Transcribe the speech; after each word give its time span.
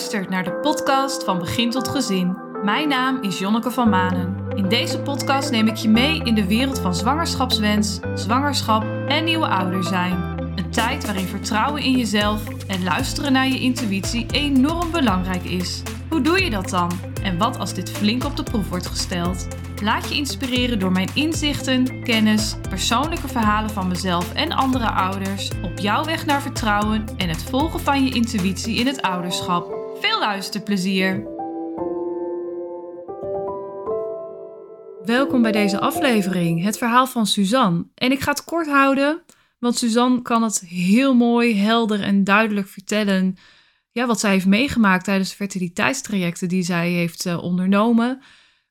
luistert 0.00 0.30
naar 0.30 0.44
de 0.44 0.52
podcast 0.52 1.24
van 1.24 1.38
Begin 1.38 1.70
tot 1.70 1.88
Gezin. 1.88 2.36
Mijn 2.64 2.88
naam 2.88 3.22
is 3.22 3.38
Jonneke 3.38 3.70
van 3.70 3.88
Manen. 3.88 4.36
In 4.54 4.68
deze 4.68 5.00
podcast 5.00 5.50
neem 5.50 5.66
ik 5.66 5.76
je 5.76 5.88
mee 5.88 6.22
in 6.22 6.34
de 6.34 6.46
wereld 6.46 6.78
van 6.78 6.94
zwangerschapswens, 6.94 8.00
zwangerschap 8.14 8.84
en 9.08 9.24
nieuwe 9.24 9.46
ouder 9.46 9.84
zijn. 9.84 10.12
Een 10.56 10.70
tijd 10.70 11.04
waarin 11.04 11.26
vertrouwen 11.26 11.82
in 11.82 11.96
jezelf 11.96 12.48
en 12.66 12.82
luisteren 12.82 13.32
naar 13.32 13.48
je 13.48 13.60
intuïtie 13.60 14.26
enorm 14.30 14.90
belangrijk 14.90 15.44
is. 15.44 15.82
Hoe 16.08 16.20
doe 16.20 16.44
je 16.44 16.50
dat 16.50 16.68
dan? 16.68 16.90
En 17.22 17.38
wat 17.38 17.58
als 17.58 17.74
dit 17.74 17.90
flink 17.90 18.24
op 18.24 18.36
de 18.36 18.42
proef 18.42 18.68
wordt 18.68 18.86
gesteld? 18.86 19.46
Laat 19.82 20.08
je 20.08 20.14
inspireren 20.14 20.78
door 20.78 20.92
mijn 20.92 21.10
inzichten, 21.14 22.02
kennis, 22.02 22.56
persoonlijke 22.68 23.28
verhalen 23.28 23.70
van 23.70 23.88
mezelf 23.88 24.32
en 24.32 24.52
andere 24.52 24.90
ouders 24.90 25.50
op 25.62 25.78
jouw 25.78 26.04
weg 26.04 26.26
naar 26.26 26.42
vertrouwen 26.42 27.04
en 27.16 27.28
het 27.28 27.42
volgen 27.42 27.80
van 27.80 28.04
je 28.04 28.14
intuïtie 28.14 28.76
in 28.76 28.86
het 28.86 29.02
ouderschap. 29.02 29.79
Veel 30.00 30.18
luisterplezier! 30.18 31.26
Welkom 35.04 35.42
bij 35.42 35.52
deze 35.52 35.80
aflevering, 35.80 36.62
het 36.64 36.78
verhaal 36.78 37.06
van 37.06 37.26
Suzanne. 37.26 37.86
En 37.94 38.12
ik 38.12 38.20
ga 38.20 38.30
het 38.30 38.44
kort 38.44 38.66
houden, 38.66 39.22
want 39.58 39.78
Suzanne 39.78 40.22
kan 40.22 40.42
het 40.42 40.60
heel 40.60 41.14
mooi, 41.14 41.56
helder 41.56 42.02
en 42.02 42.24
duidelijk 42.24 42.68
vertellen 42.68 43.36
ja, 43.90 44.06
wat 44.06 44.20
zij 44.20 44.30
heeft 44.30 44.46
meegemaakt 44.46 45.04
tijdens 45.04 45.30
de 45.30 45.36
fertiliteitstrajecten 45.36 46.48
die 46.48 46.62
zij 46.62 46.90
heeft 46.90 47.26
uh, 47.26 47.42
ondernomen 47.42 48.22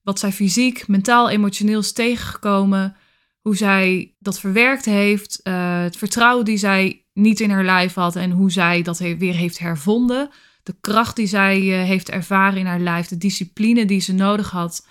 wat 0.10 0.20
zij 0.20 0.32
fysiek, 0.32 0.88
mentaal, 0.88 1.30
emotioneel 1.30 1.80
is 1.80 1.94
tegengekomen. 1.94 2.96
Hoe 3.42 3.56
zij 3.56 4.16
dat 4.20 4.40
verwerkt 4.40 4.86
heeft. 4.86 5.40
Uh, 5.44 5.82
het 5.82 5.98
vertrouwen 5.98 6.46
die 6.46 6.58
zij 6.58 7.06
niet 7.14 7.40
in 7.40 7.50
haar 7.50 7.66
lijf 7.66 7.94
had. 7.94 8.16
En 8.16 8.32
hoe 8.32 8.52
zij 8.52 8.82
dat 8.82 8.98
weer 8.98 9.34
heeft 9.34 9.60
hervonden. 9.60 10.30
De 10.70 10.76
kracht 10.82 11.16
die 11.16 11.28
zij 11.28 11.62
uh, 11.62 11.84
heeft 11.84 12.10
ervaren 12.10 12.60
in 12.60 12.66
haar 12.66 12.80
lijf. 12.80 13.08
De 13.08 13.18
discipline 13.18 13.86
die 13.86 14.00
ze 14.00 14.14
nodig 14.14 14.50
had 14.50 14.88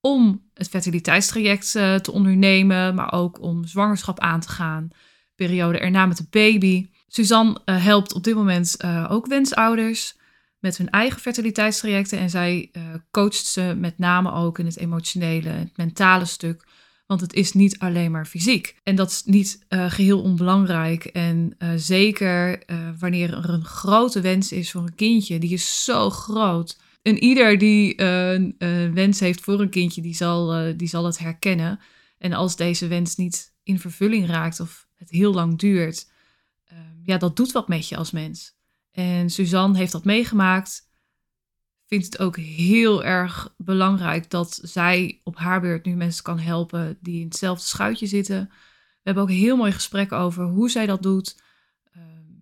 om 0.00 0.42
het 0.54 0.68
fertiliteitstraject 0.68 1.74
uh, 1.74 1.94
te 1.94 2.12
ondernemen. 2.12 2.94
Maar 2.94 3.12
ook 3.12 3.40
om 3.40 3.64
zwangerschap 3.64 4.20
aan 4.20 4.40
te 4.40 4.48
gaan. 4.48 4.88
Periode 5.34 5.78
erna 5.78 6.06
met 6.06 6.16
de 6.16 6.26
baby. 6.30 6.88
Suzanne 7.08 7.60
helpt 7.64 8.12
op 8.12 8.24
dit 8.24 8.34
moment 8.34 8.84
ook 9.08 9.26
wensouders 9.26 10.16
met 10.58 10.76
hun 10.76 10.90
eigen 10.90 11.20
fertiliteitstrajecten. 11.20 12.18
En 12.18 12.30
zij 12.30 12.70
coacht 13.10 13.46
ze 13.46 13.74
met 13.78 13.98
name 13.98 14.32
ook 14.32 14.58
in 14.58 14.66
het 14.66 14.78
emotionele, 14.78 15.48
het 15.48 15.76
mentale 15.76 16.24
stuk. 16.24 16.64
Want 17.06 17.20
het 17.20 17.32
is 17.32 17.52
niet 17.52 17.78
alleen 17.78 18.10
maar 18.10 18.26
fysiek. 18.26 18.76
En 18.82 18.96
dat 18.96 19.10
is 19.10 19.22
niet 19.24 19.64
uh, 19.68 19.90
geheel 19.90 20.22
onbelangrijk. 20.22 21.04
En 21.04 21.54
uh, 21.58 21.70
zeker 21.76 22.62
wanneer 22.98 23.32
er 23.32 23.48
een 23.48 23.64
grote 23.64 24.20
wens 24.20 24.52
is 24.52 24.70
voor 24.70 24.82
een 24.82 24.94
kindje, 24.94 25.38
die 25.38 25.52
is 25.52 25.84
zo 25.84 26.10
groot. 26.10 26.78
En 27.02 27.18
ieder 27.18 27.58
die 27.58 28.00
een 28.02 28.56
wens 28.94 29.20
heeft 29.20 29.40
voor 29.40 29.60
een 29.60 29.70
kindje, 29.70 30.02
die 30.02 30.14
zal, 30.14 30.72
die 30.76 30.88
zal 30.88 31.04
het 31.04 31.18
herkennen. 31.18 31.80
En 32.18 32.32
als 32.32 32.56
deze 32.56 32.86
wens 32.86 33.16
niet 33.16 33.54
in 33.62 33.80
vervulling 33.80 34.26
raakt 34.26 34.60
of 34.60 34.86
het 34.94 35.10
heel 35.10 35.32
lang 35.32 35.58
duurt, 35.58 36.10
ja, 37.02 37.18
dat 37.18 37.36
doet 37.36 37.52
wat 37.52 37.68
met 37.68 37.88
je 37.88 37.96
als 37.96 38.10
mens. 38.10 38.56
En 38.92 39.30
Suzanne 39.30 39.78
heeft 39.78 39.92
dat 39.92 40.04
meegemaakt. 40.04 40.85
Vindt 41.86 42.04
het 42.04 42.18
ook 42.18 42.36
heel 42.36 43.04
erg 43.04 43.54
belangrijk 43.56 44.30
dat 44.30 44.58
zij 44.62 45.20
op 45.24 45.36
haar 45.36 45.60
beurt 45.60 45.84
nu 45.84 45.94
mensen 45.94 46.24
kan 46.24 46.38
helpen 46.38 46.98
die 47.00 47.20
in 47.20 47.26
hetzelfde 47.26 47.64
schuitje 47.66 48.06
zitten. 48.06 48.48
We 48.48 49.02
hebben 49.02 49.22
ook 49.22 49.30
heel 49.30 49.56
mooi 49.56 49.72
gesprek 49.72 50.12
over 50.12 50.44
hoe 50.44 50.70
zij 50.70 50.86
dat 50.86 51.02
doet. 51.02 51.42
Ehm, 51.92 52.32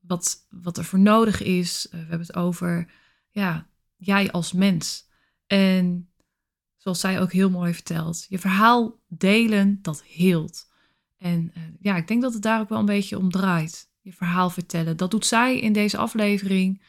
wat, 0.00 0.46
wat 0.50 0.76
er 0.76 0.84
voor 0.84 0.98
nodig 0.98 1.42
is. 1.42 1.86
Eh, 1.86 1.92
we 1.92 2.06
hebben 2.06 2.26
het 2.26 2.36
over 2.36 2.90
ja, 3.30 3.68
jij 3.96 4.30
als 4.30 4.52
mens. 4.52 5.08
En 5.46 6.10
zoals 6.76 7.00
zij 7.00 7.20
ook 7.20 7.32
heel 7.32 7.50
mooi 7.50 7.74
vertelt, 7.74 8.26
je 8.28 8.38
verhaal 8.38 9.00
delen, 9.08 9.78
dat 9.82 10.02
heelt. 10.02 10.66
En 11.18 11.52
uh, 11.56 11.62
ja, 11.80 11.96
ik 11.96 12.08
denk 12.08 12.22
dat 12.22 12.32
het 12.32 12.42
daar 12.42 12.60
ook 12.60 12.68
wel 12.68 12.78
een 12.78 12.84
beetje 12.84 13.18
om 13.18 13.30
draait 13.30 13.90
je 14.00 14.12
verhaal 14.12 14.50
vertellen. 14.50 14.96
Dat 14.96 15.10
doet 15.10 15.26
zij 15.26 15.58
in 15.60 15.72
deze 15.72 15.96
aflevering. 15.96 16.82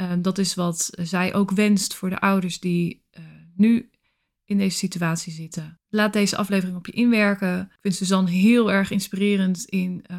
Uh, 0.00 0.12
dat 0.18 0.38
is 0.38 0.54
wat 0.54 0.90
zij 0.92 1.34
ook 1.34 1.50
wenst 1.50 1.94
voor 1.94 2.10
de 2.10 2.20
ouders 2.20 2.60
die 2.60 3.04
uh, 3.18 3.24
nu 3.54 3.90
in 4.44 4.58
deze 4.58 4.76
situatie 4.76 5.32
zitten. 5.32 5.80
Laat 5.88 6.12
deze 6.12 6.36
aflevering 6.36 6.76
op 6.76 6.86
je 6.86 6.92
inwerken. 6.92 7.60
Ik 7.60 7.78
vind 7.80 7.94
Suzanne 7.94 8.30
heel 8.30 8.72
erg 8.72 8.90
inspirerend 8.90 9.64
in 9.64 10.04
uh, 10.10 10.16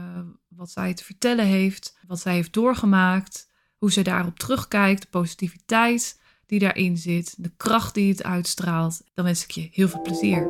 wat 0.47 0.72
zij 0.72 0.94
te 0.94 1.03
vertellen 1.03 1.45
heeft, 1.45 1.97
wat 2.07 2.19
zij 2.19 2.34
heeft 2.34 2.53
doorgemaakt, 2.53 3.50
hoe 3.78 3.91
zij 3.91 4.03
daarop 4.03 4.40
terugkijkt, 4.40 5.01
de 5.01 5.07
positiviteit 5.07 6.19
die 6.46 6.59
daarin 6.59 6.97
zit, 6.97 7.44
de 7.44 7.51
kracht 7.57 7.94
die 7.94 8.09
het 8.09 8.23
uitstraalt. 8.23 9.01
Dan 9.13 9.25
wens 9.25 9.44
ik 9.44 9.51
je 9.51 9.69
heel 9.72 9.88
veel 9.88 10.01
plezier. 10.01 10.47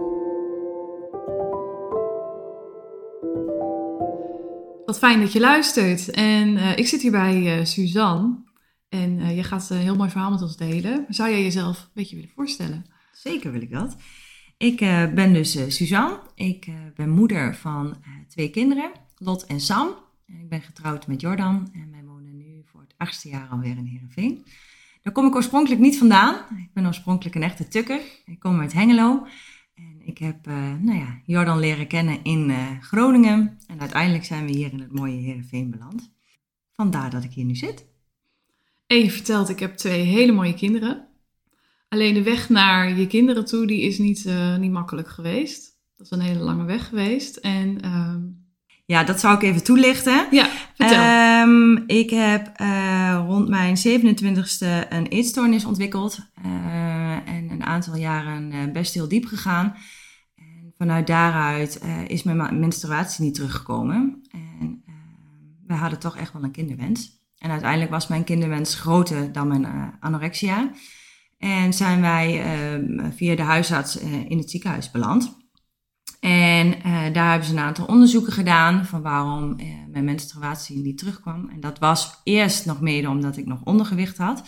Wat 4.85 4.97
fijn 4.97 5.19
dat 5.19 5.31
je 5.31 5.39
luistert. 5.39 6.09
En 6.09 6.49
uh, 6.49 6.77
ik 6.77 6.87
zit 6.87 7.01
hier 7.01 7.11
bij 7.11 7.65
Suzanne. 7.65 8.47
En 8.89 9.19
uh, 9.19 9.35
je 9.35 9.43
gaat 9.43 9.69
een 9.69 9.77
heel 9.77 9.95
mooi 9.95 10.09
verhaal 10.09 10.31
met 10.31 10.41
ons 10.41 10.57
delen. 10.57 11.05
Zou 11.09 11.29
jij 11.29 11.43
jezelf 11.43 11.79
een 11.79 11.89
beetje 11.93 12.15
willen 12.15 12.31
voorstellen? 12.35 12.85
Zeker 13.11 13.51
wil 13.51 13.61
ik 13.61 13.71
dat. 13.71 13.97
Ik 14.57 14.77
ben 15.15 15.33
dus 15.33 15.75
Suzanne. 15.75 16.19
Ik 16.35 16.69
ben 16.95 17.09
moeder 17.09 17.55
van 17.55 17.97
twee 18.27 18.49
kinderen, 18.49 18.91
Lot 19.15 19.45
en 19.45 19.59
Sam. 19.59 19.87
En 20.25 20.39
ik 20.39 20.49
ben 20.49 20.61
getrouwd 20.61 21.07
met 21.07 21.21
Jordan. 21.21 21.69
En 21.73 21.91
wij 21.91 22.03
wonen 22.03 22.37
nu 22.37 22.61
voor 22.65 22.81
het 22.81 22.93
achtste 22.97 23.29
jaar 23.29 23.47
alweer 23.47 23.77
in 23.77 23.85
Heerenveen. 23.85 24.45
Daar 25.01 25.13
kom 25.13 25.25
ik 25.25 25.35
oorspronkelijk 25.35 25.81
niet 25.81 25.97
vandaan. 25.97 26.35
Ik 26.57 26.73
ben 26.73 26.85
oorspronkelijk 26.85 27.35
een 27.35 27.43
echte 27.43 27.67
tukker. 27.67 28.01
Ik 28.25 28.39
kom 28.39 28.59
uit 28.59 28.73
Hengelo. 28.73 29.27
En 29.75 30.01
ik 30.05 30.17
heb 30.17 30.45
nou 30.81 30.97
ja, 30.97 31.21
Jordan 31.25 31.59
leren 31.59 31.87
kennen 31.87 32.23
in 32.23 32.51
Groningen. 32.81 33.59
En 33.67 33.79
uiteindelijk 33.79 34.25
zijn 34.25 34.45
we 34.45 34.51
hier 34.51 34.71
in 34.71 34.79
het 34.79 34.91
mooie 34.91 35.21
Heerenveen 35.21 35.71
beland. 35.71 36.13
Vandaar 36.73 37.09
dat 37.09 37.23
ik 37.23 37.31
hier 37.31 37.45
nu 37.45 37.55
zit. 37.55 37.87
En 38.89 38.97
je 38.97 39.11
vertelt, 39.11 39.49
ik 39.49 39.59
heb 39.59 39.75
twee 39.75 40.01
hele 40.01 40.31
mooie 40.31 40.53
kinderen. 40.53 41.07
Alleen 41.89 42.13
de 42.13 42.23
weg 42.23 42.49
naar 42.49 42.97
je 42.97 43.07
kinderen 43.07 43.45
toe, 43.45 43.67
die 43.67 43.81
is 43.81 43.97
niet, 43.97 44.25
uh, 44.25 44.57
niet 44.57 44.71
makkelijk 44.71 45.07
geweest. 45.07 45.77
Dat 45.97 46.05
is 46.05 46.11
een 46.11 46.23
hele 46.23 46.39
lange 46.39 46.63
weg 46.63 46.87
geweest. 46.87 47.35
En, 47.35 47.81
ehm, 47.81 48.21
Ja, 48.85 49.03
dat 49.03 49.19
zou 49.19 49.35
ik 49.35 49.41
even 49.41 49.63
toelichten. 49.63 50.27
Ja, 50.31 50.49
vertel. 50.75 51.47
Um, 51.47 51.83
ik 51.87 52.09
heb 52.09 52.57
rond 53.27 53.47
mijn 53.47 53.77
27ste 53.77 54.85
een 54.89 55.07
eetstoornis 55.07 55.65
ontwikkeld 55.65 56.19
en 57.25 57.49
een 57.49 57.63
aantal 57.63 57.95
jaren 57.95 58.73
best 58.73 58.93
heel 58.93 59.07
diep 59.07 59.25
gegaan. 59.25 59.75
En 60.35 60.73
vanuit 60.77 61.07
daaruit 61.07 61.81
is 62.07 62.23
mijn 62.23 62.59
menstruatie 62.59 63.23
niet 63.23 63.35
teruggekomen. 63.35 64.21
En 64.31 64.83
uh, 64.87 64.93
we 65.67 65.73
hadden 65.73 65.99
toch 65.99 66.17
echt 66.17 66.33
wel 66.33 66.43
een 66.43 66.51
kinderwens. 66.51 67.18
En 67.39 67.51
uiteindelijk 67.51 67.91
was 67.91 68.07
mijn 68.07 68.23
kinderwens 68.23 68.75
groter 68.75 69.31
dan 69.31 69.47
mijn 69.47 69.93
anorexia. 69.99 70.71
En 71.37 71.73
zijn 71.73 72.01
wij 72.01 72.43
ehm, 72.43 73.11
via 73.11 73.35
de 73.35 73.41
huisarts 73.41 73.97
in 74.27 74.37
het 74.37 74.49
ziekenhuis 74.49 74.91
beland. 74.91 75.37
En 76.19 76.75
daar 77.13 77.29
hebben 77.29 77.47
ze 77.47 77.53
een 77.53 77.59
aantal 77.59 77.85
onderzoeken 77.85 78.33
gedaan 78.33 78.85
van 78.85 79.01
waarom 79.01 79.55
mijn 79.91 80.03
menstruatie 80.03 80.77
niet 80.77 80.97
terugkwam. 80.97 81.49
En 81.49 81.59
dat 81.59 81.79
was 81.79 82.21
eerst 82.23 82.65
nog 82.65 82.81
mede 82.81 83.09
omdat 83.09 83.37
ik 83.37 83.45
nog 83.45 83.63
ondergewicht 83.63 84.17
had. 84.17 84.43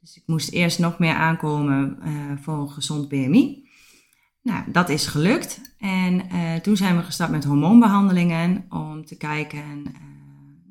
Dus 0.00 0.16
ik 0.16 0.22
moest 0.26 0.50
eerst 0.50 0.78
nog 0.78 0.98
meer 0.98 1.14
aankomen 1.14 1.98
voor 2.42 2.58
een 2.58 2.70
gezond 2.70 3.08
BMI. 3.08 3.68
Nou, 4.42 4.64
dat 4.72 4.88
is 4.88 5.06
gelukt. 5.06 5.60
En 5.78 6.22
toen 6.62 6.76
zijn 6.76 6.96
we 6.96 7.02
gestart 7.02 7.30
met 7.30 7.44
hormoonbehandelingen 7.44 8.66
om 8.68 9.04
te 9.04 9.16
kijken 9.16 9.82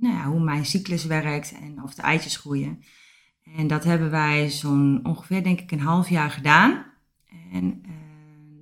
nou 0.04 0.26
hoe 0.26 0.44
mijn 0.44 0.66
cyclus 0.66 1.06
werkt 1.06 1.54
en 1.62 1.84
of 1.84 1.94
de 1.94 2.02
eitjes 2.02 2.38
groeien. 2.38 2.84
En 3.56 3.68
dat 3.68 3.84
hebben 3.84 4.12
wij 4.12 4.50
zo'n 4.50 5.00
ongeveer, 5.04 5.44
denk 5.44 5.60
ik, 5.60 5.72
een 5.72 5.80
half 5.80 6.10
jaar 6.10 6.32
gedaan. 6.32 6.86
En 7.52 7.82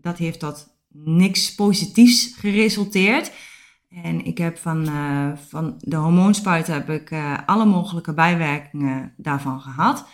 dat 0.01 0.17
heeft 0.17 0.39
tot 0.39 0.67
niks 0.93 1.55
positiefs 1.55 2.35
geresulteerd. 2.37 3.31
En 3.89 4.25
ik 4.25 4.37
heb 4.37 4.57
van, 4.57 4.85
van 5.49 5.75
de 5.79 5.95
hormoonspuiten 5.95 6.73
heb 6.73 6.89
ik 6.89 7.13
alle 7.45 7.65
mogelijke 7.65 8.13
bijwerkingen 8.13 9.13
daarvan 9.17 9.61
gehad. 9.61 10.07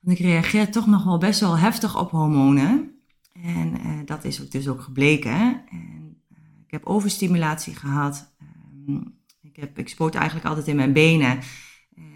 Want 0.00 0.18
ik 0.18 0.24
reageer 0.24 0.70
toch 0.70 0.86
nog 0.86 1.04
wel 1.04 1.18
best 1.18 1.40
wel 1.40 1.58
heftig 1.58 1.98
op 1.98 2.10
hormonen. 2.10 3.00
En 3.32 3.72
dat 4.04 4.24
is 4.24 4.42
ook 4.42 4.50
dus 4.50 4.68
ook 4.68 4.80
gebleken. 4.80 5.62
En, 5.70 6.22
ik 6.66 6.74
heb 6.74 6.86
overstimulatie 6.86 7.74
gehad. 7.74 8.34
Ik, 8.86 9.17
ik 9.74 9.88
spoot 9.88 10.14
eigenlijk 10.14 10.46
altijd 10.46 10.66
in 10.66 10.76
mijn 10.76 10.92
benen. 10.92 11.38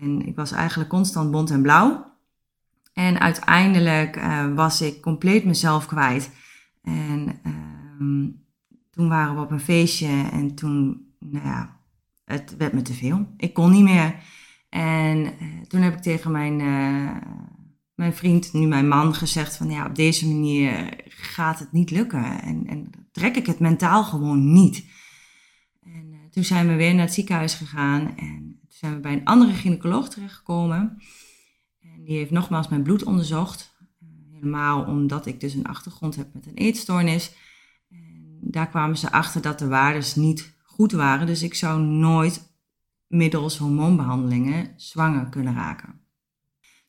En 0.00 0.26
ik 0.26 0.36
was 0.36 0.52
eigenlijk 0.52 0.90
constant 0.90 1.30
bont 1.30 1.50
en 1.50 1.62
blauw. 1.62 2.10
En 2.92 3.20
uiteindelijk 3.20 4.16
uh, 4.16 4.54
was 4.54 4.80
ik 4.80 5.00
compleet 5.00 5.44
mezelf 5.44 5.86
kwijt. 5.86 6.30
En 6.82 7.40
um, 7.46 8.44
toen 8.90 9.08
waren 9.08 9.34
we 9.34 9.40
op 9.40 9.50
een 9.50 9.60
feestje 9.60 10.28
en 10.32 10.54
toen, 10.54 11.06
nou 11.18 11.46
ja, 11.46 11.76
het 12.24 12.56
werd 12.56 12.72
me 12.72 12.82
te 12.82 12.94
veel. 12.94 13.26
Ik 13.36 13.54
kon 13.54 13.70
niet 13.70 13.82
meer. 13.82 14.14
En 14.68 15.24
eh, 15.24 15.46
toen 15.68 15.80
heb 15.80 15.94
ik 15.94 16.02
tegen 16.02 16.30
mijn, 16.30 16.60
eh, 16.60 17.16
mijn 17.94 18.14
vriend, 18.14 18.52
nu 18.52 18.66
mijn 18.66 18.88
man, 18.88 19.14
gezegd 19.14 19.56
van 19.56 19.70
ja, 19.70 19.86
op 19.86 19.94
deze 19.94 20.28
manier 20.28 20.94
gaat 21.08 21.58
het 21.58 21.72
niet 21.72 21.90
lukken. 21.90 22.42
En, 22.42 22.66
en 22.66 22.90
trek 23.12 23.36
ik 23.36 23.46
het 23.46 23.58
mentaal 23.58 24.04
gewoon 24.04 24.52
niet. 24.52 24.84
En 26.32 26.38
eh, 26.38 26.44
toen 26.44 26.44
zijn 26.44 26.68
we 26.68 26.74
weer 26.74 26.94
naar 26.94 27.04
het 27.04 27.14
ziekenhuis 27.14 27.54
gegaan 27.54 28.16
en 28.16 28.58
toen 28.60 28.68
zijn 28.68 28.94
we 28.94 29.00
bij 29.00 29.12
een 29.12 29.24
andere 29.24 29.52
gynaecoloog 29.52 30.08
terechtgekomen. 30.08 31.02
En 31.80 32.04
die 32.04 32.16
heeft 32.16 32.30
nogmaals 32.30 32.68
mijn 32.68 32.82
bloed 32.82 33.04
onderzocht. 33.04 33.76
helemaal 34.32 34.84
omdat 34.84 35.26
ik 35.26 35.40
dus 35.40 35.54
een 35.54 35.66
achtergrond 35.66 36.16
heb 36.16 36.34
met 36.34 36.46
een 36.46 36.54
eetstoornis. 36.54 37.34
En 37.90 38.38
daar 38.40 38.68
kwamen 38.68 38.98
ze 38.98 39.12
achter 39.12 39.42
dat 39.42 39.58
de 39.58 39.68
waardes 39.68 40.14
niet 40.14 40.54
goed 40.64 40.92
waren. 40.92 41.26
Dus 41.26 41.42
ik 41.42 41.54
zou 41.54 41.80
nooit 41.80 42.50
middels 43.06 43.58
hormoonbehandelingen 43.58 44.72
zwanger 44.76 45.28
kunnen 45.28 45.54
raken. 45.54 46.00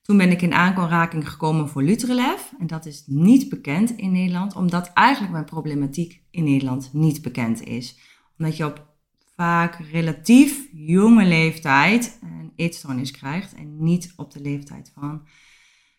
Toen 0.01 0.17
ben 0.17 0.31
ik 0.31 0.41
in 0.41 0.53
aanraking 0.53 1.29
gekomen 1.29 1.69
voor 1.69 1.83
Lutrelev. 1.83 2.41
En 2.59 2.67
dat 2.67 2.85
is 2.85 3.03
niet 3.05 3.49
bekend 3.49 3.91
in 3.91 4.11
Nederland, 4.11 4.55
omdat 4.55 4.91
eigenlijk 4.93 5.31
mijn 5.33 5.45
problematiek 5.45 6.23
in 6.31 6.43
Nederland 6.43 6.93
niet 6.93 7.21
bekend 7.21 7.63
is. 7.63 7.97
Omdat 8.37 8.57
je 8.57 8.65
op 8.65 8.92
vaak 9.35 9.79
relatief 9.91 10.67
jonge 10.71 11.25
leeftijd 11.25 12.19
een 12.21 12.51
eetstoornis 12.55 13.11
krijgt 13.11 13.53
en 13.53 13.83
niet 13.83 14.13
op 14.15 14.31
de 14.31 14.41
leeftijd 14.41 14.91
van 14.93 15.27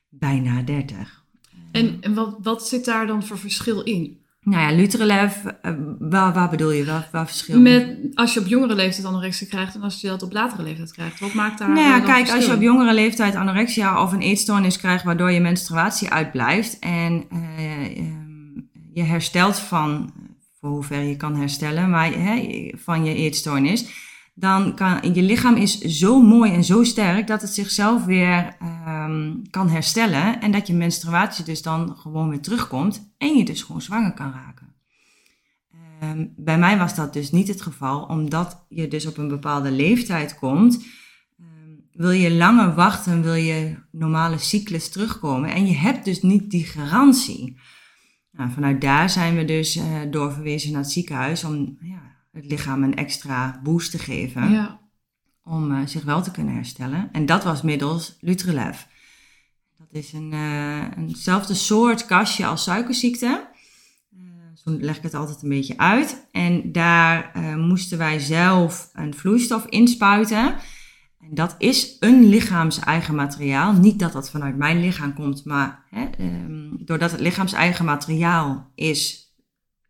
bijna 0.08 0.62
30. 0.62 1.25
En, 1.72 1.96
en 2.00 2.14
wat, 2.14 2.36
wat 2.42 2.69
zit 2.69 2.84
daar 2.84 3.06
dan 3.06 3.25
voor 3.25 3.38
verschil 3.38 3.82
in? 3.82 4.22
Nou 4.44 4.62
ja, 4.62 4.76
Lutrelev, 4.76 5.36
uh, 5.44 5.72
waar, 5.98 6.32
waar 6.32 6.50
bedoel 6.50 6.70
je? 6.70 6.84
Waar, 6.84 7.08
waar 7.12 7.26
verschil? 7.26 7.60
Met, 7.60 7.98
als 8.14 8.34
je 8.34 8.40
op 8.40 8.46
jongere 8.46 8.75
leeftijd 8.75 9.06
anorexia 9.06 9.46
krijgt 9.46 9.75
en 9.75 9.82
als 9.82 10.00
je 10.00 10.08
dat 10.08 10.22
op 10.22 10.32
latere 10.32 10.62
leeftijd 10.62 10.92
krijgt. 10.92 11.20
Wat 11.20 11.32
maakt 11.32 11.58
daar 11.58 11.69
Nou 11.69 11.81
ja, 11.81 12.00
kijk, 12.00 12.16
verschil 12.16 12.36
als 12.36 12.46
je 12.46 12.54
op 12.54 12.60
jongere 12.60 12.94
leeftijd 12.94 13.34
anorexia 13.34 14.02
of 14.02 14.12
een 14.12 14.20
eetstoornis 14.20 14.78
krijgt 14.78 15.04
waardoor 15.04 15.31
je 15.31 15.40
menstruatie 15.40 16.10
uitblijft 16.10 16.78
en 16.78 17.25
eh, 17.31 17.98
ehm, 17.98 18.60
je 18.92 19.02
herstelt 19.02 19.58
van, 19.58 20.12
voor 20.64 20.72
hoever 20.72 21.02
je 21.02 21.16
kan 21.16 21.37
herstellen, 21.37 21.90
maar 21.90 22.12
hè, 22.12 22.70
van 22.76 23.05
je 23.05 23.14
eetstoornis, 23.14 23.87
dan 24.34 24.75
kan 24.75 25.14
je 25.14 25.22
lichaam 25.22 25.56
is 25.56 25.78
zo 25.78 26.22
mooi 26.22 26.52
en 26.52 26.64
zo 26.64 26.84
sterk 26.84 27.26
dat 27.26 27.43
het 27.43 27.50
zichzelf 27.50 28.05
weer 28.05 28.56
ehm, 28.61 29.34
kan 29.50 29.69
herstellen 29.69 30.40
en 30.40 30.50
dat 30.50 30.66
je 30.66 30.75
menstruatie 30.75 31.44
dus 31.44 31.62
dan 31.62 31.96
gewoon 31.96 32.28
weer 32.28 32.40
terugkomt 32.40 33.14
en 33.19 33.37
je 33.37 33.44
dus 33.44 33.62
gewoon 33.62 33.82
zwanger 33.82 34.12
kan 34.12 34.32
raken. 34.32 34.75
Ehm, 36.00 36.26
bij 36.37 36.58
mij 36.58 36.78
was 36.78 36.94
dat 36.94 37.12
dus 37.12 37.31
niet 37.31 37.49
het 37.49 37.62
geval, 37.62 38.02
omdat 38.02 38.64
je 38.69 38.88
dus 38.88 39.06
op 39.06 39.17
een 39.17 39.28
bepaalde 39.28 39.70
leeftijd 39.70 40.38
komt. 40.38 40.84
ehm, 41.38 41.70
wil 41.93 42.10
je 42.10 42.34
langer 42.34 42.75
wachten, 42.75 43.22
wil 43.22 43.34
je 43.34 43.76
normale 43.90 44.38
cyclus 44.38 44.88
terugkomen 44.88 45.50
en 45.50 45.67
je 45.67 45.75
hebt 45.75 46.05
dus 46.05 46.22
niet 46.22 46.50
die 46.50 46.64
garantie. 46.64 47.56
Nou, 48.36 48.50
vanuit 48.50 48.81
daar 48.81 49.10
zijn 49.10 49.36
we 49.36 49.44
dus 49.44 49.76
eh, 49.76 50.00
doorverwezen 50.10 50.72
naar 50.72 50.81
het 50.81 50.90
ziekenhuis 50.90 51.44
om 51.44 51.76
ja, 51.81 52.02
het 52.32 52.44
lichaam 52.46 52.82
een 52.82 52.94
extra 52.96 53.60
boost 53.62 53.90
te 53.90 53.98
geven 53.98 54.50
Ja. 54.50 54.81
om 55.44 55.72
eh, 55.75 55.86
zich 55.86 56.02
wel 56.04 56.22
te 56.22 56.31
kunnen 56.31 56.54
herstellen. 56.54 57.08
En 57.12 57.26
dat 57.26 57.44
was 57.44 57.62
middels 57.62 58.16
Lutrelev. 58.20 58.81
Dat 59.78 59.86
is 59.90 60.12
een, 60.12 60.32
eh, 60.32 60.98
eenzelfde 60.98 61.54
soort 61.54 62.06
kastje 62.06 62.46
als 62.46 62.62
suikerziekte. 62.62 63.52
Zo 64.54 64.70
leg 64.81 64.96
ik 64.96 65.02
het 65.02 65.14
altijd 65.14 65.42
een 65.42 65.48
beetje 65.48 65.78
uit. 65.78 66.26
En 66.32 66.72
daar 66.72 67.32
moesten 67.58 67.98
wij 67.98 68.19
zelf 68.19 68.90
een 68.92 69.14
vloeistof 69.14 69.66
inspuiten. 69.66 70.54
En 71.29 71.35
dat 71.35 71.55
is 71.59 71.97
een 72.00 72.25
lichaams-eigen 72.25 73.15
materiaal. 73.15 73.73
Niet 73.73 73.99
dat 73.99 74.12
dat 74.12 74.31
vanuit 74.31 74.56
mijn 74.56 74.81
lichaam 74.81 75.15
komt, 75.15 75.44
maar 75.44 75.85
hè, 75.91 76.05
ehm, 76.05 76.71
doordat 76.79 77.11
het 77.11 77.21
lichaams-eigen 77.21 77.85
materiaal 77.85 78.71
is, 78.75 79.32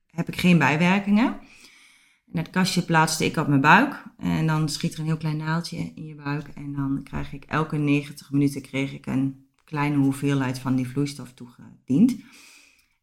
heb 0.07 0.29
ik 0.29 0.37
geen 0.37 0.59
bijwerkingen. 0.59 1.27
En 1.27 2.43
dat 2.43 2.51
kastje 2.51 2.83
plaatste 2.83 3.25
ik 3.25 3.37
op 3.37 3.49
mijn 3.49 3.61
buik. 3.61 4.03
En 4.19 4.47
dan 4.47 4.69
schiet 4.69 4.95
er 4.95 4.99
een 4.99 5.05
heel 5.05 5.17
klein 5.17 5.37
naaldje 5.37 5.93
in 5.95 6.07
je 6.07 6.15
buik. 6.15 6.49
En 6.55 6.73
dan 6.73 7.01
krijg 7.05 7.33
ik 7.33 7.45
elke 7.45 7.77
90 7.77 8.31
minuten 8.31 8.63
kreeg 8.63 8.93
ik 8.93 9.07
een 9.07 9.47
kleine 9.65 9.97
hoeveelheid 9.97 10.59
van 10.59 10.77
die 10.77 10.89
vloeistof 10.89 11.33
toegediend. 11.33 12.17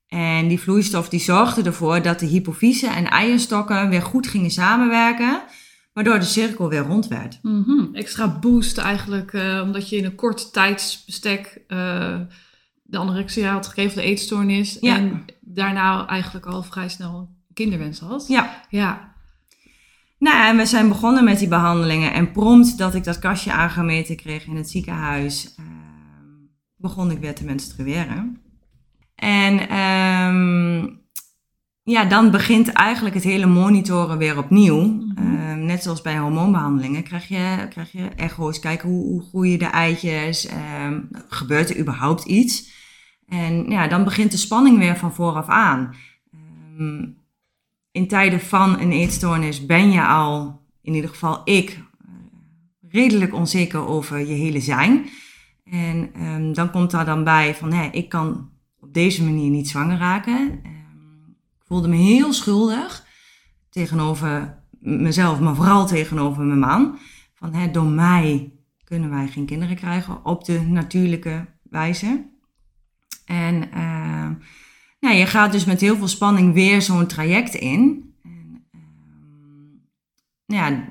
En 0.07 0.47
die 0.47 0.59
vloeistof 0.59 1.09
die 1.09 1.19
zorgde 1.19 1.63
ervoor 1.63 2.01
dat 2.01 2.19
de 2.19 2.25
hypofyse 2.25 2.87
en 2.87 3.09
eierstokken 3.09 3.89
weer 3.89 4.01
goed 4.01 4.27
gingen 4.27 4.51
samenwerken. 4.51 5.43
Waardoor 5.93 6.19
de 6.19 6.25
cirkel 6.25 6.69
weer 6.69 6.81
rond 6.81 7.07
werd. 7.07 7.39
Mhm. 7.41 7.93
Extra 7.93 8.39
boost 8.39 8.77
eigenlijk, 8.77 9.33
eh, 9.33 9.61
omdat 9.63 9.89
je 9.89 9.97
in 9.97 10.05
een 10.05 10.15
kort 10.15 10.53
tijdsbestek 10.53 11.63
eh, 11.67 12.19
de 12.83 12.97
anorexia 12.97 13.51
had 13.51 13.67
gegeven, 13.67 13.95
de 13.95 14.03
eetstoornis. 14.03 14.77
Ja. 14.81 14.95
En 14.95 15.25
daarna 15.39 16.07
eigenlijk 16.07 16.45
al 16.45 16.63
vrij 16.63 16.89
snel 16.89 17.35
kinderwens 17.53 17.99
had. 17.99 18.25
Ja, 18.27 18.63
Ja. 18.69 19.09
Nou, 20.21 20.47
en 20.47 20.57
we 20.57 20.65
zijn 20.65 20.87
begonnen 20.87 21.23
met 21.23 21.39
die 21.39 21.47
behandelingen. 21.47 22.13
En 22.13 22.31
prompt 22.31 22.77
dat 22.77 22.95
ik 22.95 23.03
dat 23.03 23.19
kastje 23.19 23.51
aangemeten 23.51 24.15
kreeg 24.15 24.45
in 24.45 24.55
het 24.55 24.69
ziekenhuis, 24.69 25.55
eh, 25.55 25.65
begon 26.75 27.11
ik 27.11 27.19
weer 27.19 27.35
te 27.35 27.45
menstrueren. 27.45 28.41
En 29.15 29.69
ehm, 29.69 30.87
ja, 31.83 32.05
dan 32.05 32.31
begint 32.31 32.67
eigenlijk 32.67 33.15
het 33.15 33.23
hele 33.23 33.45
monitoren 33.45 34.17
weer 34.17 34.37
opnieuw. 34.37 34.81
Mhm. 34.81 35.35
Ehm, 35.35 35.65
net 35.65 35.83
zoals 35.83 36.01
bij 36.01 36.17
hormoonbehandelingen 36.17 37.03
krijg 37.03 37.27
je, 37.27 37.67
krijg 37.69 37.91
je 37.91 38.09
echo's, 38.15 38.59
kijken 38.59 38.89
hoe, 38.89 39.03
hoe 39.03 39.21
groeien 39.21 39.59
de 39.59 39.65
eitjes, 39.65 40.45
ehm, 40.45 41.01
gebeurt 41.27 41.69
er 41.69 41.79
überhaupt 41.79 42.25
iets. 42.25 42.79
En 43.27 43.69
ja, 43.69 43.87
dan 43.87 44.03
begint 44.03 44.31
de 44.31 44.37
spanning 44.37 44.77
weer 44.77 44.97
van 44.97 45.13
vooraf 45.13 45.47
aan. 45.47 45.95
Ehm, 46.33 47.05
in 47.91 48.07
tijden 48.07 48.39
van 48.39 48.79
een 48.79 48.91
eetstoornis 48.91 49.65
ben 49.65 49.91
je 49.91 50.05
al, 50.05 50.61
in 50.81 50.93
ieder 50.93 51.09
geval 51.09 51.41
ik, 51.43 51.69
eh, 51.69 52.09
redelijk 52.89 53.33
onzeker 53.33 53.87
over 53.87 54.19
je 54.19 54.33
hele 54.33 54.59
zijn. 54.59 55.09
En 55.63 56.53
dan 56.53 56.71
komt 56.71 56.91
daar 56.91 57.05
dan 57.05 57.23
bij 57.23 57.55
van, 57.55 57.73
hé, 57.73 57.89
ik 57.91 58.09
kan 58.09 58.49
op 58.79 58.93
deze 58.93 59.23
manier 59.23 59.49
niet 59.49 59.69
zwanger 59.69 59.97
raken. 59.97 60.61
Voelde 61.71 61.87
me 61.87 61.95
heel 61.95 62.33
schuldig 62.33 63.05
tegenover 63.69 64.63
mezelf, 64.79 65.39
maar 65.39 65.55
vooral 65.55 65.87
tegenover 65.87 66.43
mijn 66.43 66.59
man. 66.59 66.99
Van, 67.33 67.53
hè, 67.53 67.71
door 67.71 67.85
mij 67.85 68.53
kunnen 68.83 69.09
wij 69.09 69.27
geen 69.27 69.45
kinderen 69.45 69.75
krijgen 69.75 70.25
op 70.25 70.45
de 70.45 70.61
natuurlijke 70.61 71.45
wijze. 71.63 72.29
En 73.25 73.71
ehm, 73.71 74.33
nou, 74.99 75.15
je 75.15 75.25
gaat 75.25 75.51
dus 75.51 75.65
met 75.65 75.81
heel 75.81 75.97
veel 75.97 76.07
spanning 76.07 76.53
weer 76.53 76.81
zo'n 76.81 77.07
traject 77.07 77.53
in. 77.53 78.13
En, 78.23 78.65
ehm, 78.71 79.75
ja, 80.45 80.89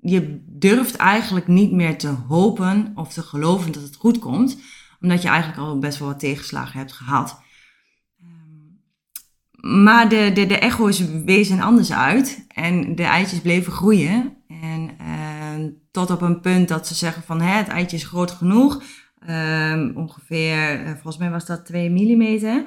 je 0.00 0.42
durft 0.46 0.96
eigenlijk 0.96 1.48
niet 1.48 1.72
meer 1.72 1.98
te 1.98 2.08
hopen 2.08 2.92
of 2.94 3.12
te 3.12 3.22
geloven 3.22 3.72
dat 3.72 3.82
het 3.82 3.96
goed 3.96 4.18
komt, 4.18 4.58
omdat 5.00 5.22
je 5.22 5.28
eigenlijk 5.28 5.60
al 5.60 5.78
best 5.78 5.98
wel 5.98 6.08
wat 6.08 6.20
tegenslagen 6.20 6.78
hebt 6.78 6.92
gehad. 6.92 7.44
Maar 9.60 10.08
de, 10.08 10.30
de, 10.34 10.46
de 10.46 10.58
echo's 10.58 11.02
wezen 11.24 11.60
anders 11.60 11.92
uit 11.92 12.46
en 12.48 12.94
de 12.94 13.02
eitjes 13.02 13.40
bleven 13.40 13.72
groeien. 13.72 14.36
En 14.48 14.90
ehm, 14.98 15.70
tot 15.90 16.10
op 16.10 16.20
een 16.20 16.40
punt 16.40 16.68
dat 16.68 16.86
ze 16.86 16.94
zeggen 16.94 17.22
van 17.22 17.40
hè, 17.40 17.56
het 17.56 17.68
eitje 17.68 17.96
is 17.96 18.04
groot 18.04 18.30
genoeg. 18.30 18.82
Ehm, 19.18 19.92
ongeveer, 19.94 20.84
eh, 20.84 20.92
volgens 20.92 21.18
mij 21.18 21.30
was 21.30 21.46
dat 21.46 21.66
2 21.66 21.90
millimeter. 21.90 22.64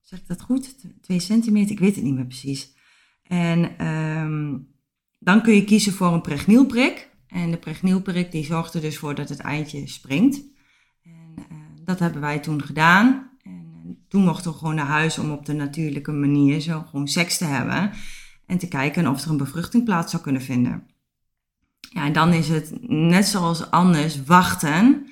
Zeg 0.00 0.18
ik 0.18 0.26
dat 0.26 0.42
goed? 0.42 0.76
2 1.00 1.20
centimeter? 1.20 1.70
Ik 1.70 1.78
weet 1.78 1.94
het 1.94 2.04
niet 2.04 2.14
meer 2.14 2.26
precies. 2.26 2.74
En 3.22 3.78
ehm, 3.78 4.58
dan 5.18 5.42
kun 5.42 5.54
je 5.54 5.64
kiezen 5.64 5.92
voor 5.92 6.12
een 6.12 6.20
pregnielprik. 6.20 7.10
En 7.28 7.50
de 7.50 7.56
pregnielprik 7.56 8.32
die 8.32 8.44
zorgt 8.44 8.74
er 8.74 8.80
dus 8.80 8.98
voor 8.98 9.14
dat 9.14 9.28
het 9.28 9.40
eitje 9.40 9.88
springt. 9.88 10.42
En 11.02 11.34
eh, 11.36 11.56
dat 11.84 11.98
hebben 11.98 12.20
wij 12.20 12.38
toen 12.38 12.62
gedaan. 12.62 13.25
En 14.16 14.22
eh, 14.22 14.24
toen 14.24 14.24
mochten 14.24 14.52
we 14.52 14.58
gewoon 14.58 14.74
naar 14.74 14.86
huis 14.86 15.18
om 15.18 15.30
op 15.30 15.46
de 15.46 15.52
natuurlijke 15.52 16.12
manier 16.12 16.60
zo 16.60 16.84
gewoon 16.90 17.08
seks 17.08 17.38
te 17.38 17.44
hebben. 17.44 17.92
En 18.46 18.58
te 18.58 18.68
kijken 18.68 19.06
of 19.06 19.24
er 19.24 19.30
een 19.30 19.36
bevruchting 19.36 19.84
plaats 19.84 20.10
zou 20.10 20.22
kunnen 20.22 20.42
vinden. 20.42 20.86
Ja, 21.80 22.04
en 22.04 22.12
dan 22.12 22.32
is 22.32 22.48
het 22.48 22.72
net 22.88 23.26
zoals 23.26 23.70
anders 23.70 24.24
wachten 24.24 25.06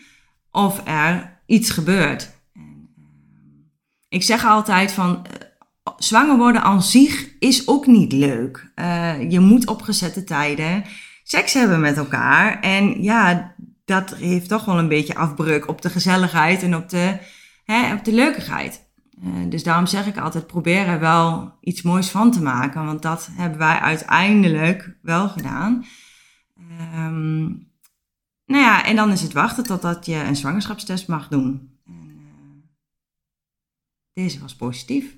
of 0.50 0.80
er 0.84 1.40
iets 1.46 1.70
gebeurt. 1.70 2.32
Ehm, 2.52 2.64
ik 4.08 4.22
zeg 4.22 4.44
altijd 4.44 4.92
van, 4.92 5.26
eh, 5.26 5.92
zwanger 5.96 6.36
worden 6.36 6.62
aan 6.62 6.82
zich 6.82 7.38
is 7.38 7.68
ook 7.68 7.86
niet 7.86 8.12
leuk. 8.12 8.70
Eh, 8.74 9.30
je 9.30 9.40
moet 9.40 9.66
op 9.66 9.82
gezette 9.82 10.24
tijden 10.24 10.84
seks 11.22 11.52
hebben 11.52 11.80
met 11.80 11.96
elkaar. 11.96 12.60
En 12.60 13.02
ja, 13.02 13.54
dat 13.84 14.14
heeft 14.14 14.48
toch 14.48 14.64
wel 14.64 14.78
een 14.78 14.88
beetje 14.88 15.14
afbreuk 15.14 15.68
op 15.68 15.82
de 15.82 15.90
gezelligheid 15.90 16.62
en 16.62 16.76
op 16.76 16.88
de, 16.88 17.18
hè, 17.64 17.94
op 17.94 18.04
de 18.04 18.12
leukigheid. 18.12 18.83
Eh, 19.22 19.30
dus 19.48 19.62
daarom 19.62 19.86
zeg 19.86 20.06
ik 20.06 20.18
altijd, 20.18 20.46
probeer 20.46 20.86
er 20.86 21.00
wel 21.00 21.52
iets 21.60 21.82
moois 21.82 22.10
van 22.10 22.30
te 22.30 22.42
maken. 22.42 22.84
Want 22.84 23.02
dat 23.02 23.28
hebben 23.32 23.58
wij 23.58 23.78
uiteindelijk 23.78 24.96
wel 25.02 25.28
gedaan. 25.28 25.84
Ehm, 26.56 27.42
nou 28.46 28.62
ja, 28.62 28.84
en 28.84 28.96
dan 28.96 29.10
is 29.10 29.22
het 29.22 29.32
wachten 29.32 29.64
totdat 29.64 30.06
je 30.06 30.14
een 30.14 30.36
zwangerschapstest 30.36 31.08
mag 31.08 31.28
doen. 31.28 31.78
En, 31.86 32.10
uh, 32.16 32.66
deze 34.12 34.40
was 34.40 34.56
positief. 34.56 35.16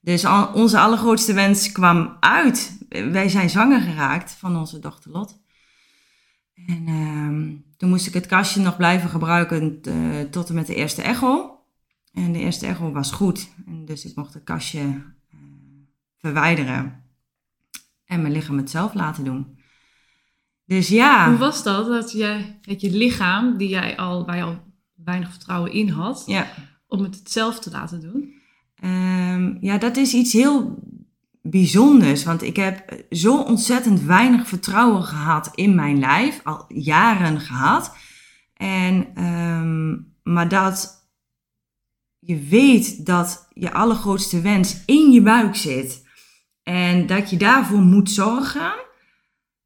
Dus 0.00 0.24
onze 0.54 0.78
allergrootste 0.78 1.32
wens 1.32 1.72
kwam 1.72 2.16
uit. 2.20 2.78
Wij 2.88 3.28
zijn 3.28 3.50
zwanger 3.50 3.80
geraakt 3.80 4.32
van 4.32 4.56
onze 4.56 4.78
dochter 4.78 5.10
Lot. 5.10 5.40
En 6.66 6.88
uh, 6.88 7.60
toen 7.76 7.88
moest 7.88 8.06
ik 8.06 8.14
het 8.14 8.26
kastje 8.26 8.60
nog 8.60 8.76
blijven 8.76 9.10
gebruiken 9.10 9.80
uh, 9.82 10.20
tot 10.20 10.48
en 10.48 10.54
met 10.54 10.66
de 10.66 10.74
eerste 10.74 11.02
echo. 11.02 11.57
En 12.18 12.32
de 12.32 12.38
eerste 12.38 12.66
echo 12.66 12.92
was 12.92 13.10
goed. 13.10 13.48
En 13.66 13.84
dus 13.84 14.04
ik 14.04 14.16
mocht 14.16 14.34
het 14.34 14.44
kastje 14.44 14.80
uh, 14.80 15.40
verwijderen. 16.18 17.02
En 18.04 18.20
mijn 18.20 18.32
lichaam 18.32 18.56
het 18.56 18.70
zelf 18.70 18.94
laten 18.94 19.24
doen. 19.24 19.58
Dus 20.64 20.88
ja. 20.88 21.28
Hoe 21.28 21.38
was 21.38 21.62
dat? 21.62 21.86
Dat, 21.86 22.12
jij, 22.12 22.58
dat 22.62 22.80
je 22.80 22.90
lichaam, 22.90 23.56
die 23.56 23.68
jij 23.68 23.96
al, 23.96 24.26
waar 24.26 24.36
je 24.36 24.42
al 24.42 24.60
weinig 24.94 25.30
vertrouwen 25.30 25.72
in 25.72 25.88
had, 25.88 26.22
ja. 26.26 26.46
om 26.86 27.02
het 27.02 27.20
zelf 27.24 27.58
te 27.58 27.70
laten 27.70 28.00
doen? 28.00 28.34
Um, 28.84 29.58
ja, 29.60 29.78
dat 29.78 29.96
is 29.96 30.14
iets 30.14 30.32
heel 30.32 30.82
bijzonders. 31.42 32.24
Want 32.24 32.42
ik 32.42 32.56
heb 32.56 33.04
zo 33.10 33.40
ontzettend 33.42 34.02
weinig 34.02 34.48
vertrouwen 34.48 35.02
gehad 35.02 35.50
in 35.54 35.74
mijn 35.74 35.98
lijf. 35.98 36.40
Al 36.44 36.64
jaren 36.68 37.40
gehad. 37.40 37.96
En, 38.54 39.24
um, 39.24 40.12
maar 40.22 40.48
dat 40.48 40.97
je 42.28 42.38
weet 42.38 43.06
dat 43.06 43.48
je 43.52 43.72
allergrootste 43.72 44.40
wens 44.40 44.82
in 44.86 45.10
je 45.12 45.22
buik 45.22 45.56
zit. 45.56 46.06
En 46.62 47.06
dat 47.06 47.30
je 47.30 47.36
daarvoor 47.36 47.80
moet 47.80 48.10
zorgen. 48.10 48.72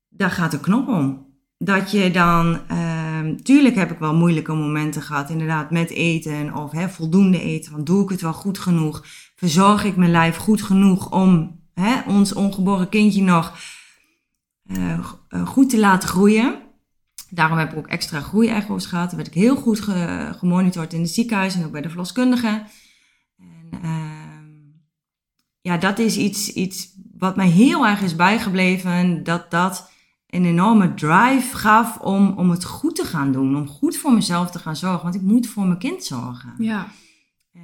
Daar 0.09 0.31
gaat 0.31 0.51
de 0.51 0.61
knop 0.61 0.89
om. 0.89 1.27
Dat 1.59 1.91
je 1.91 2.11
dan, 2.11 2.61
um, 2.73 3.43
tuurlijk 3.43 3.75
heb 3.75 3.91
ik 3.91 3.99
wel 3.99 4.15
moeilijke 4.15 4.53
momenten 4.53 5.03
gehad, 5.03 5.31
inderdaad, 5.31 5.71
met 5.71 5.91
eten 5.91 6.55
of 6.55 6.71
hè, 6.73 6.89
voldoende 6.89 7.43
eten. 7.43 7.73
Want 7.73 7.87
doe 7.87 8.03
ik 8.03 8.09
het 8.09 8.21
wel 8.21 8.33
goed 8.33 8.59
genoeg? 8.59 9.05
Verzorg 9.37 9.85
ik 9.85 9.97
mijn 9.97 10.11
lijf 10.11 10.37
goed 10.37 10.63
genoeg 10.63 11.11
om 11.11 11.61
hè, 11.75 12.01
ons 12.07 12.33
ongeboren 12.33 12.89
kindje 12.89 13.23
nog 13.23 13.59
uh, 14.67 14.99
goed 15.45 15.71
te 15.71 15.79
laten 15.79 16.09
groeien. 16.09 16.55
Daarom 17.35 17.59
heb 17.59 17.73
ik 17.73 17.79
ook 17.79 17.87
extra 17.87 18.21
groeiecho's 18.21 18.87
gehad. 18.87 19.09
Dan 19.09 19.17
werd 19.17 19.29
ik 19.29 19.43
heel 19.43 19.57
goed 19.57 19.81
ge 19.81 20.29
gemonitord 20.39 20.93
in 20.93 21.01
het 21.01 21.11
ziekenhuis 21.11 21.55
en 21.55 21.65
ook 21.65 21.73
bij 21.73 21.81
de 21.81 21.89
verloskundige. 21.89 22.65
En, 23.39 23.81
uh, 23.85 24.11
ja, 25.61 25.77
dat 25.77 25.99
is 25.99 26.17
iets, 26.17 26.53
iets 26.53 26.95
wat 27.19 27.37
mij 27.37 27.49
heel 27.49 27.87
erg 27.87 28.01
is 28.01 28.17
bijgebleven. 28.17 29.25
Dat 29.25 29.51
dat 29.51 29.91
een 30.27 30.45
enorme 30.45 30.95
drive 30.95 31.57
gaf 31.57 31.99
om, 31.99 32.35
om 32.37 32.51
het 32.51 32.65
goed 32.65 32.97
te 32.97 33.05
gaan 33.05 33.33
doen. 33.33 33.57
Om 33.57 33.69
goed 33.69 33.97
voor 33.97 34.13
mezelf 34.13 34.51
te 34.51 34.59
gaan 34.59 34.77
zorgen. 34.77 35.03
Want 35.03 35.15
ik 35.15 35.23
moet 35.23 35.47
voor 35.47 35.67
mijn 35.67 35.79
kind 35.79 36.05
zorgen. 36.05 36.55
Ja. 36.59 36.87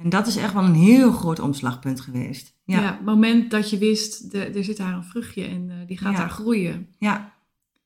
En 0.03 0.09
dat 0.09 0.27
is 0.27 0.35
echt 0.35 0.53
wel 0.53 0.63
een 0.63 0.73
heel 0.73 1.11
groot 1.11 1.39
omslagpunt 1.39 2.01
geweest. 2.01 2.53
Ja, 2.63 2.79
ja 2.79 2.91
het 2.91 3.05
moment 3.05 3.51
dat 3.51 3.69
je 3.69 3.77
wist, 3.77 4.31
de, 4.31 4.45
er 4.45 4.63
zit 4.63 4.77
daar 4.77 4.93
een 4.93 5.03
vruchtje 5.03 5.45
en 5.45 5.69
uh, 5.69 5.75
die 5.87 5.97
gaat 5.97 6.11
Ja. 6.11 6.17
daar 6.17 6.29
groeien. 6.29 6.87
Ja, 6.97 7.33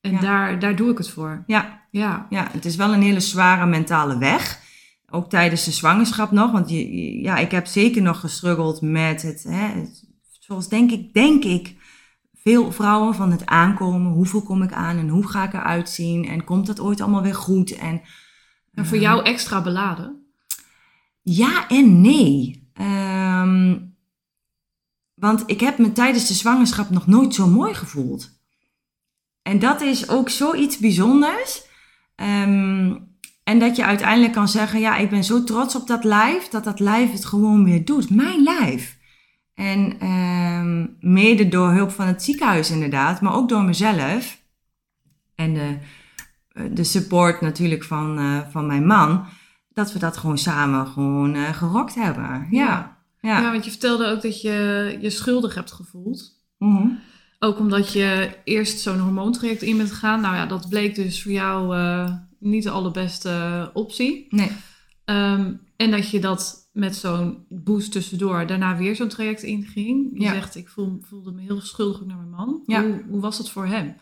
En 0.03 0.11
Ja. 0.11 0.19
daar, 0.19 0.59
daar 0.59 0.75
doe 0.75 0.91
ik 0.91 0.97
het 0.97 1.09
voor. 1.09 1.43
ja, 1.47 1.81
Ja. 1.91 2.27
ja, 2.29 2.47
het 2.51 2.65
is 2.65 2.75
wel 2.75 2.93
een 2.93 3.01
hele 3.01 3.19
zware 3.19 3.65
mentale 3.65 4.17
weg. 4.17 4.59
Ook 5.09 5.29
tijdens 5.29 5.63
de 5.65 5.71
zwangerschap 5.71 6.31
nog. 6.31 6.51
Want 6.51 6.69
je, 6.69 7.21
ja, 7.21 7.37
ik 7.37 7.51
heb 7.51 7.65
zeker 7.65 8.01
nog 8.01 8.19
gestruggeld 8.19 8.81
met 8.81 9.21
het, 9.21 9.43
hè, 9.43 9.67
het- 9.79 10.03
zoals 10.39 10.69
denk 10.69 10.91
ik, 10.91 11.13
denk 11.13 11.43
ik, 11.43 11.75
veel 12.33 12.71
vrouwen 12.71 13.15
van 13.15 13.31
het 13.31 13.45
aankomen. 13.45 14.11
Hoeveel 14.11 14.41
kom 14.43 14.61
ik 14.63 14.71
aan 14.73 14.97
en 14.97 15.09
hoe 15.09 15.27
ga 15.27 15.43
ik 15.43 15.53
eruit 15.53 15.89
zien? 15.89 16.27
En 16.27 16.43
komt 16.43 16.65
dat 16.67 16.79
ooit 16.79 17.01
allemaal 17.01 17.21
weer 17.21 17.35
goed? 17.35 17.71
En 17.75 18.01
En 18.73 18.85
voor 18.85 18.97
jou 18.97 19.23
extra 19.23 19.61
beladen. 19.61 20.25
Ja 21.21 21.67
en 21.67 22.01
nee. 22.01 22.69
Ehm, 22.73 23.79
want 25.13 25.43
ik 25.45 25.59
heb 25.59 25.77
me 25.77 25.91
tijdens 25.91 26.27
de 26.27 26.33
zwangerschap 26.33 26.89
nog 26.89 27.07
nooit 27.07 27.33
zo 27.33 27.47
mooi 27.47 27.73
gevoeld. 27.73 28.32
En 29.43 29.59
dat 29.59 29.81
is 29.81 30.09
ook 30.09 30.29
zoiets 30.29 30.77
bijzonders. 30.77 31.61
Ehm, 32.15 32.95
en 33.43 33.59
dat 33.59 33.75
je 33.75 33.85
uiteindelijk 33.85 34.33
kan 34.33 34.47
zeggen: 34.47 34.79
Ja, 34.79 34.97
ik 34.97 35.09
ben 35.09 35.23
zo 35.23 35.43
trots 35.43 35.75
op 35.75 35.87
dat 35.87 36.03
lijf, 36.03 36.47
dat 36.47 36.63
dat 36.63 36.79
lijf 36.79 37.11
het 37.11 37.25
gewoon 37.25 37.63
weer 37.63 37.85
doet. 37.85 38.09
Mijn 38.09 38.43
lijf. 38.43 38.97
En 39.53 39.99
ehm, 39.99 40.87
mede 40.99 41.47
door 41.47 41.71
hulp 41.71 41.91
van 41.91 42.07
het 42.07 42.23
ziekenhuis, 42.23 42.71
inderdaad, 42.71 43.21
maar 43.21 43.35
ook 43.35 43.49
door 43.49 43.63
mezelf. 43.63 44.41
En 45.35 45.53
de, 45.53 45.77
de 46.73 46.83
support 46.83 47.41
natuurlijk 47.41 47.83
van, 47.83 48.17
eh, 48.17 48.39
van 48.51 48.65
mijn 48.65 48.85
man 48.85 49.25
dat 49.73 49.93
we 49.93 49.99
dat 49.99 50.17
gewoon 50.17 50.37
samen 50.37 50.87
gewoon 50.87 51.35
eh, 51.35 51.53
gerokt 51.53 51.95
hebben. 51.95 52.47
Ja. 52.51 52.97
Ja. 53.19 53.41
Ja. 53.41 53.51
want 53.51 53.65
je 53.65 53.71
vertelde 53.71 54.05
ook 54.05 54.21
dat 54.21 54.41
je 54.41 54.97
je 55.01 55.09
schuldig 55.09 55.55
hebt 55.55 55.71
gevoeld. 55.71 56.41
Mhm. 56.57 56.87
Ook 57.43 57.59
omdat 57.59 57.93
je 57.93 58.29
eerst 58.43 58.79
zo'n 58.79 58.99
hormoontraject 58.99 59.61
in 59.61 59.77
bent 59.77 59.91
gegaan. 59.91 60.21
Nou 60.21 60.35
ja, 60.35 60.45
dat 60.45 60.69
bleek 60.69 60.95
dus 60.95 61.21
voor 61.23 61.31
jou 61.31 61.75
eh, 61.75 62.11
niet 62.39 62.63
de 62.63 62.69
allerbeste 62.69 63.69
optie. 63.73 64.25
Nee. 64.29 64.51
Ehm, 65.05 65.53
en 65.75 65.91
dat 65.91 66.09
je 66.09 66.19
dat 66.19 66.69
met 66.73 66.95
zo'n 66.95 67.45
boost 67.49 67.91
tussendoor 67.91 68.47
daarna 68.47 68.77
weer 68.77 68.95
zo'n 68.95 69.07
traject 69.07 69.43
inging. 69.43 70.11
Je 70.13 70.21
Ja. 70.23 70.33
zegt, 70.33 70.55
ik 70.55 70.69
voel, 70.69 70.97
voelde 71.01 71.31
me 71.31 71.41
heel 71.41 71.61
schuldig 71.61 72.05
naar 72.05 72.17
mijn 72.17 72.29
man. 72.29 72.63
Ja. 72.65 72.81
Hoe, 72.83 73.03
hoe 73.09 73.21
was 73.21 73.37
dat 73.37 73.49
voor 73.49 73.65
hem? 73.65 73.95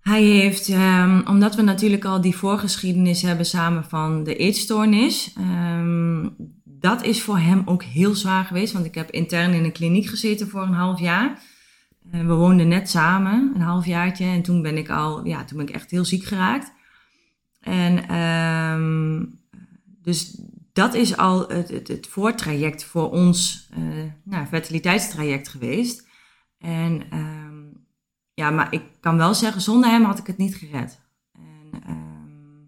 Hij 0.00 0.22
heeft, 0.22 0.68
ehm, 0.68 1.20
omdat 1.28 1.54
we 1.54 1.62
natuurlijk 1.62 2.04
al 2.04 2.20
die 2.20 2.36
voorgeschiedenis 2.36 3.22
hebben 3.22 3.46
samen 3.46 3.84
van 3.84 4.24
de 4.24 4.36
eetstoornis, 4.36 5.32
ehm, 5.36 6.28
dat 6.64 7.02
is 7.02 7.22
voor 7.22 7.38
hem 7.38 7.62
ook 7.64 7.82
heel 7.82 8.14
zwaar 8.14 8.44
geweest. 8.44 8.72
Want 8.72 8.84
ik 8.84 8.94
heb 8.94 9.10
intern 9.10 9.52
in 9.52 9.64
een 9.64 9.72
kliniek 9.72 10.06
gezeten 10.06 10.48
voor 10.48 10.62
een 10.62 10.72
half 10.72 11.00
jaar. 11.00 11.45
Eh, 12.10 12.20
we 12.20 12.34
woonden 12.34 12.68
net 12.68 12.90
samen, 12.90 13.52
een 13.54 13.60
halfjaartje. 13.60 14.24
En 14.24 14.42
toen 14.42 14.62
ben 14.62 14.76
ik 14.76 14.90
al, 14.90 15.26
ja, 15.26 15.44
toen 15.44 15.58
ben 15.58 15.68
ik 15.68 15.74
echt 15.74 15.90
heel 15.90 16.04
ziek 16.04 16.24
geraakt. 16.24 16.72
En 17.60 18.08
ehm, 18.08 19.24
dus 20.02 20.40
dat 20.72 20.94
is 20.94 21.16
al 21.16 21.48
het, 21.48 21.88
het, 21.88 22.06
voortraject 22.06 22.84
voor 22.84 23.10
ons, 23.10 23.68
eh 23.70 23.80
nou, 24.22 24.46
fertiliteitstraject 24.46 25.48
geweest. 25.48 26.08
En 26.58 27.02
ehm, 27.10 27.64
ja, 28.34 28.50
maar 28.50 28.72
ik 28.72 28.82
kan 29.00 29.16
wel 29.16 29.34
zeggen, 29.34 29.60
zonder 29.60 29.90
hem 29.90 30.04
had 30.04 30.18
ik 30.18 30.26
het 30.26 30.36
niet 30.36 30.56
gered. 30.56 31.00
En, 31.32 31.82
ehm, 31.86 32.64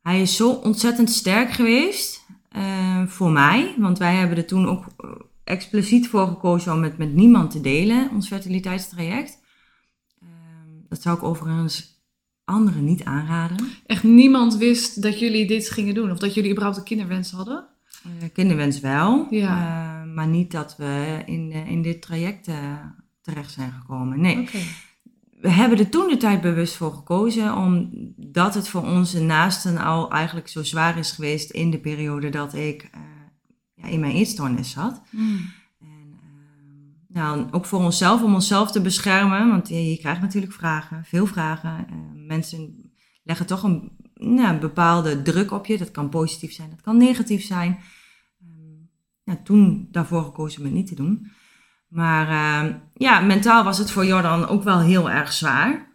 hij 0.00 0.20
is 0.20 0.36
zo 0.36 0.50
ontzettend 0.50 1.10
sterk 1.10 1.50
geweest 1.50 2.26
eh, 2.48 3.06
voor 3.06 3.30
mij. 3.30 3.74
Want 3.78 3.98
wij 3.98 4.14
hebben 4.14 4.36
er 4.36 4.46
toen 4.46 4.68
ook 4.68 4.84
expliciet 5.48 6.08
voor 6.08 6.26
gekozen 6.26 6.72
om 6.72 6.82
het 6.82 6.98
met 6.98 7.14
niemand 7.14 7.50
te 7.50 7.60
delen, 7.60 8.10
ons 8.10 8.26
fertiliteitstraject. 8.28 9.38
Ehm, 10.20 10.88
dat 10.88 11.02
zou 11.02 11.16
ik 11.16 11.22
overigens 11.22 11.96
anderen 12.44 12.84
niet 12.84 13.04
aanraden. 13.04 13.56
Echt 13.86 14.02
niemand 14.02 14.56
wist 14.56 15.02
dat 15.02 15.18
jullie 15.18 15.46
dit 15.46 15.70
gingen 15.70 15.94
doen. 15.94 16.10
Of 16.10 16.18
dat 16.18 16.34
jullie 16.34 16.50
überhaupt 16.50 16.78
een 16.78 16.84
kinderwens 16.84 17.30
hadden. 17.30 17.64
Eh, 18.04 18.28
kinderwens 18.32 18.80
wel, 18.80 19.26
Ja. 19.30 19.56
eh, 19.56 20.14
maar 20.14 20.26
niet 20.26 20.50
dat 20.50 20.76
we 20.76 21.22
in, 21.26 21.52
eh, 21.52 21.70
in 21.70 21.82
dit 21.82 22.02
traject 22.02 22.48
terecht 23.20 23.52
zijn 23.52 23.72
gekomen. 23.72 24.20
Nee. 24.20 24.48
We 25.40 25.50
hebben 25.50 25.78
er 25.78 25.88
toen 25.88 26.08
de 26.08 26.16
tijd 26.16 26.40
bewust 26.40 26.74
voor 26.76 26.92
gekozen, 26.92 27.56
omdat 27.56 28.54
het 28.54 28.68
voor 28.68 28.82
onze 28.82 29.20
naasten 29.22 29.78
al 29.78 30.10
eigenlijk 30.10 30.48
zo 30.48 30.62
zwaar 30.62 30.98
is 30.98 31.12
geweest 31.12 31.50
in 31.50 31.70
de 31.70 31.78
periode 31.78 32.28
dat 32.28 32.54
ik 32.54 32.90
ja, 33.82 33.88
in 33.88 34.00
mijn 34.00 34.14
eetstoornis 34.14 34.70
zat. 34.70 35.02
Hmm. 35.10 35.52
En, 35.80 36.18
ehm, 36.20 37.18
nou, 37.18 37.46
ook 37.50 37.64
voor 37.64 37.80
onszelf, 37.80 38.22
om 38.22 38.34
onszelf 38.34 38.70
te 38.70 38.80
beschermen, 38.80 39.48
want 39.48 39.68
je, 39.68 39.90
je 39.90 39.98
krijgt 39.98 40.20
natuurlijk 40.20 40.52
vragen, 40.52 41.04
veel 41.04 41.26
vragen. 41.26 41.86
Eh, 41.88 41.94
mensen 42.26 42.90
leggen 43.22 43.46
toch 43.46 43.62
een 43.62 43.96
nou, 44.14 44.54
een 44.54 44.60
bepaalde 44.60 45.22
druk 45.22 45.50
op 45.50 45.66
je. 45.66 45.78
Dat 45.78 45.90
kan 45.90 46.08
positief 46.08 46.52
zijn, 46.52 46.70
dat 46.70 46.80
kan 46.80 46.96
negatief 46.96 47.44
zijn. 47.44 47.78
Ehm, 49.24 49.42
toen 49.44 49.88
daarvoor 49.90 50.22
gekozen 50.22 50.58
om 50.58 50.66
het 50.66 50.74
niet 50.74 50.86
te 50.86 50.94
doen. 50.94 51.30
Maar 51.88 52.28
ja, 52.94 53.20
mentaal 53.20 53.64
was 53.64 53.78
het 53.78 53.90
voor 53.90 54.06
Jordan 54.06 54.46
ook 54.46 54.62
wel 54.62 54.80
heel 54.80 55.10
erg 55.10 55.32
zwaar. 55.32 55.88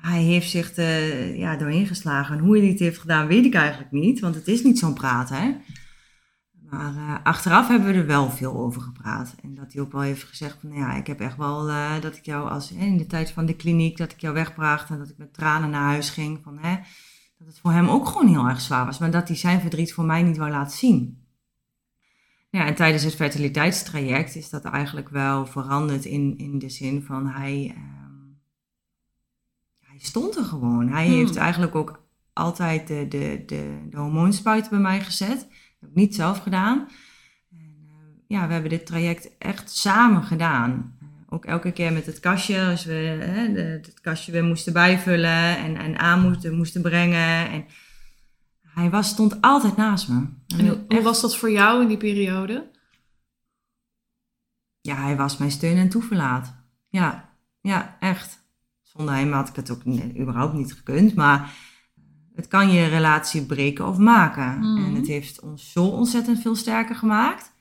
Hij 0.00 0.22
heeft 0.22 0.50
zich 0.50 0.76
er 0.76 1.36
ja, 1.36 1.56
doorheen 1.56 1.86
geslagen. 1.86 2.36
En 2.36 2.44
hoe 2.44 2.58
hij 2.58 2.66
dit 2.66 2.78
heeft 2.78 2.98
gedaan, 2.98 3.26
weet 3.26 3.44
ik 3.44 3.54
eigenlijk 3.54 3.90
niet. 3.90 4.20
Want 4.20 4.34
het 4.34 4.48
is 4.48 4.62
niet 4.62 4.78
zo'n 4.78 4.94
praten, 4.94 5.36
hè. 5.36 5.52
Maar 6.70 6.96
eh, 6.96 7.14
achteraf 7.22 7.68
hebben 7.68 7.92
we 7.92 7.98
er 7.98 8.06
wel 8.06 8.30
veel 8.30 8.54
over 8.54 8.82
gepraat. 8.82 9.34
En 9.42 9.54
dat 9.54 9.72
hij 9.72 9.82
ook 9.82 9.92
wel 9.92 10.00
heeft 10.00 10.22
gezegd 10.22 10.56
van, 10.60 10.68
nou 10.68 10.80
ja, 10.80 10.94
ik 10.94 11.06
heb 11.06 11.20
echt 11.20 11.36
wel 11.36 11.68
eh, 11.68 12.00
dat 12.00 12.16
ik 12.16 12.24
jou 12.24 12.50
als, 12.50 12.72
in 12.72 12.96
de 12.96 13.06
tijd 13.06 13.30
van 13.30 13.46
de 13.46 13.56
kliniek, 13.56 13.96
dat 13.96 14.12
ik 14.12 14.20
jou 14.20 14.34
wegbracht 14.34 14.90
en 14.90 14.98
dat 14.98 15.08
ik 15.08 15.18
met 15.18 15.34
tranen 15.34 15.70
naar 15.70 15.82
huis 15.82 16.10
ging. 16.10 16.40
Van, 16.42 16.58
hè, 16.58 16.76
dat 17.38 17.46
het 17.46 17.58
voor 17.60 17.72
hem 17.72 17.88
ook 17.88 18.06
gewoon 18.06 18.28
heel 18.28 18.48
erg 18.48 18.60
zwaar 18.60 18.86
was. 18.86 18.98
Maar 18.98 19.10
dat 19.10 19.28
hij 19.28 19.36
zijn 19.36 19.60
verdriet 19.60 19.92
voor 19.92 20.04
mij 20.04 20.22
niet 20.22 20.36
wou 20.36 20.50
laten 20.50 20.76
zien. 20.78 21.22
Ja, 22.50 22.66
en 22.66 22.74
tijdens 22.74 23.02
het 23.02 23.14
fertiliteitstraject 23.14 24.34
is 24.34 24.50
dat 24.50 24.64
eigenlijk 24.64 25.08
wel 25.08 25.46
veranderd 25.46 26.04
in, 26.04 26.38
in 26.38 26.58
de 26.58 26.68
zin 26.68 27.02
van 27.02 27.26
hij, 27.26 27.72
ehm, 27.74 28.30
hij 29.80 29.98
stond 29.98 30.36
er 30.36 30.44
gewoon. 30.44 30.88
Hij 30.88 31.06
Hmm. 31.06 31.14
heeft 31.14 31.36
eigenlijk 31.36 31.74
ook 31.74 32.02
altijd 32.32 32.86
de, 32.86 33.08
de, 33.08 33.42
de, 33.46 33.86
de 33.90 33.96
hormoonspuiten 33.96 34.70
bij 34.70 34.80
mij 34.80 35.00
gezet. 35.00 35.48
Dat 35.84 35.92
heb 35.92 36.02
ik 36.02 36.08
niet 36.08 36.14
zelf 36.14 36.38
gedaan. 36.38 36.88
En, 37.50 37.86
eh, 37.88 37.94
ja, 38.28 38.46
we 38.46 38.52
hebben 38.52 38.70
dit 38.70 38.86
traject 38.86 39.38
echt 39.38 39.70
samen 39.76 40.22
gedaan. 40.22 40.96
Eh, 41.00 41.06
ook 41.28 41.44
elke 41.44 41.72
keer 41.72 41.92
met 41.92 42.06
het 42.06 42.20
kastje, 42.20 42.64
als 42.64 42.84
we 42.84 42.92
hè, 42.92 43.52
de, 43.52 43.60
het 43.60 44.00
kastje 44.00 44.32
weer 44.32 44.44
moesten 44.44 44.72
bijvullen 44.72 45.56
en, 45.58 45.76
en 45.76 45.98
aan 45.98 46.20
moesten, 46.20 46.56
moesten 46.56 46.82
brengen. 46.82 47.50
En 47.50 47.64
hij 48.60 48.90
was, 48.90 49.08
stond 49.08 49.40
altijd 49.40 49.76
naast 49.76 50.08
me. 50.08 50.14
En 50.56 50.66
hoe, 50.68 50.68
hoe 50.68 50.84
Echt- 50.88 51.02
was 51.02 51.20
dat 51.20 51.36
voor 51.36 51.50
jou 51.50 51.82
in 51.82 51.88
die 51.88 51.96
periode? 51.96 52.70
Ja, 54.80 54.94
hij 55.02 55.16
was 55.16 55.36
mijn 55.36 55.50
steun 55.50 55.76
en 55.76 55.88
toeverlaat. 55.88 56.54
Ja, 56.88 57.36
ja, 57.60 57.96
echt. 58.00 58.42
Zonder 58.82 59.14
hem 59.14 59.32
had 59.32 59.48
ik 59.48 59.56
het 59.56 59.70
ook 59.70 59.86
überhaupt 60.18 60.54
niet 60.54 60.72
gekund. 60.74 61.14
Maar 61.14 61.52
het 62.34 62.48
kan 62.48 62.70
je 62.72 62.86
relatie 62.86 63.42
breken 63.46 63.86
of 63.88 63.98
maken. 63.98 64.58
Mhm. 64.58 64.84
En 64.84 64.94
het 64.94 65.06
heeft 65.06 65.40
ons 65.40 65.72
zo 65.72 65.84
ontzettend 65.84 66.40
veel 66.40 66.56
sterker 66.56 66.94
gemaakt. 66.96 67.52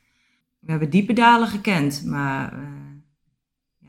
We 0.59 0.71
hebben 0.71 0.89
diepe 0.89 1.13
dalen 1.13 1.47
gekend. 1.47 2.03
Maar 2.05 2.53
eh, 2.53 2.59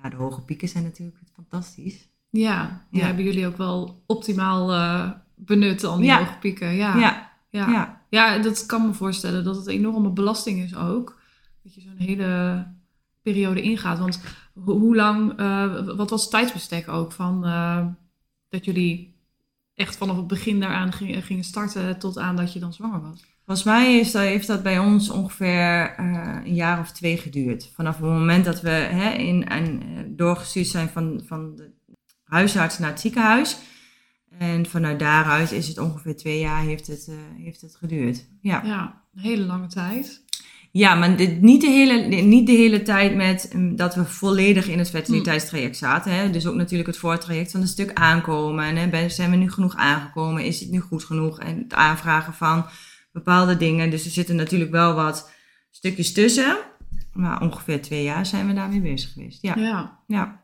ja, 0.02 0.08
de 0.08 0.16
hoge 0.16 0.40
pieken 0.40 0.68
zijn 0.68 0.84
natuurlijk 0.84 1.18
fantastisch. 1.34 2.08
Ja, 2.30 2.86
die 2.90 3.00
Ja. 3.00 3.06
hebben 3.06 3.24
jullie 3.24 3.46
ook 3.46 3.56
wel 3.56 4.02
optimaal 4.06 4.72
eh, 4.72 5.10
benut, 5.34 5.84
al 5.84 5.96
die 5.96 6.04
Ja. 6.06 6.18
hoge 6.18 6.38
pieken. 6.38 6.74
Ja. 6.74 6.96
Ja, 6.98 7.30
Ja. 7.48 8.00
ja. 8.10 8.38
Dat 8.38 8.66
kan 8.66 8.86
me 8.86 8.92
voorstellen 8.94 9.44
dat 9.44 9.56
het 9.56 9.66
een 9.66 9.72
enorme 9.72 10.10
belasting 10.10 10.62
is 10.62 10.76
ook. 10.76 11.20
Dat 11.62 11.74
je 11.74 11.80
zo'n 11.80 11.96
hele 11.96 12.66
periode 13.22 13.62
ingaat. 13.62 13.98
Want 13.98 14.20
ho- 14.64 14.78
hoe 14.78 14.96
lang, 14.96 15.38
eh, 15.38 15.86
wat 15.96 16.10
was 16.10 16.22
het 16.22 16.30
tijdsbestek 16.30 16.88
ook 16.88 17.12
van 17.12 17.40
dat 18.48 18.64
jullie 18.64 19.13
echt 19.74 19.96
vanaf 19.96 20.16
het 20.16 20.26
begin 20.26 20.60
daaraan 20.60 20.92
gingen, 20.92 21.22
gingen 21.22 21.44
starten 21.44 21.98
tot 21.98 22.18
aan 22.18 22.36
dat 22.36 22.52
je 22.52 22.58
dan 22.58 22.72
zwanger 22.72 23.00
was? 23.00 23.24
Volgens 23.44 23.66
mij 23.66 23.98
is 23.98 24.12
dat, 24.12 24.22
heeft 24.22 24.46
dat 24.46 24.62
bij 24.62 24.78
ons 24.78 25.10
ongeveer 25.10 25.94
eh, 25.96 26.40
een 26.44 26.54
jaar 26.54 26.78
of 26.80 26.92
twee 26.92 27.16
geduurd. 27.16 27.70
Vanaf 27.74 27.96
het 27.96 28.04
moment 28.04 28.44
dat 28.44 28.60
we 28.60 28.70
hè, 28.70 29.10
in, 29.10 29.48
en, 29.48 29.82
eh, 29.82 30.04
doorgestuurd 30.08 30.66
zijn 30.66 30.88
van, 30.88 31.22
van 31.26 31.56
de 31.56 31.70
huisarts 32.24 32.78
naar 32.78 32.90
het 32.90 33.00
ziekenhuis. 33.00 33.58
En 34.38 34.66
vanuit 34.66 34.98
daaruit 34.98 35.52
is 35.52 35.68
het 35.68 35.78
ongeveer 35.78 36.16
twee 36.16 36.40
jaar 36.40 36.62
heeft 36.62 36.86
het, 36.86 37.08
eh, 37.08 37.44
heeft 37.44 37.60
het 37.60 37.76
geduurd. 37.76 38.28
Ja, 38.40 38.62
Ja, 38.64 39.02
een 39.14 39.22
hele 39.22 39.44
lange 39.44 39.66
tijd. 39.66 40.23
Ja 40.76 40.94
maar 40.94 41.16
dit, 41.16 41.40
niet, 41.40 41.60
de 41.60 41.66
hele, 41.66 42.22
niet 42.22 42.46
de 42.46 42.52
hele 42.52 42.82
tijd 42.82 43.14
met 43.14 43.50
mm, 43.54 43.76
dat 43.76 43.94
we 43.94 44.04
volledig 44.04 44.68
in 44.68 44.78
het 44.78 44.90
fertiliteitstraject 44.90 45.76
zaten. 45.76 46.14
Hè. 46.16 46.30
Dus 46.30 46.46
ook 46.46 46.54
natuurlijk 46.54 46.88
het 46.88 46.96
voortraject 46.98 47.50
van 47.50 47.60
een 47.60 47.66
stuk 47.66 47.92
aankomen. 47.92 48.64
En, 48.64 48.76
hè, 48.76 48.88
ben- 48.88 49.10
zijn 49.10 49.30
we 49.30 49.36
nu 49.36 49.50
genoeg 49.50 49.76
aangekomen? 49.76 50.44
Is 50.44 50.60
het 50.60 50.70
nu 50.70 50.80
goed 50.80 51.04
genoeg? 51.04 51.38
En 51.40 51.58
het 51.58 51.74
aanvragen 51.74 52.32
van 52.34 52.66
bepaalde 53.12 53.56
dingen. 53.56 53.90
Dus 53.90 54.04
er 54.04 54.10
zitten 54.10 54.36
natuurlijk 54.36 54.70
wel 54.70 54.94
wat 54.94 55.30
stukjes 55.70 56.12
tussen. 56.12 56.56
Maar 57.12 57.40
ongeveer 57.42 57.82
twee 57.82 58.02
jaar 58.02 58.26
zijn 58.26 58.46
we 58.46 58.54
daarmee 58.54 58.80
bezig 58.80 59.12
geweest. 59.12 59.42
Ja, 59.42 59.54
Ja. 59.56 59.98
ja. 60.06 60.40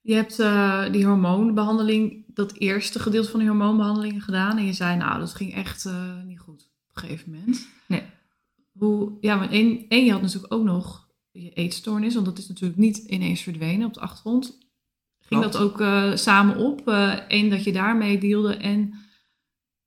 Je 0.00 0.14
hebt 0.14 0.38
eh, 0.38 0.92
die 0.92 1.06
hormoonbehandeling, 1.06 2.24
dat 2.34 2.52
eerste 2.52 2.98
gedeelte 2.98 3.30
van 3.30 3.40
die 3.40 3.48
hormoonbehandelingen 3.48 4.20
gedaan. 4.20 4.58
En 4.58 4.66
je 4.66 4.72
zei, 4.72 4.96
nou, 4.96 5.18
dat 5.18 5.34
ging 5.34 5.54
echt 5.54 5.84
eh, 5.84 5.92
niet 6.26 6.38
goed 6.40 6.70
op 6.90 6.96
een 6.96 7.08
gegeven 7.08 7.30
moment. 7.30 7.66
Nee. 7.86 8.02
Hoe, 8.78 9.12
ja, 9.20 9.36
maar 9.36 9.50
één, 9.50 9.84
één, 9.88 10.04
je 10.04 10.12
had 10.12 10.22
natuurlijk 10.22 10.52
ook 10.52 10.64
nog 10.64 11.08
je 11.30 11.52
eetstoornis. 11.52 12.14
Want 12.14 12.26
dat 12.26 12.38
is 12.38 12.48
natuurlijk 12.48 12.80
niet 12.80 12.96
ineens 12.96 13.40
verdwenen 13.40 13.86
op 13.86 13.94
de 13.94 14.00
achtergrond. 14.00 14.58
Ging 15.20 15.40
Klopt. 15.40 15.52
dat 15.52 15.62
ook 15.62 15.80
eh, 15.80 16.14
samen 16.14 16.56
op? 16.56 16.82
Eén, 17.28 17.50
dat 17.50 17.64
je 17.64 17.72
daarmee 17.72 18.18
deelde 18.18 18.56
en... 18.56 18.94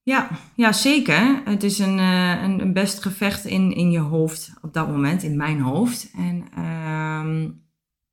Ja, 0.02 0.30
ja, 0.56 0.72
zeker. 0.72 1.42
Het 1.46 1.64
is 1.64 1.80
een, 1.80 2.00
eh, 2.00 2.44
een, 2.44 2.62
een 2.62 2.74
best 2.74 3.02
gevecht 3.02 3.46
in, 3.46 3.76
in 3.76 3.92
je 3.92 4.00
hoofd 4.00 4.54
op 4.62 4.74
dat 4.74 4.88
moment, 4.88 5.24
in 5.24 5.38
mijn 5.38 5.60
hoofd. 5.60 6.12
En, 6.16 6.46
ehm, 6.56 7.50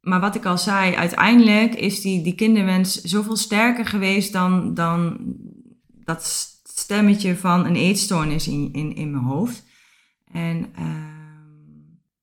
maar 0.00 0.20
wat 0.20 0.34
ik 0.34 0.44
al 0.44 0.58
zei, 0.58 0.94
uiteindelijk 0.94 1.74
is 1.74 2.00
die, 2.00 2.22
die 2.22 2.34
kinderwens 2.34 3.00
zoveel 3.02 3.36
sterker 3.36 3.86
geweest 3.86 4.32
dan, 4.32 4.74
dan 4.74 5.18
dat 6.04 6.24
stemmetje 6.62 7.36
van 7.36 7.64
een 7.64 7.76
eetstoornis 7.76 8.48
in, 8.48 8.68
in, 8.72 8.94
in 8.94 9.10
mijn 9.10 9.24
hoofd. 9.24 9.64
En 10.32 10.66
ehm, 10.74 11.10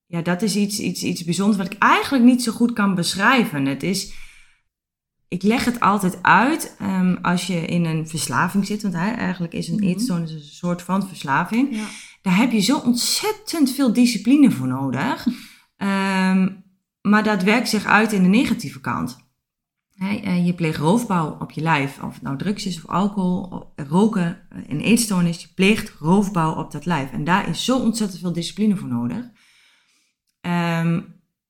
ja, 0.06 0.22
dat 0.22 0.42
is 0.42 0.56
iets, 0.56 0.80
iets, 0.80 1.04
iets 1.04 1.24
bijzonders 1.24 1.58
wat 1.58 1.74
ik 1.74 1.78
eigenlijk 1.80 2.24
niet 2.24 2.44
zo 2.44 2.52
goed 2.52 2.74
kan 2.74 2.96
beschrijven. 2.96 3.66
Het 3.66 3.84
is 3.84 4.14
ik 5.28 5.44
leg 5.44 5.66
het 5.66 5.80
altijd 5.80 6.20
uit 6.22 6.76
ehm, 6.80 7.16
als 7.22 7.48
je 7.48 7.66
in 7.66 7.86
een 7.86 8.08
verslaving 8.08 8.66
zit. 8.66 8.82
Want 8.82 8.94
eigenlijk 8.94 9.54
is 9.54 9.68
een 9.68 9.76
Mhm. 9.76 9.84
eetstoornis 9.84 10.32
een 10.32 10.42
soort 10.42 10.82
van 10.82 11.08
verslaving. 11.08 11.76
Ja. 11.76 11.86
Daar 12.22 12.38
heb 12.38 12.52
je 12.52 12.60
zo 12.60 12.78
ontzettend 12.78 13.72
veel 13.72 13.94
discipline 13.94 14.52
voor 14.52 14.68
nodig. 14.68 15.28
Ehm, 15.78 16.50
maar 17.02 17.24
dat 17.24 17.44
werkt 17.44 17.70
zich 17.70 17.86
uit 17.86 18.12
in 18.14 18.24
de 18.24 18.30
negatieve 18.30 18.82
kant. 18.82 19.29
Eh, 20.00 20.46
je 20.46 20.54
pleegt 20.54 20.78
roofbouw 20.78 21.38
op 21.40 21.52
je 21.52 21.62
lijf. 21.62 22.04
Of 22.04 22.14
het 22.14 22.22
nou 22.22 22.38
drugs 22.38 22.66
is 22.66 22.78
of 22.78 22.90
alcohol, 22.90 23.44
of 23.44 23.88
roken, 23.88 24.42
eh, 24.50 24.60
een 24.68 24.80
eetstoornis. 24.80 25.42
Je 25.42 25.48
pleegt 25.56 25.90
roofbouw 25.90 26.56
op 26.56 26.72
dat 26.72 26.86
lijf. 26.86 27.12
En 27.12 27.24
daar 27.24 27.50
is 27.50 27.66
zo 27.66 27.80
ontzettend 27.80 28.22
veel 28.22 28.34
discipline 28.34 28.76
voor 28.76 28.88
nodig. 28.88 29.26
Ehm, 30.42 31.02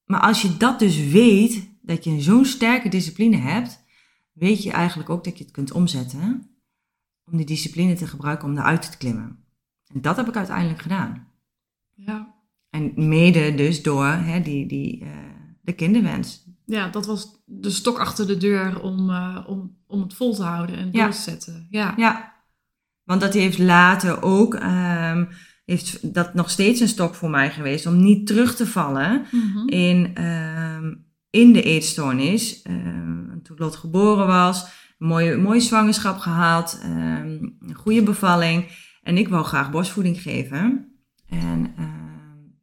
maar 0.05 0.19
als 0.19 0.41
je 0.41 0.57
dat 0.57 0.79
dus 0.79 0.97
weet, 0.97 1.69
dat 1.81 2.03
je 2.03 2.21
zo'n 2.21 2.45
sterke 2.45 2.89
discipline 2.89 3.38
hebt, 3.38 3.83
weet 4.33 4.63
je 4.63 4.71
eigenlijk 4.71 5.09
ook 5.09 5.23
dat 5.23 5.38
je 5.38 5.43
het 5.43 5.53
kunt 5.53 5.71
omzetten 5.71 6.49
om 7.25 7.38
die 7.38 7.45
discipline 7.45 7.93
te 7.93 8.07
gebruiken 8.07 8.47
om 8.47 8.57
eruit 8.57 8.91
te 8.91 8.97
klimmen. 8.97 9.43
En 9.93 10.01
dat 10.01 10.15
heb 10.15 10.27
ik 10.27 10.35
uiteindelijk 10.35 10.81
gedaan. 10.81 11.27
Ja. 11.95 12.35
En 12.69 13.07
mede 13.07 13.55
dus 13.55 13.81
door 13.81 14.05
hè, 14.05 14.41
die, 14.41 14.65
die, 14.65 15.03
eh, 15.03 15.09
de 15.62 15.73
kinderwens. 15.73 16.48
Ja, 16.69 16.88
dat 16.88 17.05
was 17.05 17.41
de 17.45 17.69
stok 17.69 17.99
achter 17.99 18.27
de 18.27 18.38
deur 18.38 18.82
om, 18.82 19.10
eh, 19.10 19.38
om, 19.47 19.77
om 19.88 20.01
het 20.01 20.13
vol 20.13 20.36
te 20.36 20.43
houden 20.43 20.75
en 20.77 20.89
Ja. 20.91 21.03
door 21.03 21.12
te 21.13 21.21
zetten. 21.21 21.67
Ja. 21.69 21.93
Ja, 21.97 22.34
want 23.03 23.21
dat 23.21 23.34
heeft 23.34 23.58
later 23.58 24.21
ook, 24.21 24.55
ehm, 24.55 25.25
heeft 25.65 26.13
dat 26.13 26.34
nog 26.34 26.49
steeds 26.49 26.79
een 26.79 26.88
stok 26.88 27.15
voor 27.15 27.29
mij 27.29 27.51
geweest 27.51 27.86
om 27.86 28.01
niet 28.01 28.27
terug 28.27 28.55
te 28.55 28.67
vallen 28.67 29.25
Mhm. 29.32 29.67
in, 29.67 30.12
ehm, 30.15 30.93
in 31.29 31.53
de 31.53 31.62
eetstoornis. 31.62 32.62
Ehm, 32.62 33.39
toen 33.43 33.58
Lot 33.58 33.75
geboren 33.75 34.27
was, 34.27 34.63
een 34.99 35.08
mooie, 35.08 35.38
mooie 35.38 35.60
zwangerschap 35.62 36.17
gehad, 36.17 36.79
ehm, 36.84 37.27
een 37.60 37.73
goede 37.75 38.03
bevalling. 38.03 38.88
En 39.03 39.17
ik 39.17 39.27
wou 39.29 39.43
graag 39.45 39.71
borstvoeding 39.71 40.21
geven. 40.21 40.91
En 41.29 41.73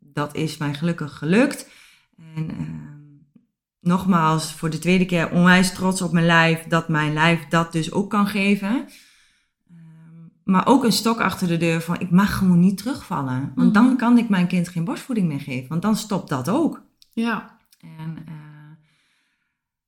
dat 0.00 0.34
is 0.34 0.56
mij 0.56 0.74
gelukkig 0.74 1.18
gelukt. 1.18 1.70
En 2.36 2.50
nogmaals, 3.86 4.52
voor 4.52 4.70
de 4.70 4.78
tweede 4.78 5.04
keer 5.06 5.30
onwijs 5.30 5.72
trots 5.72 6.02
op 6.02 6.12
mijn 6.12 6.26
lijf, 6.26 6.64
dat 6.68 6.88
mijn 6.88 7.12
lijf 7.12 7.46
dat 7.48 7.72
dus 7.72 7.92
ook 7.92 8.10
kan 8.10 8.26
geven. 8.26 8.86
Ehm, 9.70 10.24
maar 10.44 10.66
ook 10.66 10.84
een 10.84 10.92
stok 10.92 11.20
achter 11.20 11.48
de 11.48 11.56
deur 11.56 11.80
van 11.80 12.00
ik 12.00 12.10
mag 12.10 12.36
gewoon 12.38 12.60
niet 12.60 12.76
terugvallen. 12.76 13.52
Want 13.54 13.74
dan 13.74 13.86
Mhm. 13.86 13.96
kan 13.96 14.18
ik 14.18 14.28
mijn 14.28 14.46
kind 14.46 14.68
geen 14.68 14.84
borstvoeding 14.84 15.28
meer 15.28 15.40
geven. 15.40 15.68
Want 15.68 15.82
dan 15.82 15.96
stopt 15.96 16.28
dat 16.28 16.48
ook. 16.48 16.82
Ja. 17.12 17.58
En 17.80 18.16
eh, 18.26 18.32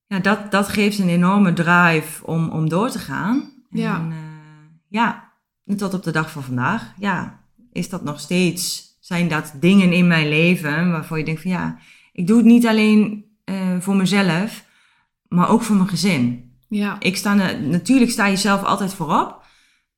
ja, 0.06 0.18
dat, 0.18 0.50
dat 0.50 0.68
geeft 0.68 0.98
een 0.98 1.08
enorme 1.08 1.52
drive 1.52 2.26
om, 2.26 2.48
om 2.48 2.68
door 2.68 2.90
te 2.90 2.98
gaan. 2.98 3.50
Ja. 3.70 3.96
En 4.00 4.10
eh, 4.10 4.16
ja, 4.88 5.32
tot 5.76 5.94
op 5.94 6.02
de 6.02 6.10
dag 6.10 6.30
van 6.30 6.42
vandaag, 6.42 6.92
ja, 6.98 7.40
is 7.72 7.88
dat 7.88 8.04
nog 8.04 8.20
steeds, 8.20 8.86
zijn 9.00 9.28
dat 9.28 9.54
dingen 9.60 9.92
in 9.92 10.06
mijn 10.06 10.28
leven 10.28 10.90
waarvoor 10.90 11.18
je 11.18 11.24
denkt 11.24 11.42
van 11.42 11.50
ja, 11.50 11.78
ik 12.12 12.26
doe 12.26 12.36
het 12.36 12.46
niet 12.46 12.66
alleen 12.66 13.24
eh, 13.48 13.80
voor 13.80 13.96
mezelf, 13.96 14.64
maar 15.28 15.48
ook 15.48 15.62
voor 15.62 15.76
mijn 15.76 15.88
gezin. 15.88 16.52
Ja. 16.68 16.96
Ik 17.00 17.16
sta, 17.16 17.34
natuurlijk 17.58 18.10
sta 18.10 18.26
je 18.26 18.36
zelf 18.36 18.62
altijd 18.62 18.94
voorop, 18.94 19.44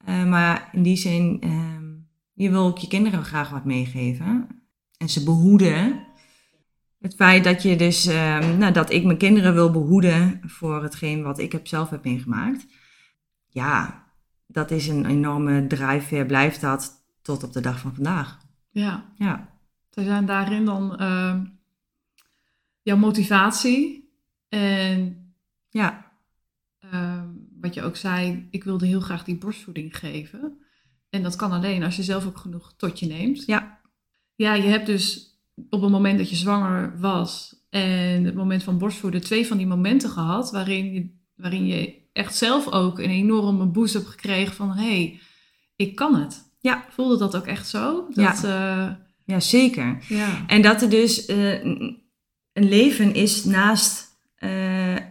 eh, 0.05 0.25
maar 0.25 0.69
in 0.73 0.83
die 0.83 0.97
zin, 0.97 1.37
ehm, 1.41 1.85
je 2.33 2.51
wil 2.51 2.65
ook 2.67 2.79
je 2.79 2.89
kinderen 2.89 3.25
graag 3.25 3.51
wat 3.51 3.65
meegeven 3.65 4.49
en 4.99 5.09
ze 5.09 5.25
behoeden. 5.25 6.07
Het 7.01 7.15
feit 7.15 7.45
dat 7.45 7.63
je 7.63 7.77
dus, 7.77 8.07
ehm, 8.07 8.59
nou, 8.59 8.73
dat 8.73 8.91
ik 8.91 9.05
mijn 9.05 9.19
kinderen 9.19 9.55
wil 9.55 9.71
behoeden 9.71 10.41
voor 10.47 10.83
hetgeen 10.83 11.23
wat 11.23 11.39
ik 11.39 11.53
heb 11.53 11.67
zelf 11.67 11.91
heb 11.91 12.05
meegemaakt. 12.05 12.67
Ja, 13.49 14.05
dat 14.47 14.71
is 14.71 14.89
een 14.89 15.07
enorme 15.07 15.67
drijfveer, 15.67 16.27
blijft 16.27 16.61
dat 16.61 17.05
tot 17.23 17.45
op 17.45 17.53
de 17.53 17.61
dag 17.61 17.79
van 17.79 17.95
vandaag. 17.95 18.39
ja. 18.71 19.05
Ja, 19.17 19.49
Zij 19.91 20.05
zijn 20.05 20.27
daarin 20.27 20.65
dan 20.65 20.97
ehm, 20.97 21.45
jouw 22.83 22.97
motivatie. 22.97 24.11
En 24.49 25.33
ja, 25.69 26.13
ehm, 26.79 27.29
wat 27.61 27.75
je 27.75 27.83
ook 27.83 27.97
zei, 27.97 28.47
ik 28.51 28.65
wilde 28.65 28.87
heel 28.87 29.01
graag 29.01 29.25
die 29.25 29.39
borstvoeding 29.39 29.97
geven. 29.97 30.59
En 31.11 31.23
dat 31.23 31.37
kan 31.37 31.53
alleen 31.53 31.83
als 31.83 31.97
je 31.97 32.03
zelf 32.03 32.27
ook 32.27 32.39
genoeg 32.39 32.75
tot 32.77 32.99
je 32.99 33.07
neemt. 33.07 33.45
ja, 33.47 33.81
Ja, 34.35 34.55
je 34.55 34.69
hebt 34.69 34.87
dus 34.87 35.35
op 35.71 35.83
het 35.83 35.91
moment 35.91 36.19
dat 36.19 36.31
je 36.31 36.37
zwanger 36.37 37.01
was 37.01 37.55
en 37.71 38.25
het 38.25 38.35
moment 38.35 38.63
van 38.63 38.79
borstvoeden 38.79 39.21
twee 39.21 39.47
van 39.47 39.57
die 39.57 39.67
momenten 39.67 40.11
gehad 40.11 40.51
waarin 40.51 40.93
je, 40.93 41.11
waarin 41.37 41.67
je 41.67 41.99
echt 42.13 42.37
zelf 42.37 42.73
ook 42.73 42.99
een 42.99 43.11
enorme 43.11 43.67
boost 43.67 43.95
heb 43.95 44.07
gekregen 44.07 44.55
van... 44.55 44.71
hé, 44.71 44.83
hey, 44.83 45.21
ik 45.77 45.95
kan 45.95 46.15
het. 46.15 46.51
Ja. 46.61 46.85
Voelde 46.91 47.19
dat 47.19 47.37
ook 47.37 47.47
echt 47.47 47.69
zo? 47.69 48.07
Dat, 48.15 48.41
ja. 48.43 49.07
ja, 49.25 49.41
zeker. 49.41 50.05
Ja. 50.09 50.47
En 50.47 50.63
dat 50.63 50.83
er 50.83 50.91
dus 50.91 51.27
een 52.61 52.69
leven 52.69 53.15
is 53.15 53.45
naast 53.45 54.09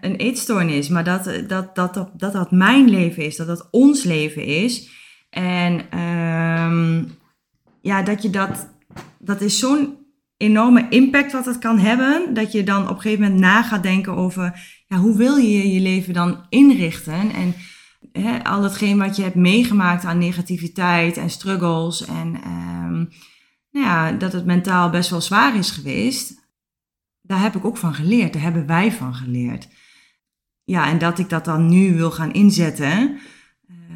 een 0.02 0.16
eetstoornis. 0.16 0.90
Maar 0.90 1.04
dat 1.04 1.24
dat, 1.48 1.76
dat, 1.76 1.94
dat, 1.94 2.12
dat 2.14 2.34
dat 2.34 2.52
mijn 2.52 2.90
leven 2.90 3.26
is, 3.26 3.36
dat 3.36 3.48
dat 3.48 3.68
ons 3.72 4.04
leven 4.04 4.46
is. 4.46 4.90
En 5.30 5.90
ehm, 5.90 7.04
ja, 7.82 8.02
dat 8.02 8.22
je 8.22 8.30
dat, 8.30 8.70
dat 9.20 9.42
is 9.42 9.60
zo'n 9.60 9.98
enorme 10.38 10.86
impact 10.90 11.32
wat 11.32 11.46
het 11.46 11.58
kan 11.58 11.80
hebben, 11.80 12.34
dat 12.34 12.52
je 12.52 12.64
dan 12.64 12.84
op 12.84 12.96
een 12.96 13.02
gegeven 13.02 13.24
moment 13.24 13.40
na 13.40 13.64
gaat 13.64 13.84
denken 13.84 14.16
over, 14.16 14.62
ja, 14.88 14.98
hoe 14.98 15.18
wil 15.18 15.36
je 15.36 15.74
je 15.74 15.80
leven 15.80 16.14
dan 16.14 16.46
inrichten? 16.50 17.32
En 17.32 17.56
hè, 18.12 18.44
al 18.44 18.64
hetgeen 18.64 18.98
wat 18.98 19.16
je 19.16 19.24
hebt 19.24 19.36
meegemaakt 19.36 20.06
aan 20.06 20.18
negativiteit 20.18 21.18
en 21.18 21.30
struggles 21.30 22.06
en 22.06 22.28
um, 22.28 23.10
nou 23.72 23.86
ja, 23.86 24.12
dat 24.12 24.34
het 24.34 24.46
mentaal 24.46 24.90
best 24.90 25.10
wel 25.10 25.22
zwaar 25.22 25.56
is 25.56 25.72
geweest, 25.72 26.39
daar 27.30 27.42
heb 27.42 27.56
ik 27.56 27.66
ook 27.66 27.78
van 27.78 27.94
geleerd, 27.94 28.34
daar 28.34 28.42
hebben 28.42 28.66
wij 28.66 28.92
van 28.92 29.16
geleerd. 29.16 29.68
Ja, 30.64 30.90
en 30.90 30.98
dat 30.98 31.20
ik 31.20 31.30
dat 31.30 31.46
dan 31.46 31.70
nu 31.70 31.96
wil 31.96 32.12
gaan 32.12 32.34
inzetten 32.34 33.20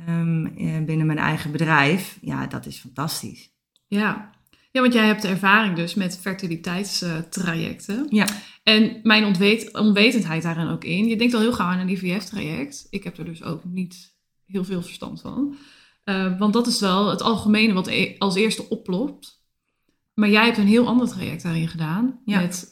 um, 0.09 0.53
binnen 0.85 1.05
mijn 1.05 1.17
eigen 1.17 1.51
bedrijf, 1.51 2.17
ja, 2.21 2.47
dat 2.47 2.65
is 2.65 2.77
fantastisch. 2.77 3.51
Ja. 3.87 4.31
ja, 4.71 4.81
want 4.81 4.93
jij 4.93 5.05
hebt 5.05 5.23
ervaring 5.23 5.75
dus 5.75 5.93
met 5.93 6.19
fertiliteitstrajecten. 6.19 8.05
Ja. 8.09 8.27
En 8.63 8.99
mijn 9.03 9.25
onwet 9.25 9.73
onwetendheid 9.73 10.43
daarin 10.43 10.67
ook 10.67 10.83
in. 10.83 11.07
Je 11.07 11.17
denkt 11.17 11.33
al 11.33 11.41
heel 11.41 11.53
gauw 11.53 11.67
aan 11.67 11.79
een 11.79 11.89
IVF-traject. 11.89 12.87
Ik 12.89 13.03
heb 13.03 13.17
er 13.17 13.25
dus 13.25 13.43
ook 13.43 13.63
niet 13.63 14.15
heel 14.45 14.63
veel 14.63 14.81
verstand 14.81 15.21
van. 15.21 15.55
Uh, 16.05 16.39
want 16.39 16.53
dat 16.53 16.67
is 16.67 16.79
wel 16.79 17.09
het 17.09 17.21
algemene 17.21 17.73
wat 17.73 17.87
e 17.87 18.15
als 18.17 18.35
eerste 18.35 18.69
oplopt. 18.69 19.42
Maar 20.13 20.29
jij 20.29 20.45
hebt 20.45 20.57
een 20.57 20.67
heel 20.67 20.87
ander 20.87 21.07
traject 21.07 21.43
daarin 21.43 21.67
gedaan. 21.67 22.19
Ja. 22.25 22.39
Met 22.41 22.67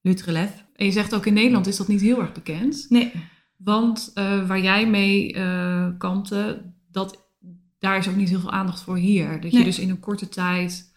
Lutrelef. 0.00 0.64
En 0.74 0.84
je 0.86 0.92
zegt 0.92 1.14
ook 1.14 1.26
in 1.26 1.34
Nederland 1.34 1.66
is 1.66 1.76
dat 1.76 1.88
niet 1.88 2.00
heel 2.00 2.20
erg 2.20 2.32
bekend. 2.32 2.86
Nee. 2.88 3.12
Want 3.56 4.10
uh, 4.14 4.46
waar 4.46 4.60
jij 4.60 4.86
mee 4.88 5.34
uh, 5.34 5.86
kampte, 5.98 6.62
dat, 6.90 7.28
daar 7.78 7.96
is 7.98 8.08
ook 8.08 8.16
niet 8.16 8.28
heel 8.28 8.40
veel 8.40 8.50
aandacht 8.52 8.82
voor 8.82 8.96
hier. 8.96 9.30
Dat 9.30 9.40
Nee. 9.42 9.50
je 9.58 9.64
dus 9.64 9.78
in 9.78 9.90
een 9.90 10.00
korte 10.00 10.28
tijd 10.28 10.92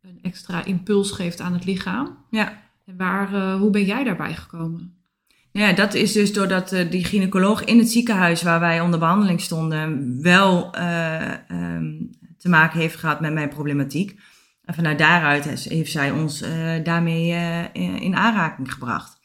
een 0.00 0.18
extra 0.22 0.64
impuls 0.64 1.10
geeft 1.10 1.40
aan 1.40 1.52
het 1.52 1.64
lichaam. 1.64 2.16
Ja. 2.30 2.62
En 2.86 2.96
waar, 2.96 3.34
uh, 3.34 3.54
hoe 3.56 3.70
ben 3.70 3.84
jij 3.84 4.04
daarbij 4.04 4.34
gekomen? 4.34 4.92
Ja, 5.52 5.72
dat 5.72 5.94
is 5.94 6.12
dus 6.12 6.32
doordat 6.32 6.68
die 6.90 7.04
gynaecoloog 7.04 7.64
in 7.64 7.78
het 7.78 7.90
ziekenhuis 7.90 8.42
waar 8.42 8.60
wij 8.60 8.80
onder 8.80 8.98
behandeling 8.98 9.40
stonden 9.40 10.18
wel 10.22 10.74
um, 11.50 12.10
te 12.38 12.48
maken 12.48 12.80
heeft 12.80 12.96
gehad 12.96 13.20
met 13.20 13.32
mijn 13.32 13.48
problematiek. 13.48 14.20
En 14.68 14.74
vanuit 14.74 14.98
daaruit 14.98 15.64
heeft 15.64 15.90
zij 15.90 16.10
ons 16.10 16.42
uh, 16.42 16.84
daarmee 16.84 17.28
in 18.00 18.16
aanraking 18.16 18.72
gebracht. 18.72 19.18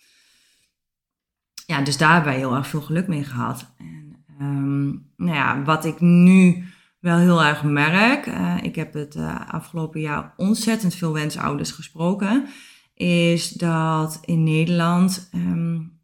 Ja, 1.65 1.81
dus 1.81 1.97
daar 1.97 2.13
hebben 2.13 2.31
wij 2.31 2.39
heel 2.39 2.55
erg 2.55 2.67
veel 2.67 2.81
geluk 2.81 3.07
mee 3.07 3.23
gehad. 3.23 3.73
En 3.77 4.25
um, 4.41 5.11
nou 5.17 5.35
ja, 5.35 5.63
wat 5.63 5.85
ik 5.85 5.99
nu 5.99 6.65
wel 6.99 7.17
heel 7.17 7.43
erg 7.43 7.63
merk, 7.63 8.25
ik 8.61 8.75
heb 8.75 8.93
het 8.93 9.15
afgelopen 9.47 10.01
jaar 10.01 10.33
ontzettend 10.37 10.95
veel 10.95 11.13
wensouders 11.13 11.71
gesproken, 11.71 12.47
is 12.93 13.49
dat 13.49 14.19
in 14.25 14.43
Nederland 14.43 15.29
um, 15.35 15.99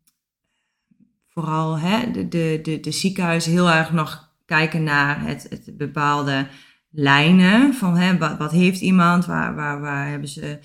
vooral 1.27 1.79
hè, 1.79 2.11
de, 2.11 2.27
de, 2.27 2.59
de, 2.63 2.79
de 2.79 2.91
ziekenhuizen 2.91 3.51
heel 3.51 3.69
erg 3.69 3.91
nog 3.91 4.33
kijken 4.45 4.83
naar 4.83 5.21
het, 5.21 5.47
het 5.49 5.77
bepaalde 5.77 6.47
lijnen 6.91 7.73
van 7.73 7.97
hè, 7.97 8.17
wat, 8.17 8.37
wat 8.37 8.51
heeft 8.51 8.81
iemand, 8.81 9.25
waar, 9.25 9.55
waar, 9.55 9.81
waar 9.81 10.09
hebben 10.09 10.29
ze 10.29 10.59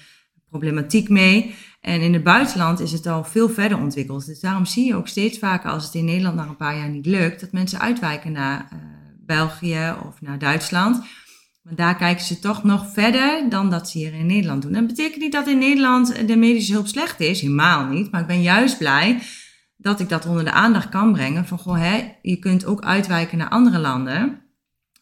problematiek 0.49 1.09
mee. 1.09 1.55
En 1.81 2.01
in 2.01 2.13
het 2.13 2.23
buitenland 2.23 2.81
is 2.81 2.93
het 2.93 3.07
al 3.07 3.25
veel 3.25 3.49
verder 3.49 3.79
ontwikkeld. 3.79 4.27
Dus 4.27 4.41
daarom 4.41 4.65
zie 4.65 4.87
je 4.87 4.95
ook 4.95 5.09
steeds 5.09 5.39
vaker 5.39 5.71
als 5.71 5.85
het 5.85 5.95
in 5.95 6.05
Nederland 6.05 6.37
na 6.37 6.47
een 6.47 6.57
paar 6.57 6.77
jaar 6.77 6.89
niet 6.89 7.07
lukt, 7.07 7.41
dat 7.41 7.53
mensen 7.53 7.81
uitwijken 7.81 8.33
naar 8.33 8.69
uh, 8.73 8.79
België 9.27 9.95
of 10.07 10.21
naar 10.21 10.39
Duitsland. 10.39 11.05
Maar 11.63 11.75
daar 11.75 11.97
kijken 11.97 12.25
ze 12.25 12.39
toch 12.39 12.65
nog 12.65 12.93
verder 12.93 13.47
dan 13.49 13.71
dat 13.71 13.91
ze 13.91 13.99
hier 13.99 14.15
in 14.15 14.27
Nederland 14.27 14.63
doen. 14.63 14.73
Dat 14.73 14.87
betekent 14.87 15.21
niet 15.21 15.33
dat 15.33 15.49
in 15.49 15.59
Nederland 15.59 16.29
de 16.29 16.37
medische 16.37 16.73
hulp 16.73 16.87
slecht 16.87 17.21
is, 17.21 17.41
helemaal 17.41 17.87
niet. 17.87 18.11
Maar 18.11 18.21
ik 18.21 18.27
ben 18.27 18.43
juist 18.43 18.79
blij 18.79 19.19
dat 19.77 20.01
ik 20.01 20.09
dat 20.09 20.27
onder 20.27 20.45
de 20.45 20.53
aandacht 20.53 20.89
kan 20.89 21.13
brengen. 21.13 21.47
Van 21.47 21.59
goh, 21.59 21.79
hè, 21.79 22.13
je 22.23 22.37
kunt 22.37 22.67
ook 22.67 22.83
uitwijken 22.83 23.39
naar 23.39 23.49
andere 23.49 23.79
landen, 23.79 24.44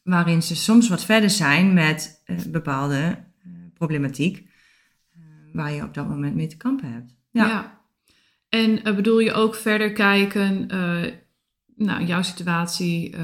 waarin 0.02 0.42
ze 0.42 0.56
soms 0.56 0.88
wat 0.88 1.04
verder 1.04 1.30
zijn 1.30 1.72
met 1.72 2.22
uh, 2.26 2.36
bepaalde 2.48 3.18
uh, 3.46 3.52
problematiek, 3.74 4.46
uh, 5.16 5.24
waar 5.52 5.72
je 5.72 5.82
op 5.82 5.94
dat 5.94 6.08
moment 6.08 6.34
mee 6.34 6.46
te 6.46 6.56
kampen 6.56 6.92
hebt. 6.92 7.14
Ja. 7.30 7.46
ja. 7.46 7.80
En 8.48 8.82
eh, 8.82 8.94
bedoel 8.94 9.18
je 9.18 9.32
ook 9.32 9.54
verder 9.54 9.92
kijken, 9.92 10.66
nou, 11.76 12.04
jouw 12.04 12.22
situatie 12.22 13.14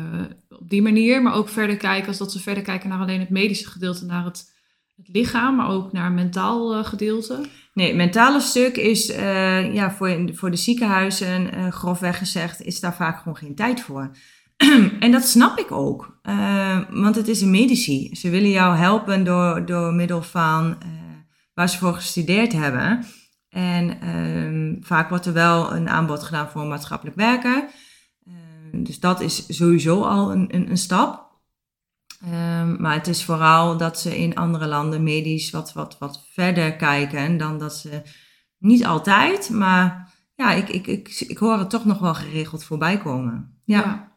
op 0.48 0.68
die 0.70 0.82
manier, 0.82 1.22
maar 1.22 1.34
ook 1.34 1.48
verder 1.48 1.76
kijken 1.76 2.08
als 2.08 2.18
dat 2.18 2.32
ze 2.32 2.40
verder 2.40 2.62
kijken 2.62 2.88
naar 2.88 3.00
alleen 3.00 3.20
het 3.20 3.30
medische 3.30 3.68
gedeelte, 3.68 4.04
naar 4.04 4.24
het, 4.24 4.52
het 4.96 5.08
lichaam, 5.08 5.56
maar 5.56 5.68
ook 5.68 5.92
naar 5.92 6.12
mentaal 6.12 6.84
gedeelte? 6.84 7.40
Nee, 7.78 7.86
het 7.86 7.96
mentale 7.96 8.40
stuk 8.40 8.76
is 8.76 9.10
uh, 9.10 9.74
ja, 9.74 9.90
voor, 9.90 10.30
voor 10.34 10.50
de 10.50 10.56
ziekenhuizen, 10.56 11.54
uh, 11.54 11.68
grofweg 11.68 12.18
gezegd, 12.18 12.62
is 12.62 12.80
daar 12.80 12.94
vaak 12.94 13.18
gewoon 13.18 13.36
geen 13.36 13.54
tijd 13.54 13.80
voor. 13.80 14.10
en 15.00 15.12
dat 15.12 15.24
snap 15.24 15.58
ik 15.58 15.72
ook, 15.72 16.20
uh, 16.22 16.78
want 16.90 17.14
het 17.14 17.28
is 17.28 17.40
een 17.40 17.50
medici. 17.50 18.14
Ze 18.14 18.30
willen 18.30 18.50
jou 18.50 18.76
helpen 18.76 19.24
door, 19.24 19.66
door 19.66 19.94
middel 19.94 20.22
van 20.22 20.76
waar 21.54 21.68
ze 21.68 21.78
voor 21.78 21.94
gestudeerd 21.94 22.52
hebben. 22.52 23.04
En 23.48 24.00
ehm, 24.00 24.76
vaak 24.80 25.08
wordt 25.08 25.26
er 25.26 25.32
wel 25.32 25.72
een 25.72 25.88
aanbod 25.88 26.22
gedaan 26.22 26.48
voor 26.48 26.66
maatschappelijk 26.66 27.16
werker. 27.16 27.68
dus 28.72 29.00
dat 29.00 29.20
is 29.20 29.56
sowieso 29.56 30.02
al 30.02 30.32
een, 30.32 30.54
een, 30.54 30.70
een 30.70 30.76
stap. 30.76 31.28
Um, 32.24 32.80
maar 32.80 32.94
het 32.94 33.06
is 33.06 33.24
vooral 33.24 33.76
dat 33.76 34.00
ze 34.00 34.18
in 34.18 34.34
andere 34.34 34.66
landen 34.66 35.02
medisch 35.02 35.50
wat, 35.50 35.72
wat, 35.72 35.98
wat 35.98 36.26
verder 36.32 36.76
kijken 36.76 37.36
dan 37.36 37.58
dat 37.58 37.76
ze 37.76 38.02
niet 38.58 38.84
altijd, 38.84 39.50
maar 39.50 40.12
ja, 40.34 40.52
ik, 40.52 40.68
ik, 40.68 40.86
ik, 40.86 41.24
ik 41.28 41.38
hoor 41.38 41.58
het 41.58 41.70
toch 41.70 41.84
nog 41.84 41.98
wel 41.98 42.14
geregeld 42.14 42.64
voorbij 42.64 42.98
komen. 42.98 43.60
Ja. 43.64 44.16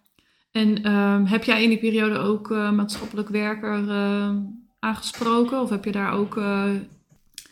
En 0.51 0.91
um, 0.91 1.25
heb 1.25 1.43
jij 1.43 1.63
in 1.63 1.69
die 1.69 1.79
periode 1.79 2.17
ook 2.17 2.51
uh, 2.51 2.71
maatschappelijk 2.71 3.29
werker 3.29 3.83
uh, 3.87 4.35
aangesproken? 4.79 5.61
Of 5.61 5.69
heb 5.69 5.85
je 5.85 5.91
daar 5.91 6.13
ook, 6.13 6.37
uh, 6.37 6.71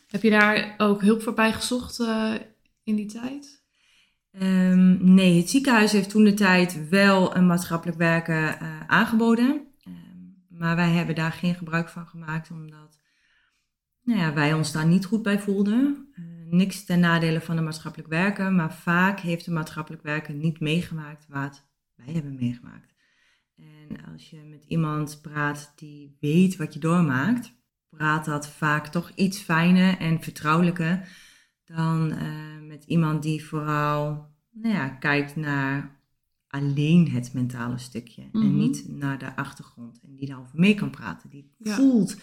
heb 0.07 0.21
je 0.21 0.29
daar 0.29 0.73
ook 0.77 1.01
hulp 1.01 1.21
voor 1.21 1.33
bij 1.33 1.53
gezocht 1.53 1.99
in 2.83 2.95
die 2.95 3.05
tijd? 3.05 3.63
Um, 4.31 5.13
nee, 5.13 5.37
het 5.37 5.49
ziekenhuis 5.49 5.91
heeft 5.91 6.09
toen 6.09 6.23
de 6.23 6.33
tijd 6.33 6.89
wel 6.89 7.35
een 7.35 7.47
maatschappelijk 7.47 7.97
werker 7.97 8.57
aangeboden. 8.87 9.67
Maar 10.49 10.75
wij 10.75 10.89
hebben 10.89 11.15
daar 11.15 11.31
geen 11.31 11.55
gebruik 11.55 11.89
van 11.89 12.07
gemaakt, 12.07 12.51
omdat 12.51 12.99
nou 14.03 14.19
ja, 14.19 14.33
wij 14.33 14.53
ons 14.53 14.71
daar 14.71 14.87
niet 14.87 15.05
goed 15.05 15.23
bij 15.23 15.39
voelden. 15.39 16.07
Niks 16.49 16.85
ten 16.85 16.99
nadele 16.99 17.41
van 17.41 17.55
de 17.55 17.61
maatschappelijk 17.61 18.09
werker, 18.09 18.51
maar 18.51 18.73
vaak 18.73 19.19
heeft 19.19 19.45
de 19.45 19.51
maatschappelijk 19.51 20.03
werker 20.03 20.33
niet 20.33 20.59
meegemaakt 20.59 21.25
wat 21.29 21.68
wij 22.05 22.13
hebben 22.13 22.35
meegemaakt. 22.35 22.93
En 23.55 24.05
als 24.13 24.29
je 24.29 24.43
met 24.49 24.63
iemand 24.67 25.19
praat 25.21 25.73
die 25.75 26.17
weet 26.19 26.55
wat 26.55 26.73
je 26.73 26.79
doormaakt, 26.79 27.53
praat 27.89 28.25
dat 28.25 28.47
vaak 28.49 28.87
toch 28.87 29.11
iets 29.15 29.39
fijner 29.39 29.97
en 29.97 30.21
vertrouwelijker 30.21 31.09
dan 31.65 32.11
uh, 32.11 32.67
met 32.67 32.83
iemand 32.83 33.23
die 33.23 33.45
vooral 33.45 34.33
nou 34.51 34.73
ja, 34.73 34.89
kijkt 34.89 35.35
naar 35.35 35.99
alleen 36.47 37.11
het 37.11 37.33
mentale 37.33 37.77
stukje 37.77 38.21
mm 38.21 38.29
-hmm. 38.31 38.41
en 38.41 38.57
niet 38.57 38.85
naar 38.87 39.17
de 39.17 39.35
achtergrond. 39.35 39.99
En 40.03 40.15
die 40.15 40.27
daarover 40.27 40.59
mee 40.59 40.75
kan 40.75 40.89
praten, 40.89 41.29
die 41.29 41.53
ja. 41.57 41.75
voelt 41.75 42.15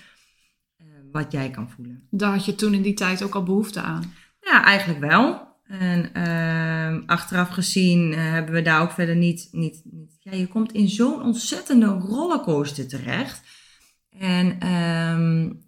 uh, 0.79 0.87
wat 1.13 1.33
jij 1.33 1.51
kan 1.51 1.71
voelen. 1.71 2.07
Daar 2.11 2.33
had 2.33 2.45
je 2.45 2.55
toen 2.55 2.75
in 2.75 2.83
die 2.83 2.95
tijd 2.95 3.23
ook 3.23 3.35
al 3.35 3.43
behoefte 3.43 3.81
aan? 3.81 4.13
Ja, 4.41 4.65
eigenlijk 4.65 5.01
wel. 5.01 5.46
En 5.69 6.11
uh, 6.17 7.07
achteraf 7.07 7.49
gezien 7.49 8.13
uh, 8.13 8.17
hebben 8.19 8.55
we 8.55 8.63
daar 8.63 8.83
ook 8.83 8.93
verder 8.93 9.17
niet, 9.17 9.49
niet, 9.53 9.83
niet... 9.85 10.17
Ja, 10.21 10.33
je 10.33 10.47
komt 10.47 10.73
in 10.73 10.89
zo'n 10.89 11.23
ontzettende 11.23 11.87
rollercoaster 11.87 12.89
terecht. 12.89 13.43
En 14.19 14.73
um, 14.73 15.65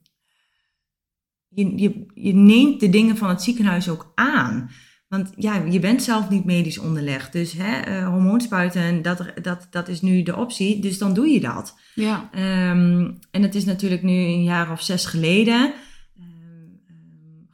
je, 1.49 1.79
je, 1.79 2.07
je 2.15 2.35
neemt 2.35 2.81
de 2.81 2.89
dingen 2.89 3.17
van 3.17 3.29
het 3.29 3.43
ziekenhuis 3.43 3.89
ook 3.89 4.13
aan. 4.15 4.71
Want 5.09 5.33
ja, 5.37 5.65
je 5.65 5.79
bent 5.79 6.03
zelf 6.03 6.29
niet 6.29 6.45
medisch 6.45 6.79
onderlegd. 6.79 7.33
Dus 7.33 7.53
hè, 7.53 8.01
uh, 8.01 8.09
hormoonspuiten, 8.09 9.03
dat, 9.03 9.25
dat, 9.43 9.67
dat 9.71 9.89
is 9.89 10.01
nu 10.01 10.23
de 10.23 10.37
optie. 10.37 10.81
Dus 10.81 10.99
dan 10.99 11.15
doe 11.15 11.29
je 11.29 11.41
dat. 11.41 11.79
Ja. 11.95 12.31
Um, 12.71 13.19
en 13.31 13.43
het 13.43 13.55
is 13.55 13.65
natuurlijk 13.65 14.03
nu 14.03 14.13
een 14.13 14.43
jaar 14.43 14.73
of 14.73 14.83
zes 14.83 15.07
geleden. 15.07 15.73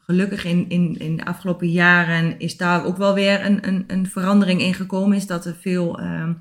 Gelukkig 0.07 0.45
in, 0.45 0.69
in, 0.69 0.99
in 0.99 1.17
de 1.17 1.25
afgelopen 1.25 1.71
jaren 1.71 2.39
is 2.39 2.57
daar 2.57 2.85
ook 2.85 2.97
wel 2.97 3.15
weer 3.15 3.45
een, 3.45 3.69
een, 3.69 3.85
een 3.87 4.07
verandering 4.07 4.61
in 4.61 4.75
gekomen. 4.75 5.17
Is 5.17 5.27
dat 5.27 5.47
er 5.47 5.55
veel 5.55 5.99
ehm, 5.99 6.33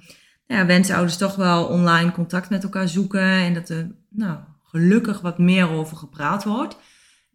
ja, 0.46 0.66
wensouders 0.66 1.18
toch 1.18 1.36
wel 1.36 1.66
online 1.66 2.12
contact 2.12 2.50
met 2.50 2.64
elkaar 2.64 2.88
zoeken. 2.88 3.22
En 3.22 3.54
dat 3.54 3.70
er 3.70 3.96
nou, 4.10 4.40
gelukkig 4.64 5.22
wat 5.22 5.38
meer 5.38 5.70
over 5.70 5.98
gepraat 5.98 6.44
wordt. 6.44 6.78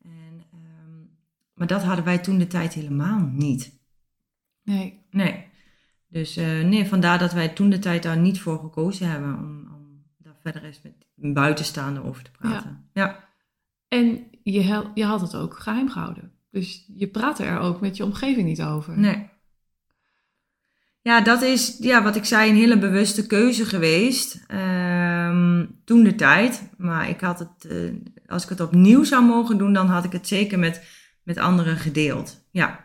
En, 0.03 0.45
ehm, 0.53 1.01
maar 1.55 1.67
dat 1.67 1.83
hadden 1.83 2.05
wij 2.05 2.19
toen 2.19 2.39
de 2.39 2.47
tijd 2.47 2.73
helemaal 2.73 3.31
niet. 3.33 3.79
Nee. 4.63 5.07
Nee. 5.11 5.47
Dus 6.09 6.39
uh, 6.39 6.65
nee, 6.65 6.87
vandaar 6.87 7.19
dat 7.19 7.33
wij 7.33 7.49
toen 7.49 7.71
de 7.71 7.79
tijd 7.79 8.03
daar 8.03 8.19
niet 8.19 8.41
voor 8.41 8.59
gekozen 8.59 9.11
hebben 9.11 9.35
om, 9.35 9.69
om 9.75 10.05
daar 10.19 10.37
verder 10.43 10.65
eens 10.65 10.81
met 10.83 11.35
buitenstaanden 11.35 12.05
over 12.05 12.23
te 12.23 12.31
praten. 12.31 12.89
Ja. 12.93 13.05
ja. 13.05 13.29
En 13.89 14.31
je, 14.53 14.85
je 14.95 15.05
had 15.05 15.21
het 15.21 15.37
ook 15.37 15.59
geheim 15.59 15.91
gehouden. 15.91 16.33
Dus 16.51 16.85
je 16.95 17.07
praatte 17.07 17.45
er 17.45 17.59
ook 17.59 17.81
met 17.81 17.97
je 17.97 18.05
omgeving 18.05 18.47
niet 18.47 18.63
over. 18.63 18.99
Nee. 18.99 19.29
Ja, 21.03 21.21
dat 21.21 21.43
is 21.43 21.77
ja, 21.81 22.03
wat 22.03 22.17
ik 22.17 22.25
zei, 22.25 22.51
een 22.51 22.57
hele 22.57 22.79
bewuste 22.79 23.27
keuze 23.27 23.65
geweest. 23.65 24.45
Um, 24.49 25.81
toen 25.85 26.03
de 26.05 26.15
tijd. 26.15 26.71
Maar 26.77 27.09
ik 27.09 27.21
had 27.21 27.39
het, 27.39 27.73
uh, 27.73 27.93
als 28.27 28.43
ik 28.43 28.49
het 28.49 28.61
opnieuw 28.61 29.05
zou 29.05 29.25
mogen 29.25 29.59
doen, 29.59 29.73
dan 29.73 29.87
had 29.87 30.05
ik 30.05 30.13
het 30.13 30.29
zeker 30.29 30.59
met, 30.59 30.83
met 31.23 31.39
anderen 31.39 31.77
gedeeld. 31.77 32.47
Ja. 32.51 32.81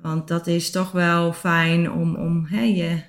Want 0.00 0.28
dat 0.28 0.46
is 0.46 0.70
toch 0.70 0.90
wel 0.90 1.32
fijn 1.32 1.90
om, 1.90 2.14
om 2.14 2.44
hè, 2.44 2.62
je, 2.62 3.02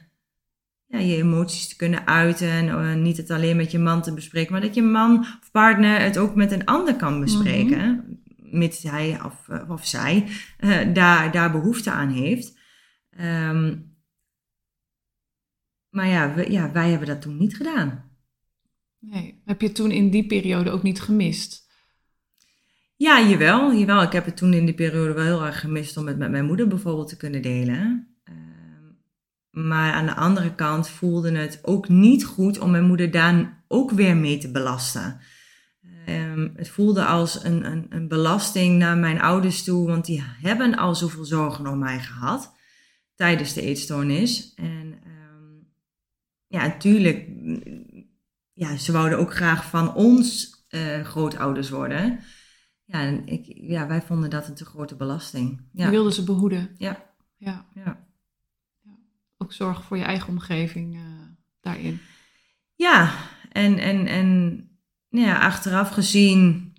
ja, 0.95 1.01
je 1.01 1.15
emoties 1.15 1.67
te 1.67 1.75
kunnen 1.75 2.07
uiten. 2.07 2.49
En 2.49 2.65
uh, 2.65 2.93
niet 2.93 3.17
het 3.17 3.31
alleen 3.31 3.57
met 3.57 3.71
je 3.71 3.79
man 3.79 4.01
te 4.01 4.13
bespreken, 4.13 4.51
maar 4.51 4.61
dat 4.61 4.75
je 4.75 4.81
man 4.81 5.19
of 5.19 5.51
partner 5.51 6.01
het 6.01 6.17
ook 6.17 6.35
met 6.35 6.51
een 6.51 6.65
ander 6.65 6.95
kan 6.95 7.19
bespreken. 7.19 7.89
Mm 7.89 8.23
Mits 8.51 8.83
hij 8.83 9.19
of, 9.25 9.49
eh, 9.49 9.69
of 9.69 9.85
zij 9.85 10.27
uh, 10.59 10.93
daar, 10.93 11.31
daar 11.31 11.51
behoefte 11.51 11.91
aan 11.91 12.09
heeft. 12.09 12.57
Um, 13.21 13.95
maar 15.89 16.07
ja, 16.07 16.33
we, 16.33 16.51
ja, 16.51 16.71
wij 16.71 16.89
hebben 16.89 17.07
dat 17.07 17.21
toen 17.21 17.37
niet 17.37 17.55
gedaan. 17.55 18.11
Nee. 18.99 19.41
Heb 19.45 19.61
je 19.61 19.71
toen 19.71 19.91
in 19.91 20.09
die 20.09 20.25
periode 20.25 20.69
ook 20.69 20.83
niet 20.83 21.01
gemist? 21.01 21.71
Ja, 22.95 23.27
jawel, 23.27 23.73
jawel. 23.73 24.01
Ik 24.01 24.11
heb 24.11 24.25
het 24.25 24.37
toen 24.37 24.53
in 24.53 24.65
die 24.65 24.73
periode 24.73 25.13
wel 25.13 25.23
heel 25.23 25.45
erg 25.45 25.59
gemist 25.59 25.97
om 25.97 26.07
het 26.07 26.17
met 26.17 26.31
mijn 26.31 26.45
moeder 26.45 26.67
bijvoorbeeld 26.67 27.07
te 27.07 27.17
kunnen 27.17 27.41
delen. 27.41 28.14
Ehm, 29.55 29.67
maar 29.67 29.93
aan 29.93 30.05
de 30.05 30.15
andere 30.15 30.55
kant 30.55 30.89
voelde 30.89 31.31
het 31.31 31.59
ook 31.61 31.89
niet 31.89 32.25
goed 32.25 32.59
om 32.59 32.71
mijn 32.71 32.85
moeder 32.85 33.11
daar 33.11 33.63
ook 33.67 33.91
weer 33.91 34.17
mee 34.17 34.37
te 34.37 34.51
belasten. 34.51 35.19
Um, 36.09 36.53
het 36.55 36.69
voelde 36.69 37.05
als 37.05 37.43
een, 37.43 37.65
een, 37.65 37.85
een, 37.89 38.07
belasting 38.07 38.77
naar 38.77 38.97
mijn 38.97 39.21
ouders 39.21 39.63
toe, 39.63 39.87
want 39.87 40.05
die 40.05 40.23
hebben 40.41 40.75
al 40.75 40.95
zoveel 40.95 41.25
zorgen 41.25 41.67
om 41.67 41.79
mij 41.79 41.99
gehad 41.99 42.55
tijdens 43.15 43.53
de 43.53 43.61
eetstoornis. 43.61 44.53
En 44.53 44.99
um, 45.05 45.67
ja, 46.47 46.67
natuurlijk, 46.67 47.29
ja, 48.53 48.77
ze 48.77 48.91
wouden 48.91 49.19
ook 49.19 49.33
graag 49.33 49.69
van 49.69 49.93
ons 49.93 50.55
uh, 50.69 51.03
grootouders 51.03 51.69
worden. 51.69 52.19
Ja, 52.83 53.01
en 53.01 53.27
ik, 53.27 53.45
ja, 53.45 53.87
wij 53.87 54.01
vonden 54.01 54.29
dat 54.29 54.47
een 54.47 54.55
te 54.55 54.65
grote 54.65 54.95
belasting. 54.95 55.61
Ja. 55.71 55.85
Je 55.85 55.91
wilde 55.91 56.13
ze 56.13 56.23
behoeden. 56.23 56.69
Ja. 56.77 57.13
ja. 57.37 57.65
ja. 57.73 58.04
Ook 59.45 59.53
zorgen 59.53 59.83
voor 59.83 59.97
je 59.97 60.03
eigen 60.03 60.29
omgeving 60.29 60.95
uh, 60.95 61.01
daarin. 61.61 62.01
Ja, 62.75 63.13
en, 63.51 63.77
en, 63.77 64.07
en 64.07 64.55
nou 65.09 65.27
ja, 65.27 65.39
achteraf 65.39 65.89
gezien, 65.89 66.73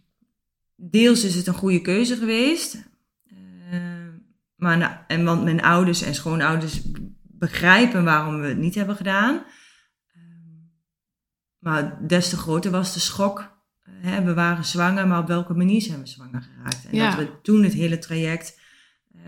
deels 0.76 1.24
is 1.24 1.34
het 1.34 1.46
een 1.46 1.54
goede 1.54 1.80
keuze 1.80 2.16
geweest. 2.16 2.88
Uh, 3.72 3.78
maar, 4.56 5.04
en 5.08 5.24
want 5.24 5.44
mijn 5.44 5.62
ouders 5.62 6.02
en 6.02 6.14
schoonouders 6.14 6.82
begrijpen 7.22 8.04
waarom 8.04 8.40
we 8.40 8.46
het 8.46 8.58
niet 8.58 8.74
hebben 8.74 8.96
gedaan. 8.96 9.34
Uh, 9.34 10.22
maar 11.58 12.06
des 12.06 12.28
te 12.28 12.36
groter 12.36 12.70
was 12.70 12.94
de 12.94 13.00
schok 13.00 13.56
hè, 14.00 14.22
we 14.22 14.34
waren 14.34 14.64
zwanger, 14.64 15.06
maar 15.06 15.18
op 15.18 15.26
welke 15.26 15.54
manier 15.54 15.82
zijn 15.82 16.00
we 16.00 16.06
zwanger 16.06 16.42
geraakt? 16.42 16.86
En 16.90 16.98
dat 16.98 17.14
we 17.14 17.40
toen 17.42 17.62
het 17.62 17.72
hele 17.72 17.98
traject 17.98 18.60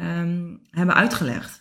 um, 0.00 0.60
hebben 0.70 0.94
uitgelegd. 0.94 1.57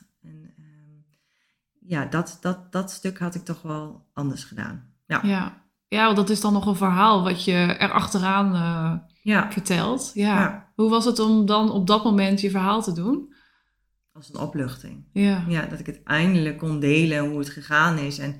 Ja, 1.87 2.05
dat, 2.05 2.37
dat, 2.41 2.71
dat 2.71 2.91
stuk 2.91 3.19
had 3.19 3.35
ik 3.35 3.45
toch 3.45 3.61
wel 3.61 4.05
anders 4.13 4.43
gedaan. 4.43 4.93
Ja. 5.05 5.19
ja. 5.23 5.65
Ja, 5.87 6.13
dat 6.13 6.29
is 6.29 6.41
dan 6.41 6.53
nog 6.53 6.65
een 6.65 6.75
verhaal 6.75 7.23
wat 7.23 7.43
je 7.43 7.75
erachteraan 7.79 8.55
uh, 8.55 8.93
ja. 9.21 9.51
vertelt. 9.51 10.11
Ja. 10.13 10.39
ja. 10.39 10.71
Hoe 10.75 10.89
was 10.89 11.05
het 11.05 11.19
om 11.19 11.45
dan 11.45 11.71
op 11.71 11.87
dat 11.87 12.03
moment 12.03 12.41
je 12.41 12.49
verhaal 12.49 12.81
te 12.81 12.91
doen? 12.93 13.33
Als 14.11 14.29
een 14.29 14.39
opluchting. 14.39 15.05
Ja. 15.11 15.43
ja. 15.47 15.65
Dat 15.65 15.79
ik 15.79 15.85
het 15.85 16.03
eindelijk 16.03 16.57
kon 16.57 16.79
delen 16.79 17.29
hoe 17.29 17.39
het 17.39 17.49
gegaan 17.49 17.97
is. 17.97 18.19
En 18.19 18.39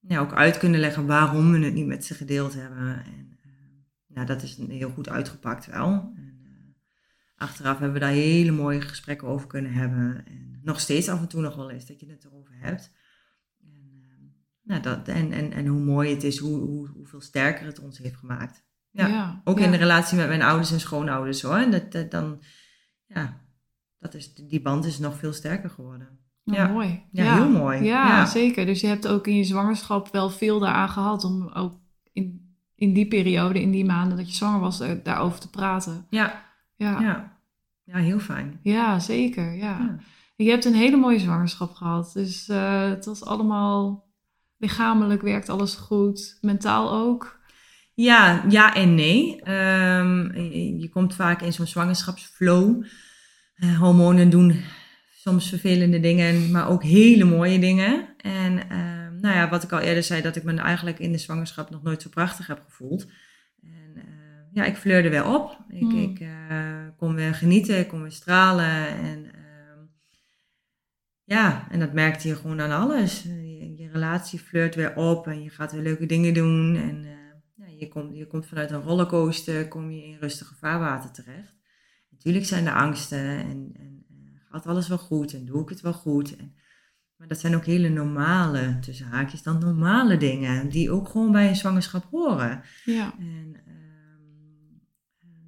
ja, 0.00 0.18
ook 0.18 0.32
uit 0.32 0.58
kunnen 0.58 0.80
leggen 0.80 1.06
waarom 1.06 1.52
we 1.52 1.58
het 1.58 1.74
niet 1.74 1.86
met 1.86 2.04
ze 2.04 2.14
gedeeld 2.14 2.54
hebben. 2.54 3.04
En 3.04 3.38
uh, 3.44 3.52
nou, 4.06 4.26
dat 4.26 4.42
is 4.42 4.58
heel 4.68 4.90
goed 4.90 5.08
uitgepakt 5.08 5.66
wel. 5.66 6.14
Achteraf 7.40 7.78
hebben 7.78 7.92
we 7.92 7.98
daar 7.98 8.10
hele 8.10 8.50
mooie 8.50 8.80
gesprekken 8.80 9.28
over 9.28 9.46
kunnen 9.46 9.72
hebben. 9.72 10.26
En 10.26 10.60
nog 10.62 10.80
steeds 10.80 11.08
af 11.08 11.20
en 11.20 11.28
toe 11.28 11.40
nog 11.40 11.56
wel 11.56 11.70
eens 11.70 11.86
dat 11.86 12.00
je 12.00 12.10
het 12.10 12.24
erover 12.24 12.54
hebt. 12.58 12.92
En, 13.62 13.90
uh, 13.92 14.32
nou, 14.62 14.82
dat, 14.82 15.08
en, 15.08 15.32
en, 15.32 15.52
en 15.52 15.66
hoe 15.66 15.80
mooi 15.80 16.10
het 16.10 16.24
is, 16.24 16.38
hoe, 16.38 16.58
hoe, 16.58 16.88
hoeveel 16.88 17.20
sterker 17.20 17.66
het 17.66 17.80
ons 17.80 17.98
heeft 17.98 18.16
gemaakt. 18.16 18.64
Ja, 18.90 19.06
ja 19.06 19.40
ook 19.44 19.58
ja. 19.58 19.64
in 19.64 19.70
de 19.70 19.76
relatie 19.76 20.16
met 20.16 20.28
mijn 20.28 20.42
ouders 20.42 20.72
en 20.72 20.80
schoonouders 20.80 21.42
hoor. 21.42 21.56
En 21.56 21.70
dat, 21.70 21.92
dat, 21.92 22.10
dan, 22.10 22.42
ja, 23.06 23.40
dat 23.98 24.14
is, 24.14 24.34
die 24.34 24.62
band 24.62 24.84
is 24.84 24.98
nog 24.98 25.16
veel 25.16 25.32
sterker 25.32 25.70
geworden. 25.70 26.08
Oh, 26.44 26.54
ja. 26.54 26.68
Mooi. 26.68 27.02
Ja, 27.12 27.34
heel 27.34 27.50
mooi. 27.50 27.82
Ja, 27.82 28.26
zeker. 28.26 28.66
Dus 28.66 28.80
je 28.80 28.86
hebt 28.86 29.08
ook 29.08 29.26
in 29.26 29.36
je 29.36 29.44
zwangerschap 29.44 30.12
wel 30.12 30.30
veel 30.30 30.58
daaraan 30.58 30.88
gehad 30.88 31.24
om 31.24 31.48
ook 31.48 31.80
in, 32.12 32.56
in 32.74 32.92
die 32.92 33.08
periode, 33.08 33.60
in 33.60 33.70
die 33.70 33.84
maanden 33.84 34.16
dat 34.16 34.28
je 34.28 34.36
zwanger 34.36 34.60
was, 34.60 34.82
daarover 35.02 35.40
te 35.40 35.50
praten. 35.50 36.06
Ja. 36.10 36.48
Ja. 36.80 37.00
Ja, 37.00 37.38
ja 37.84 37.96
heel 37.96 38.18
fijn. 38.18 38.58
Ja, 38.62 38.98
zeker. 38.98 39.52
Ja. 39.52 39.98
Je 40.36 40.50
hebt 40.50 40.64
een 40.64 40.74
hele 40.74 40.96
mooie 40.96 41.18
zwangerschap 41.18 41.72
gehad. 41.74 42.12
Dus 42.12 42.48
uh, 42.48 42.88
het 42.88 43.04
was 43.04 43.24
allemaal 43.24 44.08
lichamelijk 44.58 45.22
werkt 45.22 45.48
alles 45.48 45.74
goed, 45.74 46.38
mentaal 46.40 46.92
ook. 46.92 47.40
Ja, 47.94 48.44
ja 48.48 48.74
en 48.74 48.94
nee. 48.94 49.50
Um, 49.50 50.34
je, 50.34 50.78
je, 50.78 50.88
komt 50.88 51.14
vaak 51.14 51.42
in 51.42 51.52
zo'n 51.52 51.66
zwangerschapsflow. 51.66 52.84
Uh, 53.56 53.78
hormonen 53.78 54.30
doen 54.30 54.62
soms 55.14 55.48
vervelende 55.48 56.00
dingen, 56.00 56.50
maar 56.50 56.68
ook 56.68 56.82
hele 56.82 57.24
mooie 57.24 57.58
dingen. 57.58 58.08
En 58.16 58.52
uh, 58.52 59.20
nou 59.20 59.34
ja, 59.34 59.48
wat 59.48 59.62
ik 59.62 59.72
al 59.72 59.78
eerder 59.78 60.02
zei, 60.02 60.22
dat 60.22 60.36
ik 60.36 60.42
me 60.42 60.60
eigenlijk 60.60 60.98
in 60.98 61.12
de 61.12 61.18
zwangerschap 61.18 61.70
nog 61.70 61.82
nooit 61.82 62.02
zo 62.02 62.08
prachtig 62.08 62.46
heb 62.46 62.62
gevoeld. 62.64 63.06
Ja, 64.52 64.64
ik 64.64 64.76
fleurde 64.76 65.10
weer 65.10 65.26
op. 65.26 65.58
Ik, 65.68 65.80
hmm. 65.80 66.02
ik 66.02 66.20
uh, 66.20 66.86
kon 66.96 67.14
weer 67.14 67.34
genieten, 67.34 67.78
ik 67.78 67.88
kon 67.88 68.02
weer 68.02 68.12
stralen. 68.12 68.86
En 68.86 69.24
ehm, 69.24 69.78
ja, 71.24 71.70
en 71.70 71.78
dat 71.78 71.92
merkte 71.92 72.28
je 72.28 72.36
gewoon 72.36 72.60
aan 72.60 72.82
alles. 72.82 73.22
Je, 73.22 73.74
je, 73.76 73.88
relatie 73.92 74.38
flirt 74.38 74.74
weer 74.74 74.96
op 74.96 75.26
en 75.26 75.42
je 75.42 75.50
gaat 75.50 75.72
weer 75.72 75.82
leuke 75.82 76.06
dingen 76.06 76.34
doen. 76.34 76.76
En 76.76 77.06
ja, 77.54 77.66
je, 77.78 77.88
komt, 77.88 78.16
je 78.16 78.26
komt 78.26 78.46
vanuit 78.46 78.70
een 78.70 78.82
rollercoaster, 78.82 79.68
kom 79.68 79.90
je 79.90 80.04
in 80.04 80.16
rustige 80.20 80.54
vaarwater 80.54 81.10
terecht. 81.10 81.54
Natuurlijk 82.10 82.44
zijn 82.44 82.66
er 82.66 82.74
angsten 82.74 83.28
en, 83.28 83.70
en 83.74 84.04
gaat 84.50 84.66
alles 84.66 84.88
wel 84.88 84.98
goed 84.98 85.34
en 85.34 85.44
doe 85.44 85.62
ik 85.62 85.68
het 85.68 85.80
wel 85.80 85.92
goed. 85.92 86.36
En, 86.36 86.54
maar 87.16 87.28
dat 87.28 87.40
zijn 87.40 87.54
ook 87.54 87.64
hele 87.64 87.88
normale, 87.88 88.78
tussen 88.80 89.06
haakjes 89.06 89.42
dan 89.42 89.58
normale 89.58 90.16
dingen, 90.16 90.68
die 90.68 90.90
ook 90.90 91.08
gewoon 91.08 91.32
bij 91.32 91.48
een 91.48 91.56
zwangerschap 91.56 92.04
horen. 92.10 92.62
Ja. 92.84 93.14
En 93.18 93.56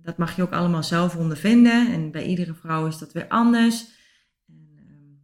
dat 0.03 0.19
mag 0.19 0.37
je 0.37 0.43
ook 0.43 0.53
allemaal 0.53 0.83
zelf 0.83 1.17
ondervinden. 1.17 1.93
En 1.93 2.11
bij 2.11 2.25
iedere 2.25 2.55
vrouw 2.55 2.87
is 2.87 2.99
dat 2.99 3.13
weer 3.13 3.29
anders. 3.29 3.87
En, 4.49 4.69
um, 4.89 5.21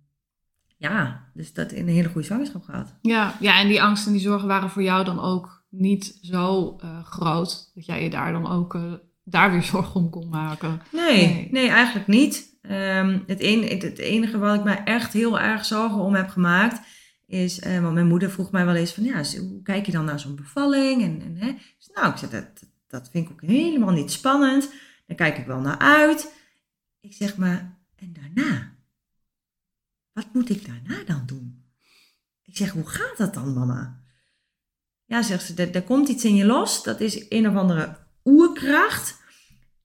ja, 0.76 1.30
dus 1.34 1.52
dat 1.52 1.72
in 1.72 1.88
een 1.88 1.94
hele 1.94 2.08
goede 2.08 2.26
zwangerschap 2.26 2.62
gehad. 2.62 2.98
Ja, 3.02 3.34
ja, 3.40 3.60
en 3.60 3.68
die 3.68 3.82
angsten 3.82 4.08
en 4.08 4.18
die 4.18 4.26
zorgen 4.26 4.48
waren 4.48 4.70
voor 4.70 4.82
jou 4.82 5.04
dan 5.04 5.20
ook 5.20 5.64
niet 5.70 6.18
zo 6.22 6.76
uh, 6.84 7.04
groot, 7.04 7.70
dat 7.74 7.86
jij 7.86 8.02
je 8.02 8.10
daar 8.10 8.32
dan 8.32 8.48
ook 8.48 8.74
uh, 8.74 8.92
daar 9.24 9.50
weer 9.50 9.62
zorgen 9.74 10.00
om 10.00 10.10
kon 10.10 10.28
maken. 10.28 10.80
Nee, 10.92 11.26
nee, 11.26 11.48
nee 11.50 11.68
eigenlijk 11.68 12.06
niet. 12.06 12.56
Um, 12.62 13.24
het, 13.26 13.42
een, 13.42 13.62
het, 13.62 13.98
enige 13.98 14.38
wat 14.38 14.54
ik 14.54 14.64
mij 14.64 14.84
echt 14.84 15.12
heel 15.12 15.40
erg 15.40 15.64
zorgen 15.64 15.98
om 15.98 16.14
heb 16.14 16.28
gemaakt, 16.28 16.80
is, 17.26 17.66
uh, 17.66 17.80
want 17.80 17.94
mijn 17.94 18.06
moeder 18.06 18.30
vroeg 18.30 18.50
mij 18.50 18.64
wel 18.64 18.74
eens 18.74 18.92
van, 18.92 19.04
ja, 19.04 19.22
hoe 19.38 19.62
kijk 19.62 19.86
je 19.86 19.92
dan 19.92 20.04
naar 20.04 20.20
zo'n 20.20 20.36
bevalling? 20.36 21.02
En, 21.02 21.20
en, 21.22 21.36
hè? 21.36 21.52
Dus, 21.52 21.90
nou, 21.94 22.10
ik 22.10 22.16
zeg, 22.16 22.30
dat, 22.30 22.68
dat 22.88 23.10
vind 23.10 23.26
ik 23.26 23.32
ook 23.32 23.40
helemaal 23.40 23.94
niet 23.94 24.12
spannend. 24.12 24.70
Daar 25.06 25.16
kijk 25.16 25.38
ik 25.38 25.46
wel 25.46 25.60
naar 25.60 25.78
uit. 25.78 26.32
Ik 27.00 27.12
zeg 27.14 27.36
maar, 27.36 27.78
en 27.96 28.12
daarna? 28.12 28.72
Wat 30.12 30.26
moet 30.32 30.50
ik 30.50 30.66
daarna 30.66 31.04
dan 31.04 31.26
doen? 31.26 31.64
Ik 32.42 32.56
zeg, 32.56 32.70
hoe 32.70 32.88
gaat 32.88 33.16
dat 33.16 33.34
dan, 33.34 33.54
mama? 33.54 34.02
Ja, 35.04 35.22
zegt 35.22 35.44
ze, 35.44 35.70
er, 35.70 35.82
komt 35.82 36.08
iets 36.08 36.24
in 36.24 36.34
je 36.34 36.44
los. 36.44 36.82
Dat 36.82 37.00
is 37.00 37.26
een 37.28 37.48
of 37.48 37.54
andere 37.54 37.96
oerkracht 38.24 39.20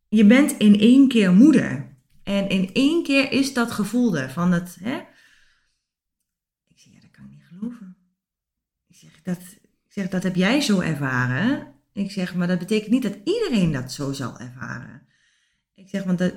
je 0.08 0.26
bent 0.26 0.52
in 0.52 0.80
één 0.80 1.08
keer 1.08 1.34
moeder. 1.34 1.98
En 2.24 2.50
in 2.50 2.74
één 2.74 3.04
keer 3.04 3.32
is 3.32 3.54
dat 3.54 3.72
gevoel 3.72 4.28
van 4.28 4.52
het, 4.52 4.78
hè? 4.80 4.98
Ik 6.68 6.80
zeg, 6.80 6.94
ja, 6.94 7.00
dat 7.00 7.12
kan 7.12 7.26
ik 7.26 7.32
niet 7.32 7.44
geloven. 7.44 7.98
Ik 8.88 8.96
zeg, 8.96 9.22
dat, 9.22 9.38
ik 9.86 9.92
zeg, 9.92 10.10
dat 10.10 10.24
heb 10.24 10.36
jij 10.36 10.62
zo 10.62 10.80
ervaren. 10.80 11.73
Ik 11.94 12.12
zeg, 12.12 12.36
maar 12.36 12.48
dat 12.48 12.60
betekent 12.60 12.92
niet 12.92 13.04
dat 13.04 13.18
iedereen 13.24 13.72
dat 13.72 13.92
zo 13.92 14.12
zal 14.12 14.40
ervaren. 14.40 15.02
Ik 15.76 15.90
zeg, 15.90 16.04
want 16.04 16.18
dat, 16.18 16.34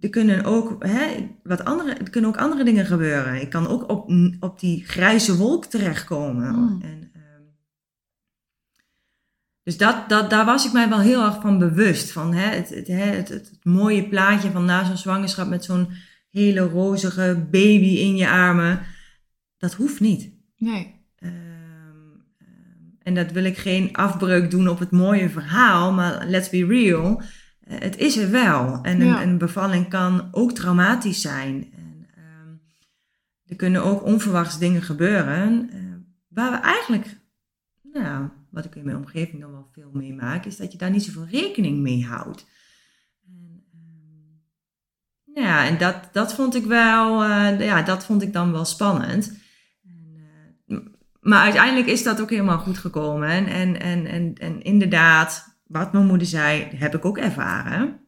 er 0.00 0.10
kunnen 0.10 0.44
ook, 0.44 0.84
hè, 0.84 1.30
wat 1.42 1.64
andere, 1.64 1.92
er 1.94 2.10
kunnen 2.10 2.30
ook 2.30 2.36
andere 2.36 2.64
dingen 2.64 2.86
gebeuren. 2.86 3.40
Ik 3.40 3.50
kan 3.50 3.66
ook 3.66 3.90
op, 3.90 4.10
op 4.40 4.60
die 4.60 4.84
grijze 4.84 5.36
wolk 5.36 5.64
terechtkomen. 5.64 6.54
Mm. 6.54 6.82
En, 6.82 7.10
ehm, 7.12 7.42
dus 9.62 9.76
dat, 9.76 10.08
dat, 10.08 10.30
daar 10.30 10.44
was 10.44 10.66
ik 10.66 10.72
mij 10.72 10.88
wel 10.88 11.00
heel 11.00 11.24
erg 11.24 11.40
van 11.40 11.58
bewust. 11.58 12.12
Van 12.12 12.34
hè, 12.34 12.56
het, 12.56 12.68
het, 12.68 12.86
hè, 12.86 12.94
het, 12.94 13.28
het, 13.28 13.50
het 13.50 13.64
mooie 13.64 14.08
plaatje 14.08 14.50
van 14.50 14.64
na 14.64 14.84
zo'n 14.84 14.96
zwangerschap 14.96 15.48
met 15.48 15.64
zo'n 15.64 15.88
hele 16.30 16.60
rozige 16.60 17.46
baby 17.50 17.98
in 17.98 18.16
je 18.16 18.28
armen. 18.28 18.80
Dat 19.56 19.74
hoeft 19.74 20.00
niet. 20.00 20.32
Nee. 20.56 20.93
En 23.04 23.14
dat 23.14 23.30
wil 23.32 23.44
ik 23.44 23.56
geen 23.58 23.92
afbreuk 23.96 24.50
doen 24.50 24.68
op 24.68 24.78
het 24.78 24.90
mooie 24.90 25.28
verhaal, 25.30 25.92
maar 25.92 26.26
let's 26.26 26.50
be 26.50 26.66
real. 26.66 27.22
eh, 27.60 27.76
het 27.80 27.96
is 27.96 28.16
er 28.16 28.30
wel. 28.30 28.78
En 28.82 29.00
een, 29.00 29.06
Ja. 29.06 29.22
een 29.22 29.38
bevalling 29.38 29.88
kan 29.88 30.28
ook 30.30 30.52
traumatisch 30.52 31.20
zijn. 31.20 31.72
En, 31.76 32.06
ehm, 32.16 32.48
er 33.46 33.56
kunnen 33.56 33.82
ook 33.84 34.02
onverwachts 34.04 34.58
dingen 34.58 34.82
gebeuren. 34.82 35.70
eh, 35.72 35.78
waar 36.28 36.50
we 36.50 36.56
eigenlijk, 36.56 37.16
nou, 37.92 38.28
wat 38.50 38.64
ik 38.64 38.74
in 38.74 38.84
mijn 38.84 38.96
omgeving 38.96 39.40
dan 39.40 39.50
wel 39.52 39.68
veel 39.72 39.90
meemaak, 39.92 40.44
is 40.44 40.56
dat 40.56 40.72
je 40.72 40.78
daar 40.78 40.90
niet 40.90 41.02
zoveel 41.02 41.26
rekening 41.30 41.78
mee 41.78 42.04
houdt. 42.04 42.46
En, 43.26 43.64
ehm, 43.72 45.42
ja, 45.42 45.66
en 45.66 45.78
dat, 45.78 46.08
dat 46.12 46.34
vond 46.34 46.54
ik 46.54 46.64
wel, 46.64 47.22
eh, 47.22 47.60
ja, 47.60 47.82
dat 47.82 48.04
vond 48.04 48.22
ik 48.22 48.32
dan 48.32 48.52
wel 48.52 48.64
spannend. 48.64 49.42
Maar 51.24 51.42
uiteindelijk 51.42 51.86
is 51.86 52.02
dat 52.02 52.20
ook 52.20 52.30
helemaal 52.30 52.58
goed 52.58 52.78
gekomen. 52.78 53.28
En, 53.28 53.46
en, 53.46 53.80
en, 53.80 54.06
en, 54.06 54.34
en 54.34 54.62
inderdaad, 54.62 55.58
wat 55.66 55.92
mijn 55.92 56.06
moeder 56.06 56.26
zei, 56.26 56.68
heb 56.76 56.94
ik 56.94 57.04
ook 57.04 57.18
ervaren. 57.18 58.00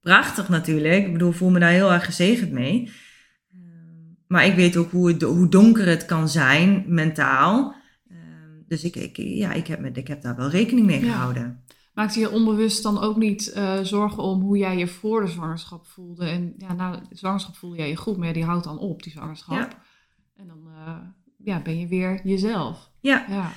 Prachtig 0.00 0.48
natuurlijk. 0.48 1.06
Ik 1.06 1.12
bedoel, 1.12 1.32
voel 1.32 1.50
me 1.50 1.58
daar 1.58 1.70
heel 1.70 1.92
erg 1.92 2.04
gezegend 2.04 2.52
mee. 2.52 2.90
Maar 4.26 4.46
ik 4.46 4.54
weet 4.54 4.76
ook 4.76 4.90
hoe, 4.90 5.08
het, 5.08 5.22
hoe 5.22 5.48
donker 5.48 5.86
het 5.86 6.04
kan 6.04 6.28
zijn, 6.28 6.84
mentaal. 6.86 7.74
Ehm, 8.08 8.18
Dus 8.68 8.84
ik, 8.84 8.96
ik, 8.96 9.16
ja, 9.16 9.52
ik, 9.52 9.66
heb, 9.66 9.96
ik 9.96 10.08
heb 10.08 10.22
daar 10.22 10.36
wel 10.36 10.48
rekening 10.48 10.86
mee 10.86 11.04
Ja. 11.04 11.12
gehouden. 11.12 11.60
Maakte 11.94 12.20
je 12.20 12.30
onbewust 12.30 12.82
dan 12.82 13.00
ook 13.00 13.16
niet 13.16 13.52
eh, 13.52 13.78
zorgen 13.82 14.22
om 14.22 14.40
hoe 14.40 14.56
jij 14.56 14.78
je 14.78 14.86
voor 14.86 15.20
de 15.20 15.30
zwangerschap 15.30 15.86
voelde? 15.86 16.26
En 16.26 16.54
ja, 16.58 16.72
na 16.72 16.90
de 16.90 17.16
zwangerschap 17.16 17.56
voelde 17.56 17.76
jij 17.76 17.88
je 17.88 17.96
goed, 17.96 18.16
maar 18.16 18.26
ja, 18.26 18.32
die 18.32 18.44
houdt 18.44 18.64
dan 18.64 18.78
op, 18.78 19.02
die 19.02 19.12
zwangerschap. 19.12 19.56
Ja. 19.56 19.68
En 20.36 20.46
dan 20.46 20.58
eh, 20.76 20.96
ja, 21.44 21.62
ben 21.62 21.78
je 21.78 21.86
weer 21.86 22.20
jezelf. 22.24 22.90
Ja, 23.00 23.24
Ja, 23.28 23.52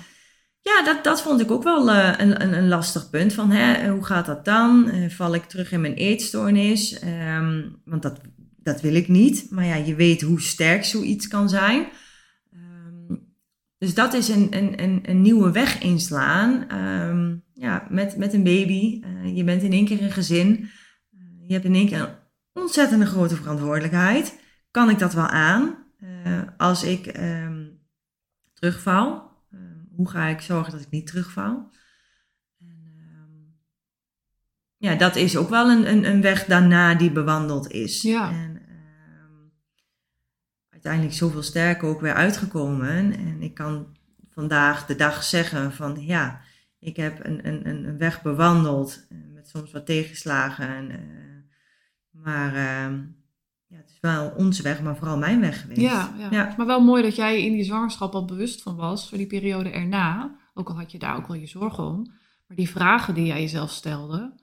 Ja, 0.61 0.83
dat, 0.83 1.03
dat 1.03 1.21
vond 1.21 1.41
ik 1.41 1.51
ook 1.51 1.63
wel 1.63 1.89
eh, 1.89 2.13
een, 2.17 2.41
een, 2.41 2.53
een 2.53 2.67
lastig 2.67 3.09
punt. 3.09 3.33
Van, 3.33 3.51
hè, 3.51 3.89
hoe 3.89 4.05
gaat 4.05 4.25
dat 4.25 4.45
dan? 4.45 4.89
Eh, 4.89 5.09
val 5.09 5.33
ik 5.33 5.43
terug 5.43 5.71
in 5.71 5.81
mijn 5.81 5.93
eetstoornis? 5.93 6.99
Ehm, 6.99 7.69
want 7.85 8.01
dat, 8.01 8.21
dat 8.57 8.81
wil 8.81 8.95
ik 8.95 9.07
niet. 9.07 9.47
Maar 9.49 9.65
ja, 9.65 9.75
je 9.75 9.95
weet 9.95 10.21
hoe 10.21 10.41
sterk 10.41 10.85
zoiets 10.85 11.27
kan 11.27 11.49
zijn. 11.49 11.85
Ehm, 12.53 13.15
dus 13.77 13.93
dat 13.93 14.13
is 14.13 14.27
een, 14.27 14.47
een, 14.49 14.83
een, 14.83 14.99
een 15.03 15.21
nieuwe 15.21 15.51
weg 15.51 15.81
inslaan. 15.81 16.69
Ehm, 16.69 17.35
ja, 17.53 17.87
met, 17.89 18.17
met 18.17 18.33
een 18.33 18.43
baby. 18.43 19.01
Eh, 19.03 19.35
je 19.35 19.43
bent 19.43 19.61
in 19.61 19.71
één 19.71 19.85
keer 19.85 20.01
een 20.01 20.11
gezin. 20.11 20.69
Je 21.47 21.53
hebt 21.53 21.65
in 21.65 21.75
één 21.75 21.87
keer 21.87 21.99
een 21.99 22.61
ontzettende 22.61 23.05
grote 23.05 23.35
verantwoordelijkheid. 23.35 24.39
Kan 24.71 24.89
ik 24.89 24.99
dat 24.99 25.13
wel 25.13 25.27
aan? 25.27 25.83
Als 26.57 26.83
ik 26.83 27.07
terugval, 28.55 29.31
eh, 29.51 29.59
hoe 29.95 30.09
ga 30.09 30.25
ik 30.27 30.41
zorgen 30.41 30.71
dat 30.71 30.81
ik 30.81 30.89
niet 30.89 31.07
terugval? 31.07 31.71
En, 32.59 32.93
ehm, 32.97 33.31
ja, 34.77 34.95
dat 34.95 35.15
is 35.15 35.37
ook 35.37 35.49
wel 35.49 35.69
een, 35.69 35.89
een, 35.89 36.03
een 36.03 36.21
weg 36.21 36.45
daarna 36.45 36.95
die 36.95 37.11
bewandeld 37.11 37.71
is. 37.71 38.01
Ja. 38.01 38.31
En 38.31 38.61
ehm, 38.67 39.47
uiteindelijk 40.69 41.13
zoveel 41.13 41.43
sterker 41.43 41.87
ook 41.87 42.01
weer 42.01 42.13
uitgekomen. 42.13 43.13
En 43.17 43.41
ik 43.41 43.53
kan 43.53 43.97
vandaag 44.29 44.85
de 44.85 44.95
dag 44.95 45.23
zeggen 45.23 45.73
van 45.73 46.01
ja, 46.05 46.41
ik 46.79 46.95
heb 46.95 47.25
een, 47.25 47.47
een, 47.47 47.67
een 47.67 47.97
weg 47.97 48.21
bewandeld. 48.21 49.05
eh, 49.09 49.17
Met 49.33 49.47
soms 49.49 49.71
wat 49.71 49.85
tegenslagen. 49.85 50.67
En, 50.67 50.89
eh, 50.91 50.97
maar 52.11 52.55
ehm, 52.55 53.03
ja, 53.67 53.77
het 53.77 53.89
is 53.89 53.97
wel 54.01 54.33
onze 54.37 54.63
weg, 54.63 54.81
maar 54.81 54.95
vooral 54.97 55.17
mijn 55.17 55.39
weg 55.39 55.61
geweest. 55.61 55.81
ja, 55.81 56.13
ja. 56.17 56.27
Ja. 56.31 56.53
Maar 56.57 56.65
wel 56.65 56.81
mooi 56.83 57.03
dat 57.03 57.15
jij 57.15 57.43
in 57.45 57.51
die 57.53 57.63
zwangerschap 57.63 58.13
al 58.15 58.25
bewust 58.25 58.61
van 58.61 58.75
was, 58.75 59.09
voor 59.09 59.17
die 59.17 59.27
periode 59.27 59.69
erna. 59.69 60.35
Ook 60.53 60.69
al 60.69 60.75
had 60.75 60.91
je 60.91 60.99
daar 60.99 61.15
ook 61.17 61.27
wel 61.27 61.37
je 61.37 61.47
zorgen 61.47 61.83
om. 61.83 62.03
Maar 62.47 62.57
die 62.57 62.69
vragen 62.69 63.13
die 63.13 63.25
jij 63.25 63.41
jezelf 63.41 63.71
stelde, 63.71 64.33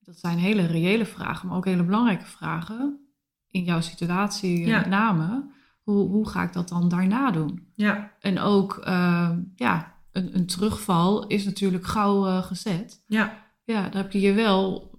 dat 0.00 0.16
zijn 0.18 0.38
hele 0.38 0.66
reële 0.66 1.06
vragen, 1.06 1.48
maar 1.48 1.56
ook 1.56 1.64
hele 1.64 1.84
belangrijke 1.84 2.24
vragen. 2.26 3.06
In 3.48 3.64
jouw 3.64 3.80
situatie 3.80 4.60
eh, 4.60 4.66
Ja. 4.66 4.78
met 4.78 4.88
name. 4.88 5.50
Hoe, 5.82 6.08
hoe 6.08 6.28
ga 6.28 6.42
ik 6.42 6.52
dat 6.52 6.68
dan 6.68 6.88
daarna 6.88 7.30
doen? 7.30 7.66
Ja, 7.74 8.12
En 8.20 8.38
ook, 8.38 8.76
eh, 8.84 9.30
ja, 9.56 9.94
een, 10.12 10.36
een 10.36 10.46
terugval 10.46 11.26
is 11.26 11.44
natuurlijk 11.44 11.86
gauw 11.86 12.26
eh, 12.26 12.42
gezet. 12.42 13.02
ja. 13.06 13.40
Ja, 13.64 13.82
daar 13.88 14.02
heb 14.02 14.12
je 14.12 14.20
je 14.20 14.32
wel, 14.32 14.90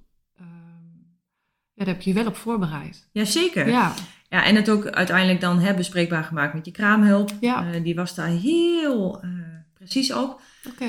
ja, 1.75 1.85
daar 1.85 1.93
heb 1.93 2.01
je 2.03 2.09
je 2.09 2.15
wel 2.15 2.25
op 2.27 2.35
voorbereid. 2.35 3.07
ja 3.11 3.25
zeker. 3.25 3.67
Ja, 3.67 3.93
Ja, 4.29 4.45
en 4.45 4.55
het 4.55 4.69
ook 4.69 4.85
uiteindelijk 4.87 5.41
dan 5.41 5.59
hè, 5.59 5.73
bespreekbaar 5.73 6.23
gemaakt 6.23 6.53
met 6.53 6.65
je 6.65 6.71
kraamhulp. 6.71 7.31
Ja. 7.39 7.71
Eh, 7.73 7.83
die 7.83 7.95
was 7.95 8.15
daar 8.15 8.27
heel 8.27 9.21
eh, 9.21 9.29
precies 9.73 10.13
op. 10.13 10.41
oké. 10.67 10.85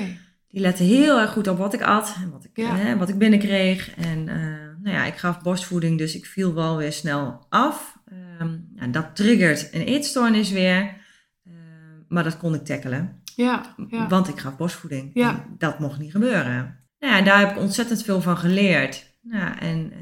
Die 0.48 0.60
lette 0.62 0.82
heel 0.82 1.20
erg 1.20 1.30
goed 1.32 1.48
op 1.48 1.58
wat 1.58 1.74
ik 1.74 1.82
at 1.82 2.16
en 2.22 2.30
wat 2.30 2.44
ik, 2.44 2.50
Ja. 2.54 2.76
hè, 2.76 2.96
wat 2.96 3.08
ik 3.08 3.18
binnenkreeg. 3.18 3.94
En 3.94 4.28
eh, 4.28 4.36
nou 4.82 4.96
ja, 4.96 5.04
ik 5.04 5.14
gaf 5.16 5.40
borstvoeding, 5.42 5.98
dus 5.98 6.14
ik 6.16 6.26
viel 6.26 6.54
wel 6.54 6.76
weer 6.76 6.92
snel 6.92 7.46
af. 7.48 7.96
Ehm, 8.38 8.56
ja, 8.76 8.86
dat 8.86 9.16
triggert 9.16 9.68
een 9.72 9.80
eetstoornis 9.84 10.50
weer. 10.50 10.96
Ehm, 11.46 11.54
maar 12.08 12.22
dat 12.24 12.36
kon 12.36 12.54
ik 12.54 12.64
tackelen, 12.64 13.20
Ja, 13.36 13.74
ja. 13.88 14.08
want 14.08 14.28
ik 14.28 14.38
gaf 14.38 14.56
borstvoeding. 14.56 15.10
Ja. 15.14 15.30
En 15.30 15.54
dat 15.58 15.78
mocht 15.78 15.98
niet 15.98 16.10
gebeuren. 16.12 16.78
Nou 16.98 17.14
ja, 17.16 17.22
daar 17.22 17.38
heb 17.38 17.50
ik 17.50 17.58
ontzettend 17.62 18.02
veel 18.02 18.20
van 18.20 18.36
geleerd. 18.36 19.12
Nou, 19.22 19.58
en 19.58 19.92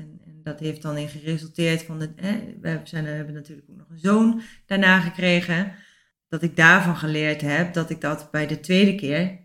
dat 0.44 0.60
heeft 0.60 0.82
dan 0.82 0.96
in 0.96 1.08
geresulteerd 1.08 1.82
van... 1.82 1.98
De, 1.98 2.12
we 2.60 2.80
zijn, 2.84 3.04
hebben 3.04 3.34
natuurlijk 3.34 3.70
ook 3.70 3.76
nog 3.76 3.90
een 3.90 3.98
zoon 3.98 4.40
daarna 4.66 5.00
gekregen. 5.00 5.72
Dat 6.28 6.42
ik 6.42 6.56
daarvan 6.56 6.96
geleerd 6.96 7.40
heb 7.40 7.74
dat 7.74 7.90
ik 7.90 8.00
dat 8.00 8.30
bij 8.30 8.46
de 8.46 8.60
tweede 8.60 8.94
keer... 8.94 9.38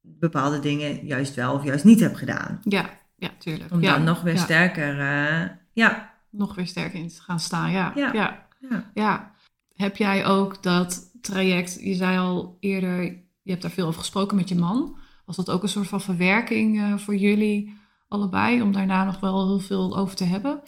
bepaalde 0.00 0.60
dingen 0.60 1.06
juist 1.06 1.34
wel 1.34 1.54
of 1.54 1.64
juist 1.64 1.84
niet 1.84 2.00
heb 2.00 2.14
gedaan. 2.14 2.60
ja, 2.62 3.00
ja, 3.16 3.30
tuurlijk. 3.38 3.72
Om 3.72 3.82
ja. 3.82 3.94
dan 3.94 4.04
nog 4.04 4.22
weer 4.22 4.34
ja. 4.34 4.40
sterker... 4.40 5.00
eh, 5.00 5.48
ja, 5.72 6.12
Nog 6.30 6.54
weer 6.54 6.66
sterker 6.66 6.98
in 6.98 7.08
te 7.08 7.20
gaan 7.20 7.40
staan, 7.40 7.70
ja. 7.70 7.92
Ja. 7.94 8.12
ja. 8.12 8.46
ja. 8.70 8.90
Ja. 8.94 9.32
Heb 9.74 9.96
jij 9.96 10.26
ook 10.26 10.62
dat 10.62 11.10
traject, 11.20 11.78
je 11.80 11.94
zei 11.94 12.18
al 12.18 12.56
eerder, 12.60 13.02
je 13.42 13.50
hebt 13.50 13.62
daar 13.62 13.70
veel 13.70 13.86
over 13.86 14.00
gesproken 14.00 14.36
met 14.36 14.48
je 14.48 14.54
man. 14.54 14.96
Was 15.24 15.36
dat 15.36 15.50
ook 15.50 15.62
een 15.62 15.68
soort 15.68 15.88
van 15.88 16.00
verwerking 16.00 16.80
eh, 16.80 16.96
voor 16.96 17.16
jullie 17.16 17.80
allebei, 18.12 18.62
om 18.62 18.72
daarna 18.72 19.04
nog 19.04 19.20
wel 19.20 19.46
heel 19.46 19.58
veel 19.58 19.96
over 19.96 20.16
te 20.16 20.24
hebben? 20.24 20.62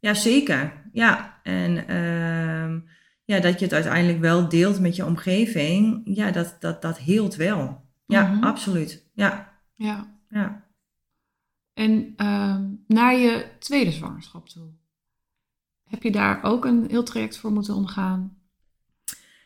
Ja, 0.00 0.14
zeker. 0.14 0.72
Ja, 0.92 1.40
en 1.42 1.88
ehm, 1.88 2.80
ja, 3.24 3.40
dat 3.40 3.58
je 3.58 3.64
het 3.64 3.74
uiteindelijk 3.74 4.20
wel 4.20 4.48
deelt 4.48 4.80
met 4.80 4.96
je 4.96 5.04
omgeving, 5.06 6.00
ja, 6.04 6.30
dat, 6.30 6.56
dat, 6.60 6.82
dat 6.82 6.98
heelt 6.98 7.34
wel. 7.34 7.84
Ja, 8.06 8.26
Mhm. 8.26 8.44
absoluut. 8.44 9.04
Ja, 9.14 9.52
Ja. 9.74 10.18
ja. 10.28 10.64
En 11.74 12.12
ehm, 12.16 12.64
naar 12.86 13.14
je 13.16 13.46
tweede 13.58 13.90
zwangerschap 13.90 14.48
toe. 14.48 14.68
Heb 15.84 16.02
je 16.02 16.12
daar 16.12 16.42
ook 16.42 16.64
een 16.64 16.84
heel 16.88 17.02
traject 17.02 17.38
voor 17.38 17.52
moeten 17.52 17.74
ondergaan? 17.74 18.36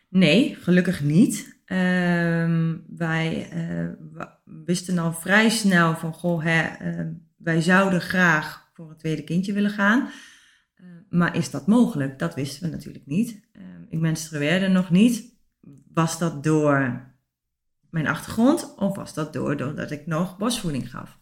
Nee, 0.09 0.55
gelukkig 0.55 1.03
niet. 1.03 1.60
Ehm, 1.71 2.77
wij 2.97 3.51
eh, 3.51 4.25
wisten 4.65 4.99
al 4.99 5.13
vrij 5.13 5.49
snel 5.49 5.97
van, 5.97 6.13
goh, 6.13 6.43
hè, 6.43 6.63
ehm, 6.63 7.13
wij 7.37 7.61
zouden 7.61 8.01
graag 8.01 8.71
voor 8.73 8.91
een 8.91 8.97
tweede 8.97 9.25
kindje 9.25 9.53
willen 9.53 9.71
gaan. 9.71 10.11
Eh, 10.75 10.87
maar 11.09 11.37
is 11.37 11.51
dat 11.51 11.67
mogelijk? 11.67 12.19
Dat 12.19 12.35
wisten 12.35 12.63
we 12.63 12.69
natuurlijk 12.69 13.07
niet. 13.07 13.49
Ehm, 13.53 13.83
ik 13.89 14.01
menstrueerde 14.01 14.69
nog 14.69 14.91
niet. 14.91 15.35
Was 15.93 16.19
dat 16.19 16.45
door 16.45 17.09
mijn 17.91 18.07
achtergrond 18.07 18.75
of 18.77 18.97
was 18.97 19.15
dat 19.15 19.33
door 19.33 19.57
doordat 19.57 19.91
ik 19.91 20.07
nog 20.07 20.39
borstvoeding 20.39 20.91
gaf? 20.91 21.19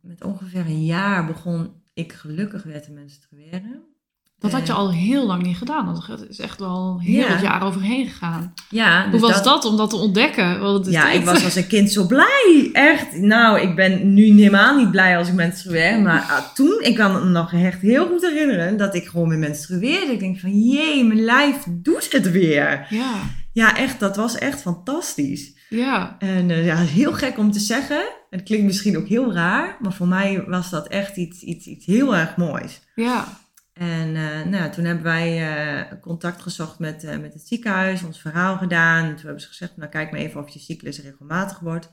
Met 0.00 0.24
ongeveer 0.24 0.66
een 0.66 0.84
jaar 0.84 1.26
begon 1.26 1.82
ik 1.94 2.12
gelukkig 2.12 2.62
weer 2.62 2.82
te 2.82 2.92
menstrueren. 2.92 3.97
Dat 4.40 4.52
had 4.52 4.66
je 4.66 4.72
al 4.72 4.92
heel 4.92 5.26
lang 5.26 5.42
niet 5.42 5.56
gedaan. 5.56 5.86
Dat 6.08 6.26
is 6.28 6.38
echt 6.38 6.58
wel 6.58 7.00
heel 7.02 7.14
Ja. 7.20 7.28
wat 7.28 7.40
jaar 7.40 7.62
overheen 7.62 8.06
gegaan. 8.06 8.52
Ja, 8.70 9.02
Hoe 9.02 9.10
dus 9.10 9.20
was 9.20 9.42
dat, 9.42 9.64
om 9.64 9.76
dat 9.76 9.90
te 9.90 9.96
ontdekken? 9.96 10.60
Want 10.60 10.84
het 10.84 10.94
Ja, 10.94 11.10
ik 11.10 11.24
was 11.24 11.44
als 11.44 11.54
een 11.54 11.66
kind 11.66 11.90
zo 11.92 12.06
blij. 12.06 12.70
Echt. 12.72 13.16
Nou, 13.16 13.60
ik 13.60 13.76
ben 13.76 14.14
nu 14.14 14.24
helemaal 14.24 14.76
niet 14.76 14.90
blij 14.90 15.18
als 15.18 15.28
ik 15.28 15.34
menstrueer. 15.34 16.00
Maar 16.00 16.20
ah, 16.20 16.54
toen, 16.54 16.80
ik 16.80 16.94
kan 16.94 17.12
me 17.12 17.24
nog 17.24 17.52
echt 17.52 17.80
heel 17.80 18.06
goed 18.06 18.20
herinneren 18.22 18.76
dat 18.76 18.94
ik 18.94 19.06
gewoon 19.06 19.28
weer 19.28 19.38
menstrueerde. 19.38 20.12
Ik 20.12 20.20
denk 20.20 20.38
van, 20.38 20.60
jee, 20.60 21.04
mijn 21.04 21.24
lijf 21.24 21.56
doet 21.68 22.12
het 22.12 22.30
weer. 22.30 22.86
Ja, 22.90 23.14
Ja, 23.52 23.76
echt, 23.76 24.00
dat 24.00 24.16
was 24.16 24.34
echt 24.38 24.60
fantastisch. 24.60 25.52
ja, 25.68 26.16
En 26.18 26.50
eh, 26.50 26.66
ja, 26.66 26.76
heel 26.76 27.12
gek 27.12 27.38
om 27.38 27.50
te 27.52 27.58
zeggen. 27.60 28.04
Het 28.30 28.42
klinkt 28.42 28.66
misschien 28.66 28.96
ook 28.96 29.08
heel 29.08 29.32
raar, 29.32 29.76
maar 29.80 29.92
voor 29.92 30.08
mij 30.08 30.44
was 30.46 30.70
dat 30.70 30.88
echt 30.88 31.16
iets, 31.16 31.40
iets, 31.42 31.66
iets 31.66 31.86
heel 31.86 32.16
erg 32.16 32.36
moois. 32.36 32.80
ja. 32.94 33.46
En 33.78 34.16
eh, 34.16 34.22
nou, 34.44 34.56
ja, 34.56 34.68
toen 34.68 34.84
hebben 34.84 35.04
wij 35.04 35.56
eh, 35.90 36.00
contact 36.00 36.42
gezocht 36.42 36.78
met, 36.78 37.04
eh, 37.04 37.18
met 37.18 37.32
het 37.32 37.46
ziekenhuis, 37.48 38.02
ons 38.02 38.20
verhaal 38.20 38.56
gedaan. 38.56 39.04
En 39.04 39.14
toen 39.14 39.24
hebben 39.24 39.40
ze 39.42 39.48
gezegd, 39.48 39.76
nou 39.76 39.90
kijk 39.90 40.10
maar 40.10 40.20
even 40.20 40.40
of 40.40 40.48
je 40.48 40.58
cyclus 40.58 41.00
regelmatig 41.02 41.58
wordt. 41.58 41.92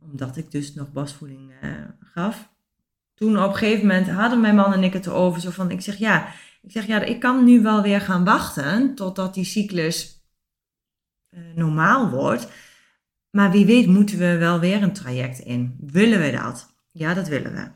Omdat 0.00 0.36
ik 0.36 0.50
dus 0.50 0.74
nog 0.74 0.92
borstvoeding 0.92 1.52
eh, 1.60 1.70
gaf. 2.00 2.50
Toen 3.14 3.42
op 3.42 3.48
een 3.52 3.56
gegeven 3.56 3.86
moment 3.86 4.08
hadden 4.10 4.40
mijn 4.40 4.54
man 4.54 4.72
en 4.72 4.82
ik 4.82 4.92
het 4.92 5.06
erover. 5.06 5.40
Zo 5.40 5.50
van, 5.50 5.70
ik 5.70 5.80
zeg 5.80 5.96
ja, 5.96 6.26
ik 6.62 6.70
zeg 6.72 6.86
ja, 6.86 7.00
ik 7.02 7.20
kan 7.20 7.44
nu 7.44 7.62
wel 7.62 7.82
weer 7.82 8.00
gaan 8.00 8.24
wachten 8.24 8.94
totdat 8.94 9.34
die 9.34 9.44
cyclus 9.44 10.14
normaal 11.54 12.10
wordt. 12.10 12.48
Maar 13.30 13.50
wie 13.50 13.66
weet 13.66 13.86
moeten 13.86 14.18
we 14.18 14.36
wel 14.36 14.60
weer 14.60 14.82
een 14.82 14.92
traject 14.92 15.38
in. 15.38 15.76
Willen 15.80 16.20
we 16.20 16.30
dat? 16.30 16.74
Ja, 16.90 17.14
dat 17.14 17.28
willen 17.28 17.52
we. 17.52 17.70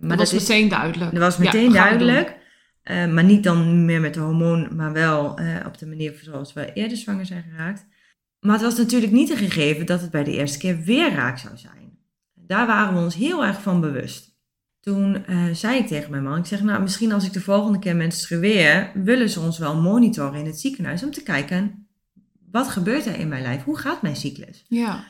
Maar 0.00 0.16
dat 0.16 0.18
was 0.18 0.32
is- 0.32 0.48
meteen 0.48 0.68
duidelijk. 0.68 1.10
dat 1.12 1.20
was 1.20 1.36
Ja, 1.36 1.42
meteen 1.42 1.64
doen. 1.64 1.72
duidelijk. 1.72 2.36
Eh, 2.82 3.06
maar 3.06 3.24
niet 3.24 3.44
dan 3.44 3.84
meer 3.84 4.00
met 4.00 4.14
de 4.14 4.20
hormoon, 4.20 4.76
maar 4.76 4.92
wel 4.92 5.38
eh, 5.38 5.66
op 5.66 5.78
de 5.78 5.86
manier 5.86 6.20
zoals 6.22 6.52
we 6.52 6.72
eerder 6.72 6.96
zwanger 6.96 7.26
zijn 7.26 7.42
geraakt. 7.50 7.86
Maar 8.40 8.52
het 8.52 8.62
was 8.62 8.76
natuurlijk 8.76 9.12
niet 9.12 9.30
een 9.30 9.36
gegeven 9.36 9.86
dat 9.86 10.00
het 10.00 10.10
bij 10.10 10.24
de 10.24 10.36
eerste 10.36 10.58
keer 10.58 10.82
weer 10.82 11.12
raak 11.12 11.38
zou 11.38 11.56
zijn. 11.56 11.98
Daar 12.34 12.66
waren 12.66 12.94
we 12.94 13.00
ons 13.00 13.14
heel 13.14 13.44
erg 13.44 13.62
van 13.62 13.80
bewust. 13.80 14.38
Toen 14.80 15.26
eh, 15.26 15.44
zei 15.52 15.78
ik 15.78 15.86
tegen 15.86 16.10
mijn 16.10 16.22
man, 16.22 16.38
ik 16.38 16.46
zeg 16.46 16.62
nou 16.62 16.82
misschien 16.82 17.12
als 17.12 17.26
ik 17.26 17.32
de 17.32 17.40
volgende 17.40 17.78
keer 17.78 17.96
menstrueer, 17.96 18.90
willen 18.94 19.30
ze 19.30 19.40
ons 19.40 19.58
wel 19.58 19.80
monitoren 19.80 20.40
in 20.40 20.46
het 20.46 20.60
ziekenhuis 20.60 21.02
om 21.02 21.10
te 21.10 21.22
kijken, 21.22 21.88
wat 22.50 22.68
gebeurt 22.68 23.06
er 23.06 23.18
in 23.18 23.28
mijn 23.28 23.42
lijf? 23.42 23.62
Hoe 23.64 23.78
gaat 23.78 24.02
mijn 24.02 24.16
cyclus? 24.16 24.64
Ja, 24.68 25.04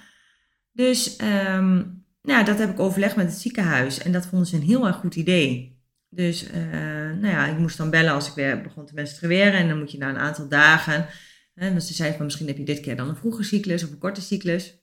Dus 0.72 1.16
ehm, 1.16 1.82
nou 2.22 2.44
dat 2.44 2.58
heb 2.58 2.70
ik 2.70 2.80
overlegd 2.80 3.16
met 3.16 3.26
het 3.26 3.40
ziekenhuis 3.40 3.98
en 3.98 4.12
dat 4.12 4.26
vonden 4.26 4.48
ze 4.48 4.56
een 4.56 4.62
heel 4.62 4.86
erg 4.86 4.96
goed 4.96 5.16
idee. 5.16 5.79
Dus 6.10 6.46
eh, 6.46 6.62
nou 7.10 7.26
ja, 7.26 7.46
ik 7.46 7.58
moest 7.58 7.76
dan 7.76 7.90
bellen 7.90 8.12
als 8.12 8.28
ik 8.28 8.34
weer 8.34 8.60
begon 8.60 8.86
te 8.86 8.94
menstrueren 8.94 9.52
en 9.52 9.68
dan 9.68 9.78
moet 9.78 9.92
je 9.92 9.98
na 9.98 10.08
een 10.08 10.18
aantal 10.18 10.48
dagen. 10.48 11.06
Dus 11.54 11.86
ze 11.86 11.94
zeiden 11.94 12.16
van 12.16 12.26
misschien 12.26 12.46
heb 12.46 12.56
je 12.56 12.64
dit 12.64 12.80
keer 12.80 12.96
dan 12.96 13.08
een 13.08 13.16
vroege 13.16 13.42
cyclus 13.42 13.84
of 13.84 13.90
een 13.90 13.98
korte 13.98 14.20
cyclus. 14.20 14.78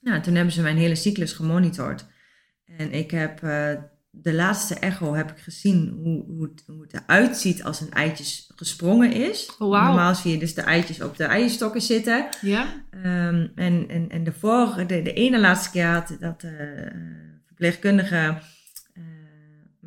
Nou, 0.00 0.20
toen 0.20 0.34
hebben 0.34 0.52
ze 0.52 0.62
mijn 0.62 0.76
hele 0.76 0.94
cyclus 0.94 1.32
gemonitord. 1.32 2.06
En 2.64 2.92
ik 2.92 3.10
heb 3.10 3.42
eh, 3.42 3.70
de 4.10 4.32
laatste 4.32 4.74
echo 4.74 5.14
heb 5.14 5.30
ik 5.30 5.38
gezien 5.38 5.98
hoe, 6.02 6.24
hoe, 6.24 6.42
het, 6.42 6.62
hoe 6.66 6.82
het 6.82 6.92
eruit 6.94 7.36
ziet 7.36 7.64
als 7.64 7.80
een 7.80 7.92
eitje 7.92 8.44
gesprongen 8.56 9.12
is. 9.12 9.50
Oh. 9.58 9.86
Normaal 9.86 10.14
zie 10.14 10.32
je 10.32 10.38
dus 10.38 10.54
de 10.54 10.62
eitjes 10.62 11.02
op 11.02 11.16
de 11.16 11.24
eierstokken 11.24 11.80
zitten. 11.80 12.28
ja, 12.40 12.84
Ehm, 12.90 13.46
en, 13.54 13.88
en, 13.88 14.08
en 14.08 14.24
de 14.24 14.32
vorige, 14.32 14.86
de, 14.86 15.02
de 15.02 15.12
ene 15.12 15.38
laatste 15.38 15.70
keer 15.70 15.86
had 15.86 16.16
dat 16.20 16.40
de 16.40 16.88
verpleegkundige 17.46 18.38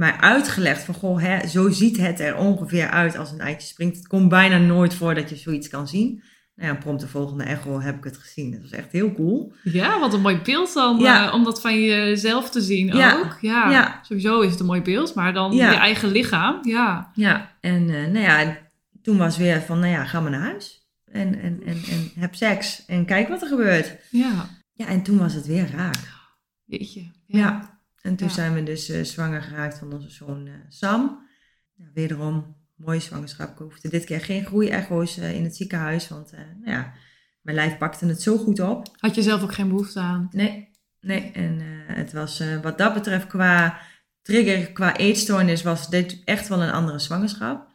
mij 0.01 0.13
uitgelegd 0.19 0.83
van, 0.83 0.93
goh, 0.95 1.21
hè, 1.21 1.47
zo 1.47 1.69
ziet 1.69 1.97
het 1.97 2.19
er 2.19 2.35
ongeveer 2.37 2.89
uit 2.89 3.17
als 3.17 3.31
een 3.31 3.39
eitje 3.39 3.67
springt. 3.67 3.95
Het 3.97 4.07
komt 4.07 4.29
bijna 4.29 4.57
nooit 4.57 4.93
voor 4.93 5.15
dat 5.15 5.29
je 5.29 5.35
zoiets 5.35 5.67
kan 5.67 5.87
zien. 5.87 6.23
Nou 6.55 6.73
ja, 6.73 6.79
prompt 6.79 7.01
de 7.01 7.07
volgende 7.07 7.43
echo 7.43 7.79
heb 7.81 7.97
ik 7.97 8.03
het 8.03 8.17
gezien. 8.17 8.51
Dat 8.51 8.61
was 8.61 8.71
echt 8.71 8.91
heel 8.91 9.13
cool. 9.13 9.53
ja, 9.63 9.99
wat 9.99 10.13
een 10.13 10.21
mooi 10.21 10.39
beeld 10.43 10.73
dan. 10.73 10.99
Ja. 10.99 11.27
eh, 11.27 11.33
om 11.33 11.43
dat 11.43 11.61
van 11.61 11.81
jezelf 11.81 12.49
te 12.49 12.61
zien 12.61 12.87
Ja. 12.95 13.17
ook. 13.19 13.37
Ja. 13.41 13.69
Ja. 13.71 13.99
sowieso 14.03 14.41
is 14.41 14.51
het 14.51 14.59
een 14.59 14.65
mooi 14.65 14.81
beeld. 14.81 15.15
Maar 15.15 15.33
dan 15.33 15.51
je 15.51 15.61
eigen 15.63 16.11
lichaam. 16.11 16.59
Ja, 16.61 17.11
Ja, 17.13 17.51
en 17.61 17.89
eh, 17.89 18.05
nou 18.11 18.19
ja, 18.19 18.57
toen 19.01 19.17
was 19.17 19.37
weer 19.37 19.61
van, 19.61 19.79
nou 19.79 19.91
ja, 19.91 20.05
ga 20.05 20.19
maar 20.19 20.31
naar 20.31 20.41
huis. 20.41 20.85
En, 21.05 21.39
en, 21.41 21.61
en, 21.65 21.77
en 21.89 22.11
heb 22.19 22.35
seks 22.35 22.85
en 22.85 23.05
kijk 23.05 23.27
wat 23.27 23.41
er 23.41 23.47
gebeurt. 23.47 23.97
ja. 24.09 24.59
Ja, 24.73 24.87
en 24.87 25.01
toen 25.03 25.17
was 25.17 25.33
het 25.33 25.45
weer 25.47 25.69
raak. 25.75 26.11
Jeetje. 26.65 27.11
Ja. 27.25 27.79
En 28.01 28.15
toen 28.15 28.27
Ja. 28.27 28.33
zijn 28.33 28.53
we 28.53 28.63
dus 28.63 28.89
eh, 28.89 29.03
zwanger 29.03 29.41
geraakt 29.41 29.77
van 29.77 29.93
onze 29.93 30.09
zoon 30.09 30.47
eh, 30.47 30.53
Sam. 30.69 31.29
Wederom, 31.93 32.55
mooie 32.75 32.99
zwangerschap. 32.99 33.51
Ik 33.51 33.57
hoefde 33.57 33.89
dit 33.89 34.05
keer 34.05 34.21
geen 34.21 34.45
groeiecho's 34.45 35.17
eh 35.17 35.35
in 35.35 35.43
het 35.43 35.55
ziekenhuis, 35.55 36.07
want 36.07 36.31
nou 36.31 36.71
ja, 36.71 36.93
mijn 37.41 37.55
lijf 37.55 37.77
pakte 37.77 38.05
het 38.05 38.21
zo 38.21 38.37
goed 38.37 38.59
op. 38.59 38.87
Had 38.97 39.15
je 39.15 39.21
zelf 39.21 39.41
ook 39.43 39.53
geen 39.53 39.67
behoefte 39.67 39.99
aan? 39.99 40.27
Nee, 40.31 40.69
nee. 40.99 41.31
En 41.31 41.59
het 41.87 42.13
was 42.13 42.43
wat 42.61 42.77
dat 42.77 42.93
betreft 42.93 43.27
qua 43.27 43.79
trigger, 44.21 44.71
qua 44.71 44.97
eetstoornis, 44.97 45.61
was 45.63 45.89
dit 45.89 46.21
echt 46.25 46.47
wel 46.47 46.61
een 46.63 46.71
andere 46.71 46.99
zwangerschap. 46.99 47.69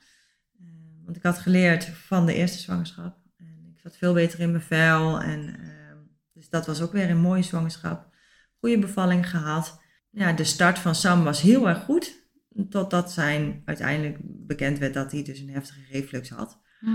Want 1.05 1.17
ik 1.17 1.23
had 1.23 1.39
geleerd 1.39 1.85
van 1.85 2.27
de 2.27 2.35
eerste 2.35 2.59
zwangerschap. 2.59 3.17
En 3.39 3.73
ik 3.75 3.81
zat 3.83 3.97
veel 3.97 4.13
beter 4.15 4.41
in 4.41 4.51
mijn 4.51 4.63
vel. 4.63 5.21
En, 5.21 5.57
ehm, 5.59 5.97
dus 6.33 6.49
dat 6.49 6.67
was 6.67 6.81
ook 6.81 6.93
weer 6.93 7.11
een 7.11 7.21
mooie 7.21 7.43
zwangerschap. 7.43 8.15
Goede 8.59 8.79
bevalling 8.79 9.31
gehad. 9.31 9.81
Ja, 10.17 10.33
de 10.33 10.45
start 10.45 10.79
van 10.79 10.95
Sam 10.95 11.25
was 11.25 11.41
heel 11.41 11.69
erg 11.69 11.79
goed. 11.85 12.25
Totdat 12.71 13.13
zijn 13.13 13.63
uiteindelijk 13.65 14.17
bekend 14.23 14.79
werd 14.79 14.95
dat 14.95 15.13
hij 15.13 15.23
dus 15.23 15.39
een 15.39 15.51
heftige 15.51 15.81
reflux 15.91 16.29
had. 16.31 16.59
Hm. 16.81 16.89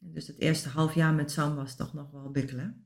Dus 0.00 0.26
het 0.26 0.40
eerste 0.40 0.68
half 0.68 0.94
jaar 0.94 1.12
met 1.14 1.30
Sam 1.30 1.54
was 1.54 1.76
toch 1.76 1.94
nog 1.94 2.10
wel 2.10 2.30
bikkelen. 2.30 2.84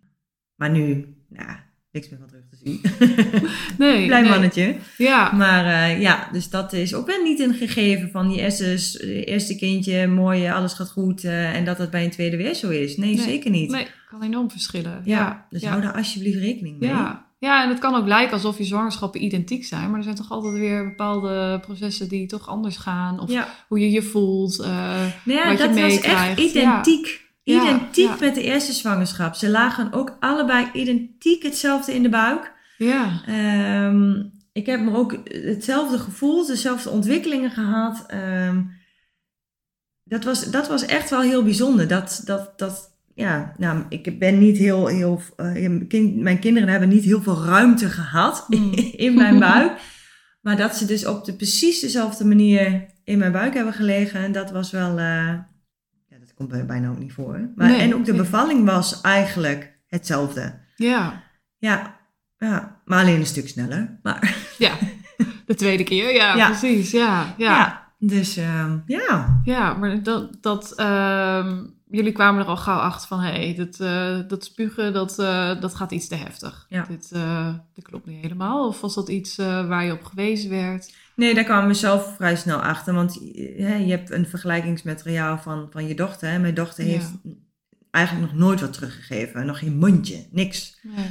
Maar 0.54 0.70
nu, 0.70 1.14
nou, 1.28 1.48
niks 1.92 2.08
meer 2.08 2.18
van 2.18 2.28
terug 2.28 2.44
te 2.48 2.56
zien. 2.56 2.80
Nee. 3.78 4.06
Blij 4.06 4.20
nee. 4.20 4.30
mannetje. 4.30 4.76
Ja. 4.98 5.32
Maar 5.32 5.64
eh, 5.90 6.00
ja, 6.00 6.28
dus 6.32 6.50
dat 6.50 6.72
is 6.72 6.94
ook 6.94 7.06
weer 7.06 7.22
niet 7.22 7.40
een 7.40 7.54
gegeven 7.54 8.10
van 8.10 8.30
je 8.30 8.40
eerste, 8.40 8.64
je 9.06 9.24
eerste 9.24 9.56
kindje, 9.56 10.06
mooi, 10.06 10.46
alles 10.48 10.72
gaat 10.72 10.90
goed. 10.90 11.24
eh, 11.24 11.54
en 11.56 11.64
dat 11.64 11.76
dat 11.76 11.90
bij 11.90 12.04
een 12.04 12.10
tweede 12.10 12.36
weer 12.36 12.54
zo 12.54 12.68
is. 12.68 12.96
Nee, 12.96 13.14
Nee. 13.14 13.24
zeker 13.24 13.50
niet. 13.50 13.70
Nee, 13.70 13.86
kan 14.10 14.22
enorm 14.22 14.50
verschillen. 14.50 14.92
Ja, 15.04 15.18
Ja. 15.18 15.46
dus 15.50 15.62
ja. 15.62 15.68
hou 15.70 15.82
daar 15.82 15.92
alsjeblieft 15.96 16.38
rekening 16.38 16.78
mee. 16.78 16.88
Ja. 16.88 17.28
Ja, 17.40 17.62
en 17.62 17.68
het 17.68 17.78
kan 17.78 17.94
ook 17.94 18.06
lijken 18.06 18.32
alsof 18.32 18.58
je 18.58 18.64
zwangerschappen 18.64 19.24
identiek 19.24 19.64
zijn. 19.64 19.88
Maar 19.88 19.98
er 19.98 20.04
zijn 20.04 20.14
toch 20.16 20.30
altijd 20.30 20.52
weer 20.54 20.84
bepaalde 20.84 21.60
processen 21.60 22.08
die 22.08 22.26
toch 22.26 22.48
anders 22.48 22.76
gaan. 22.76 23.20
Of 23.20 23.30
ja. 23.30 23.48
hoe 23.68 23.80
je 23.80 23.90
je 23.90 24.02
voelt. 24.02 24.58
eh, 24.58 24.68
Nou 25.24 25.38
ja, 25.38 25.48
wat 25.48 25.58
je 25.58 25.66
dat 25.66 25.80
was 25.80 26.00
echt 26.00 26.38
identiek. 26.38 27.28
Ja, 27.42 27.62
Identiek 27.62 28.20
met 28.20 28.34
de 28.34 28.42
eerste 28.42 28.72
zwangerschap. 28.72 29.34
Ze 29.34 29.50
lagen 29.50 29.92
ook 29.92 30.16
allebei 30.20 30.68
identiek 30.72 31.42
hetzelfde 31.42 31.94
in 31.94 32.02
de 32.02 32.08
buik. 32.08 32.52
ja. 32.78 33.22
Ehm, 33.26 34.22
ik 34.52 34.66
heb 34.66 34.80
me 34.80 34.96
ook 34.96 35.16
hetzelfde 35.24 35.98
gevoel, 35.98 36.46
dezelfde 36.46 36.90
ontwikkelingen 36.90 37.50
gehad. 37.50 38.04
Ehm, 38.06 38.62
dat, 40.04 40.24
was, 40.24 40.50
dat 40.50 40.68
was 40.68 40.84
echt 40.86 41.10
wel 41.10 41.20
heel 41.20 41.42
bijzonder. 41.42 41.88
Dat, 41.88 42.22
dat, 42.24 42.58
dat, 42.58 42.89
ja, 43.14 43.54
nou, 43.56 43.82
ik 43.88 44.18
ben 44.18 44.38
niet 44.38 44.56
heel, 44.56 44.86
heel 44.86 45.20
eh, 45.36 45.80
kind- 45.88 46.16
mijn 46.16 46.38
kinderen 46.38 46.68
hebben 46.68 46.88
niet 46.88 47.04
heel 47.04 47.22
veel 47.22 47.44
ruimte 47.44 47.88
gehad 47.88 48.44
Hmm. 48.48 48.72
in 48.92 49.14
mijn 49.14 49.38
buik. 49.38 49.72
Maar 50.42 50.56
dat 50.56 50.76
ze 50.76 50.84
dus 50.86 51.06
op 51.06 51.24
de 51.24 51.34
precies 51.36 51.80
dezelfde 51.80 52.24
manier 52.24 52.86
in 53.04 53.18
mijn 53.18 53.32
buik 53.32 53.54
hebben 53.54 53.72
gelegen, 53.74 54.32
dat 54.32 54.50
was 54.50 54.70
wel, 54.70 54.90
eh, 54.98 55.26
ja, 56.08 56.18
dat 56.20 56.34
komt 56.34 56.48
bij- 56.48 56.66
bijna 56.66 56.88
ook 56.88 56.98
niet 56.98 57.12
voor. 57.12 57.50
Maar, 57.56 57.68
Nee, 57.68 57.80
en 57.80 57.94
ook 57.94 58.04
de 58.04 58.14
bevalling 58.14 58.64
was 58.64 59.00
eigenlijk 59.00 59.78
hetzelfde. 59.88 60.58
Ja. 60.76 61.22
Ja, 61.58 61.96
ja, 62.38 62.80
maar 62.84 63.00
alleen 63.00 63.20
een 63.20 63.26
stuk 63.26 63.48
sneller. 63.48 63.98
Maar 64.02 64.36
ja, 64.58 64.72
de 65.46 65.54
tweede 65.54 65.84
keer. 65.84 66.14
Ja, 66.14 66.36
Ja. 66.36 66.46
precies. 66.46 66.90
Ja, 66.90 67.34
ja. 67.38 67.56
ja, 67.56 67.92
dus 67.98 68.36
ehm, 68.36 68.78
ja. 68.86 69.40
Ja, 69.44 69.74
maar 69.74 70.02
dat, 70.02 70.42
dat 70.42 70.72
ehm, 70.76 71.64
jullie 71.90 72.12
kwamen 72.12 72.40
er 72.42 72.46
al 72.48 72.56
gauw 72.56 72.78
achter 72.78 73.08
van, 73.08 73.20
hé, 73.20 73.30
hey, 73.30 73.54
dat, 73.54 73.80
eh, 73.80 74.28
dat 74.28 74.44
spugen, 74.44 74.92
dat, 74.92 75.18
eh, 75.18 75.60
dat 75.60 75.74
gaat 75.74 75.90
iets 75.92 76.08
te 76.08 76.14
heftig. 76.14 76.66
Ja. 76.68 76.84
Dit, 76.88 77.10
eh, 77.12 77.54
dit 77.74 77.84
klopt 77.84 78.06
niet 78.06 78.22
helemaal. 78.22 78.66
Of 78.68 78.80
was 78.80 78.94
dat 78.94 79.08
iets 79.08 79.36
waar 79.36 79.84
je 79.84 79.92
op 79.92 80.04
gewezen 80.04 80.50
werd? 80.50 80.94
Nee, 81.16 81.34
daar 81.34 81.44
kwamen 81.44 81.68
we 81.68 81.74
zelf 81.74 82.14
vrij 82.16 82.36
snel 82.36 82.58
achter. 82.62 82.94
Want 82.94 83.14
hè, 83.56 83.74
je 83.74 83.90
hebt 83.90 84.10
een 84.10 84.26
vergelijkingsmateriaal 84.26 85.38
van, 85.38 85.68
van 85.70 85.86
je 85.86 85.94
dochter. 85.94 86.30
Hè. 86.30 86.38
Mijn 86.38 86.54
dochter 86.54 86.84
Ja. 86.84 86.90
heeft 86.90 87.10
eigenlijk 87.90 88.32
nog 88.32 88.40
nooit 88.40 88.60
wat 88.60 88.72
teruggegeven. 88.72 89.46
Nog 89.46 89.58
geen 89.58 89.76
mondje, 89.78 90.26
niks. 90.30 90.78
Nee. 90.82 91.06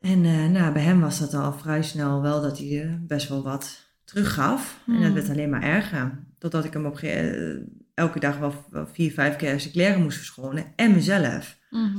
En 0.00 0.52
nou, 0.52 0.72
bij 0.72 0.82
hem 0.82 1.00
was 1.00 1.18
dat 1.18 1.34
al 1.34 1.52
vrij 1.52 1.82
snel 1.82 2.22
wel 2.22 2.40
dat 2.42 2.58
hij 2.58 2.98
best 3.06 3.28
wel 3.28 3.42
wat 3.42 3.86
teruggaf. 4.04 4.80
En 4.86 4.92
dat 4.92 5.02
Hmm. 5.02 5.14
werd 5.14 5.28
alleen 5.28 5.50
maar 5.50 5.62
erger. 5.62 6.18
Totdat 6.38 6.64
ik 6.64 6.72
hem 6.72 6.86
op 6.86 6.98
eh, 6.98 7.56
elke 7.96 8.20
dag 8.20 8.38
wel, 8.38 8.64
wel 8.70 8.86
vier, 8.92 9.12
vijf 9.12 9.36
keer 9.36 9.60
zijn 9.60 9.72
kleren 9.72 10.02
moest 10.02 10.16
verschonen. 10.16 10.72
En 10.76 10.92
mezelf. 10.94 11.58
Mhm. 11.70 11.98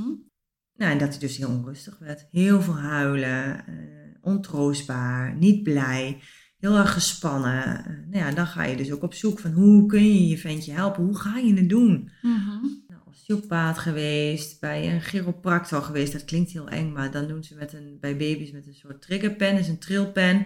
Nou, 0.76 0.91
en 0.91 0.98
dat 0.98 1.10
hij 1.10 1.20
dus 1.20 1.38
heel 1.38 1.50
onrustig 1.50 1.98
werd. 2.00 2.28
Heel 2.32 2.62
veel 2.62 2.78
huilen, 2.78 3.66
eh, 3.68 3.74
ontroostbaar, 4.22 5.36
niet 5.36 5.64
blij. 5.64 6.22
heel 6.60 6.78
erg 6.78 6.93
gespannen. 6.93 7.64
Eh, 7.86 7.93
nou 8.12 8.26
ja, 8.26 8.32
dan 8.32 8.48
ga 8.48 8.64
je 8.64 8.76
dus 8.78 8.91
ook 8.91 9.04
op 9.04 9.14
zoek 9.14 9.39
van 9.39 9.52
hoe 9.52 9.86
kun 9.86 10.04
je 10.04 10.28
je 10.28 10.38
ventje 10.38 10.72
helpen? 10.72 11.04
Hoe 11.04 11.18
ga 11.18 11.38
je 11.38 11.54
het 11.54 11.70
doen? 11.70 12.10
Mhm. 12.22 12.60
Nou, 12.88 13.02
osteopaat 13.08 13.78
geweest, 13.78 14.60
bij 14.60 14.93
een 14.93 15.02
chiropractor 15.02 15.82
geweest. 15.82 16.12
Dat 16.12 16.26
klinkt 16.26 16.52
heel 16.52 16.68
eng, 16.68 16.91
maar 16.91 17.12
dan 17.12 17.28
doen 17.28 17.43
ze 17.43 17.56
met 17.56 17.74
een, 17.74 17.98
bij 18.00 18.18
baby's 18.18 18.52
met 18.52 18.68
een 18.68 18.74
soort 18.74 19.02
triggerpen, 19.02 19.56
dus 19.56 19.68
een 19.68 19.80
trilpen. 19.80 20.45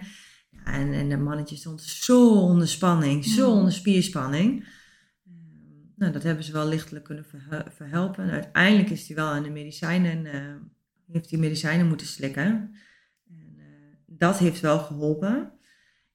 Ja, 0.50 0.64
en, 0.64 0.92
en 0.92 1.08
de 1.08 1.16
mannetje 1.16 1.56
stond 1.56 1.82
zo 1.82 2.30
onder 2.40 2.68
spanning, 2.68 3.24
zo 3.24 3.48
Mhm. 3.48 3.58
onder 3.58 3.72
spierspanning. 3.72 4.66
Nou, 6.02 6.14
dat 6.14 6.22
hebben 6.22 6.44
ze 6.44 6.52
wel 6.52 6.68
lichtelijk 6.68 7.04
kunnen 7.04 7.24
verhe- 7.24 7.70
verhelpen. 7.70 8.24
En 8.24 8.30
uiteindelijk 8.30 8.90
is 8.90 9.06
hij 9.06 9.16
wel 9.16 9.26
aan 9.26 9.42
de 9.42 9.50
medicijnen, 9.50 10.26
eh, 10.26 10.54
heeft 11.12 11.30
hij 11.30 11.38
medicijnen 11.38 11.86
moeten 11.86 12.06
slikken. 12.06 12.74
En, 13.28 13.54
eh, 13.58 13.64
dat 14.06 14.38
heeft 14.38 14.60
wel 14.60 14.78
geholpen. 14.78 15.52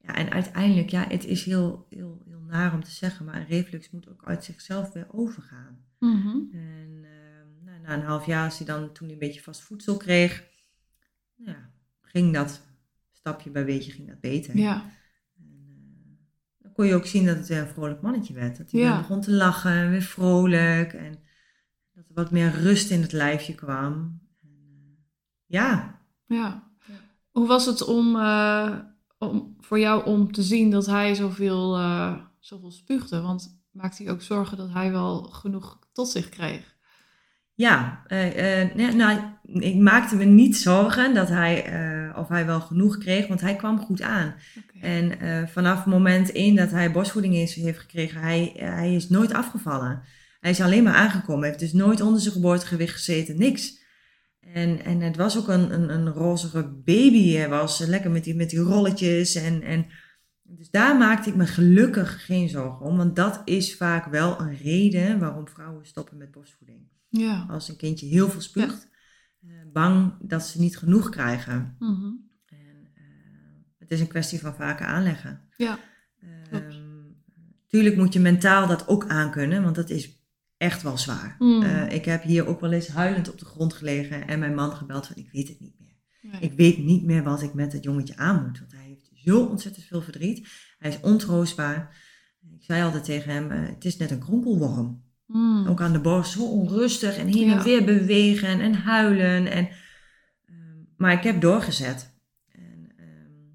Ja, 0.01 0.15
en 0.15 0.29
uiteindelijk, 0.29 0.89
ja, 0.89 1.07
het 1.07 1.25
is 1.25 1.43
heel, 1.43 1.85
heel, 1.89 2.21
heel 2.25 2.39
naar 2.39 2.73
om 2.73 2.83
te 2.83 2.91
zeggen, 2.91 3.25
maar 3.25 3.35
een 3.35 3.47
reflux 3.47 3.89
moet 3.89 4.09
ook 4.09 4.25
uit 4.25 4.43
zichzelf 4.43 4.93
weer 4.93 5.07
overgaan. 5.11 5.85
Mhm. 5.99 6.37
En 6.51 6.99
eh, 7.03 7.65
nou, 7.65 7.81
na 7.81 7.93
een 7.93 8.01
half 8.01 8.25
jaar, 8.25 8.45
als 8.45 8.57
hij 8.57 8.67
dan 8.67 8.93
toen 8.93 9.05
hij 9.05 9.13
een 9.13 9.27
beetje 9.27 9.41
vast 9.41 9.61
voedsel 9.61 9.97
kreeg, 9.97 10.43
ja, 11.35 11.71
ging 12.01 12.33
dat 12.33 12.61
stapje 13.11 13.49
bij 13.49 13.65
beetje 13.65 13.91
ging 13.91 14.07
dat 14.07 14.19
beter. 14.19 14.57
Ja. 14.57 14.91
En, 16.77 16.83
kon 16.83 16.85
je 16.85 16.95
ook 16.95 17.05
zien 17.05 17.25
dat 17.25 17.37
het 17.37 17.47
weer 17.47 17.59
een 17.61 17.67
vrolijk 17.67 18.01
mannetje 18.01 18.33
werd. 18.33 18.57
Dat 18.57 18.71
hij 18.71 18.81
Ja. 18.81 18.89
weer 18.89 18.97
begon 19.01 19.21
te 19.21 19.31
lachen, 19.31 19.89
weer 19.89 20.01
vrolijk. 20.01 20.93
En 20.93 21.19
dat 21.93 22.05
er 22.07 22.13
wat 22.13 22.31
meer 22.31 22.51
rust 22.51 22.89
in 22.91 23.01
het 23.01 23.11
lijfje 23.11 23.55
kwam. 23.55 24.19
En, 24.41 24.49
eh, 24.49 24.93
ja, 25.45 26.01
Ja. 26.25 26.65
Hoe 27.31 27.47
was 27.47 27.65
het 27.65 27.83
om, 27.85 28.15
eh, 28.15 28.73
om 29.17 29.55
voor 29.59 29.79
jou 29.79 30.05
om 30.05 30.31
te 30.31 30.43
zien 30.43 30.69
dat 30.71 30.85
hij 30.85 31.15
zoveel, 31.15 31.77
eh 31.77 32.15
zoveel 32.39 32.71
spuugde? 32.71 33.21
Want 33.21 33.61
maakte 33.71 34.03
hij 34.03 34.11
ook 34.11 34.21
zorgen 34.21 34.57
dat 34.57 34.69
hij 34.73 34.91
wel 34.91 35.23
genoeg 35.23 35.79
tot 35.93 36.09
zich 36.09 36.29
kreeg? 36.29 36.75
ja 37.53 38.03
eh, 38.07 38.75
nee, 38.75 38.91
nou, 38.91 39.19
ik 39.53 39.75
maakte 39.75 40.15
me 40.15 40.23
niet 40.23 40.57
zorgen 40.57 41.13
dat 41.13 41.27
hij, 41.29 41.65
eh, 41.65 42.17
of 42.17 42.27
hij 42.27 42.45
wel 42.45 42.61
genoeg 42.61 42.97
kreeg, 42.97 43.27
want 43.27 43.41
hij 43.41 43.55
kwam 43.55 43.79
goed 43.79 44.01
aan. 44.01 44.35
En 44.81 45.19
eh, 45.19 45.47
vanaf 45.47 45.85
moment 45.85 46.31
één 46.31 46.55
dat 46.55 46.71
hij 46.71 46.91
borstvoeding 46.91 47.35
is- 47.35 47.55
heeft 47.55 47.79
gekregen, 47.79 48.21
hij, 48.21 48.53
eh, 48.55 48.73
hij 48.73 48.95
is 48.95 49.09
nooit 49.09 49.33
afgevallen. 49.33 50.01
Hij 50.39 50.51
is 50.51 50.61
alleen 50.61 50.83
maar 50.83 50.93
aangekomen. 50.93 51.39
Hij 51.39 51.47
heeft 51.49 51.59
dus 51.71 51.73
nooit 51.73 52.01
onder 52.01 52.21
zijn 52.21 52.33
geboortegewicht 52.33 52.93
gezeten, 52.93 53.37
niks. 53.37 53.85
En, 54.53 54.83
en 54.83 55.01
het 55.01 55.15
was 55.15 55.37
ook 55.37 55.47
een, 55.47 55.73
een, 55.73 55.89
een 55.89 56.07
rozige 56.07 56.81
baby. 56.85 57.33
Hij 57.33 57.49
was 57.49 57.79
lekker 57.79 58.11
met 58.11 58.23
die, 58.23 58.35
met 58.35 58.49
die 58.49 58.59
rolletjes. 58.59 59.35
En, 59.35 59.61
en, 59.61 59.85
dus 60.43 60.69
daar 60.69 60.97
maakte 60.97 61.29
ik 61.29 61.35
me 61.35 61.45
gelukkig 61.45 62.25
geen 62.25 62.49
zorgen 62.49 62.85
om. 62.85 62.97
Want 62.97 63.15
dat 63.15 63.41
is 63.45 63.75
vaak 63.75 64.05
wel 64.05 64.39
een 64.39 64.57
reden 64.57 65.19
waarom 65.19 65.47
vrouwen 65.47 65.85
stoppen 65.85 66.17
met 66.17 66.31
borstvoeding. 66.31 66.79
Ja. 67.09 67.45
Als 67.49 67.69
een 67.69 67.77
kindje 67.77 68.07
heel 68.07 68.29
veel 68.29 68.41
spuugt, 68.41 68.87
bang 69.73 70.13
dat 70.21 70.47
ze 70.47 70.59
niet 70.59 70.77
genoeg 70.77 71.09
krijgen. 71.09 71.75
Mhm. 71.79 72.05
En, 72.45 72.91
eh, 72.93 73.03
het 73.77 73.91
is 73.91 73.99
een 73.99 74.07
kwestie 74.07 74.39
van 74.39 74.55
vaker 74.55 74.85
aanleggen. 74.85 75.41
Ja. 75.57 75.79
Ehm, 76.51 76.73
tuurlijk 77.67 77.95
moet 77.95 78.13
je 78.13 78.19
mentaal 78.19 78.67
dat 78.67 78.87
ook 78.87 79.07
aankunnen, 79.07 79.63
want 79.63 79.75
dat 79.75 79.89
is 79.89 80.17
echt 80.57 80.81
wel 80.81 80.97
zwaar. 80.97 81.35
Mm. 81.39 81.61
Eh, 81.61 81.91
ik 81.91 82.05
heb 82.05 82.23
hier 82.23 82.47
ook 82.47 82.59
wel 82.59 82.71
eens 82.71 82.87
huilend 82.87 83.29
op 83.29 83.39
de 83.39 83.45
grond 83.45 83.73
gelegen 83.73 84.27
en 84.27 84.39
mijn 84.39 84.55
man 84.55 84.71
gebeld 84.71 85.07
van 85.07 85.15
ik 85.15 85.31
weet 85.31 85.47
het 85.47 85.59
niet 85.59 85.79
meer. 85.79 85.95
Nee. 86.21 86.41
Ik 86.41 86.53
weet 86.53 86.77
niet 86.77 87.03
meer 87.03 87.23
wat 87.23 87.41
ik 87.41 87.53
met 87.53 87.73
het 87.73 87.83
jongetje 87.83 88.17
aan 88.17 88.45
moet, 88.45 88.59
want 88.59 88.71
hij 88.71 88.85
heeft 88.85 89.09
zo 89.13 89.45
ontzettend 89.45 89.85
veel 89.85 90.01
verdriet. 90.01 90.47
Hij 90.77 90.89
is 90.89 90.99
ontroostbaar. 90.99 92.05
Ik 92.55 92.63
zei 92.63 92.83
altijd 92.83 93.03
tegen 93.03 93.31
hem, 93.31 93.51
eh, 93.51 93.69
het 93.73 93.85
is 93.85 93.97
net 93.97 94.11
een 94.11 94.19
krompelworm. 94.19 95.05
Mm. 95.27 95.67
Ook 95.67 95.81
aan 95.81 95.93
de 95.93 95.99
borst, 95.99 96.31
zo 96.31 96.45
onrustig 96.45 97.17
en 97.17 97.27
heen 97.27 97.51
en 97.51 97.63
weer 97.63 97.83
bewegen 97.83 98.59
en 98.59 98.73
huilen. 98.73 99.47
En, 99.47 99.69
ehm, 100.45 100.83
maar 100.97 101.13
ik 101.13 101.23
heb 101.23 101.41
doorgezet. 101.41 102.15
En, 102.51 102.91
ehm, 102.97 103.47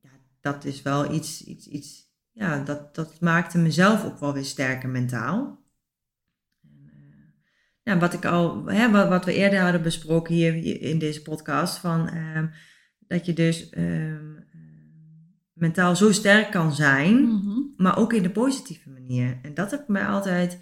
ja, 0.00 0.10
dat 0.40 0.64
is 0.64 0.82
wel 0.82 1.14
iets, 1.14 1.44
iets, 1.44 1.66
iets 1.66 2.10
ja, 2.32 2.64
dat, 2.64 2.94
dat 2.94 3.20
maakte 3.20 3.58
mezelf 3.58 4.04
ook 4.04 4.18
wel 4.18 4.32
weer 4.32 4.44
sterker 4.44 4.88
mentaal. 4.88 5.64
En, 6.62 6.90
eh, 6.92 7.32
ja, 7.82 7.98
wat, 7.98 8.12
ik 8.12 8.24
al, 8.24 8.66
hè, 8.66 8.90
wat, 8.90 9.08
wat 9.08 9.24
we 9.24 9.34
eerder 9.34 9.60
hadden 9.60 9.82
besproken 9.82 10.34
hier 10.34 10.80
in 10.82 10.98
deze 10.98 11.22
podcast, 11.22 11.78
van, 11.78 12.08
ehm, 12.08 12.46
dat 12.98 13.26
je 13.26 13.32
dus 13.32 13.68
mentaal 15.60 15.96
zo 15.96 16.12
sterk 16.12 16.50
kan 16.50 16.72
zijn 16.74 17.22
Mhm. 17.22 17.58
maar 17.76 17.96
ook 17.98 18.12
in 18.12 18.22
de 18.22 18.30
positieve 18.30 18.90
manier. 18.90 19.38
En 19.42 19.54
dat 19.54 19.70
heb 19.70 19.80
ik 19.80 19.88
mij 19.88 20.06
altijd 20.06 20.60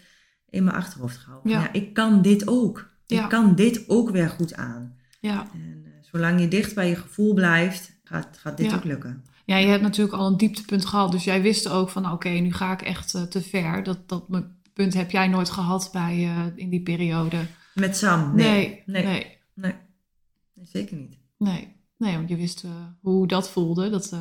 in 0.51 0.65
mijn 0.65 0.77
achterhoofd 0.77 1.17
gehouden. 1.17 1.51
Ja. 1.53 1.61
Ja. 1.61 1.73
ik 1.73 1.95
kan 1.95 2.23
dit 2.23 2.49
ook. 2.49 2.91
Ja. 3.07 3.23
Ik 3.23 3.29
kan 3.29 3.55
dit 3.55 3.85
ook 3.89 4.11
weer 4.11 4.29
goed 4.29 4.55
aan. 4.55 4.97
Ja. 5.21 5.47
En 5.53 5.83
eh, 5.85 5.91
zolang 6.01 6.41
je 6.41 6.49
dicht 6.49 6.75
bij 6.75 6.89
je 6.89 6.97
gevoel 6.97 7.35
blijft, 7.35 8.01
gaat, 8.05 8.39
gaat 8.39 8.57
dit 8.57 8.75
ook 8.75 8.85
lukken. 8.85 9.25
ja, 9.45 9.57
je 9.57 9.67
hebt 9.67 9.83
natuurlijk 9.83 10.17
al 10.17 10.27
een 10.27 10.37
dieptepunt 10.37 10.87
gehad. 10.87 11.13
Dus 11.13 11.25
jij 11.25 11.43
wist 11.43 11.69
ook 11.69 11.89
van 11.89 12.11
oké, 12.13 12.29
nu 12.29 12.53
ga 12.53 12.73
ik 12.73 12.83
echt 12.83 13.15
eh, 13.15 13.23
te 13.23 13.41
ver. 13.43 13.83
Dat, 13.83 14.09
dat 14.09 14.25
punt 14.73 14.95
heb 14.95 15.11
jij 15.11 15.29
nooit 15.29 15.51
gehad 15.51 15.89
bij, 15.93 16.15
eh, 16.25 16.45
in 16.55 16.71
die 16.71 16.83
periode. 16.83 17.37
Met 17.75 17.97
Sam, 17.97 18.35
nee. 18.35 18.47
Nee, 18.61 18.83
Nee, 18.87 19.05
nee. 19.05 19.37
nee, 19.55 19.73
nee, 20.55 20.67
zeker 20.67 20.97
niet. 20.97 21.19
nee. 21.39 21.77
Nee, 21.97 22.17
want 22.17 22.29
je 22.29 22.37
wist 22.37 22.65
hoe 23.01 23.27
dat 23.27 23.51
voelde. 23.51 23.91
Dat, 23.91 24.17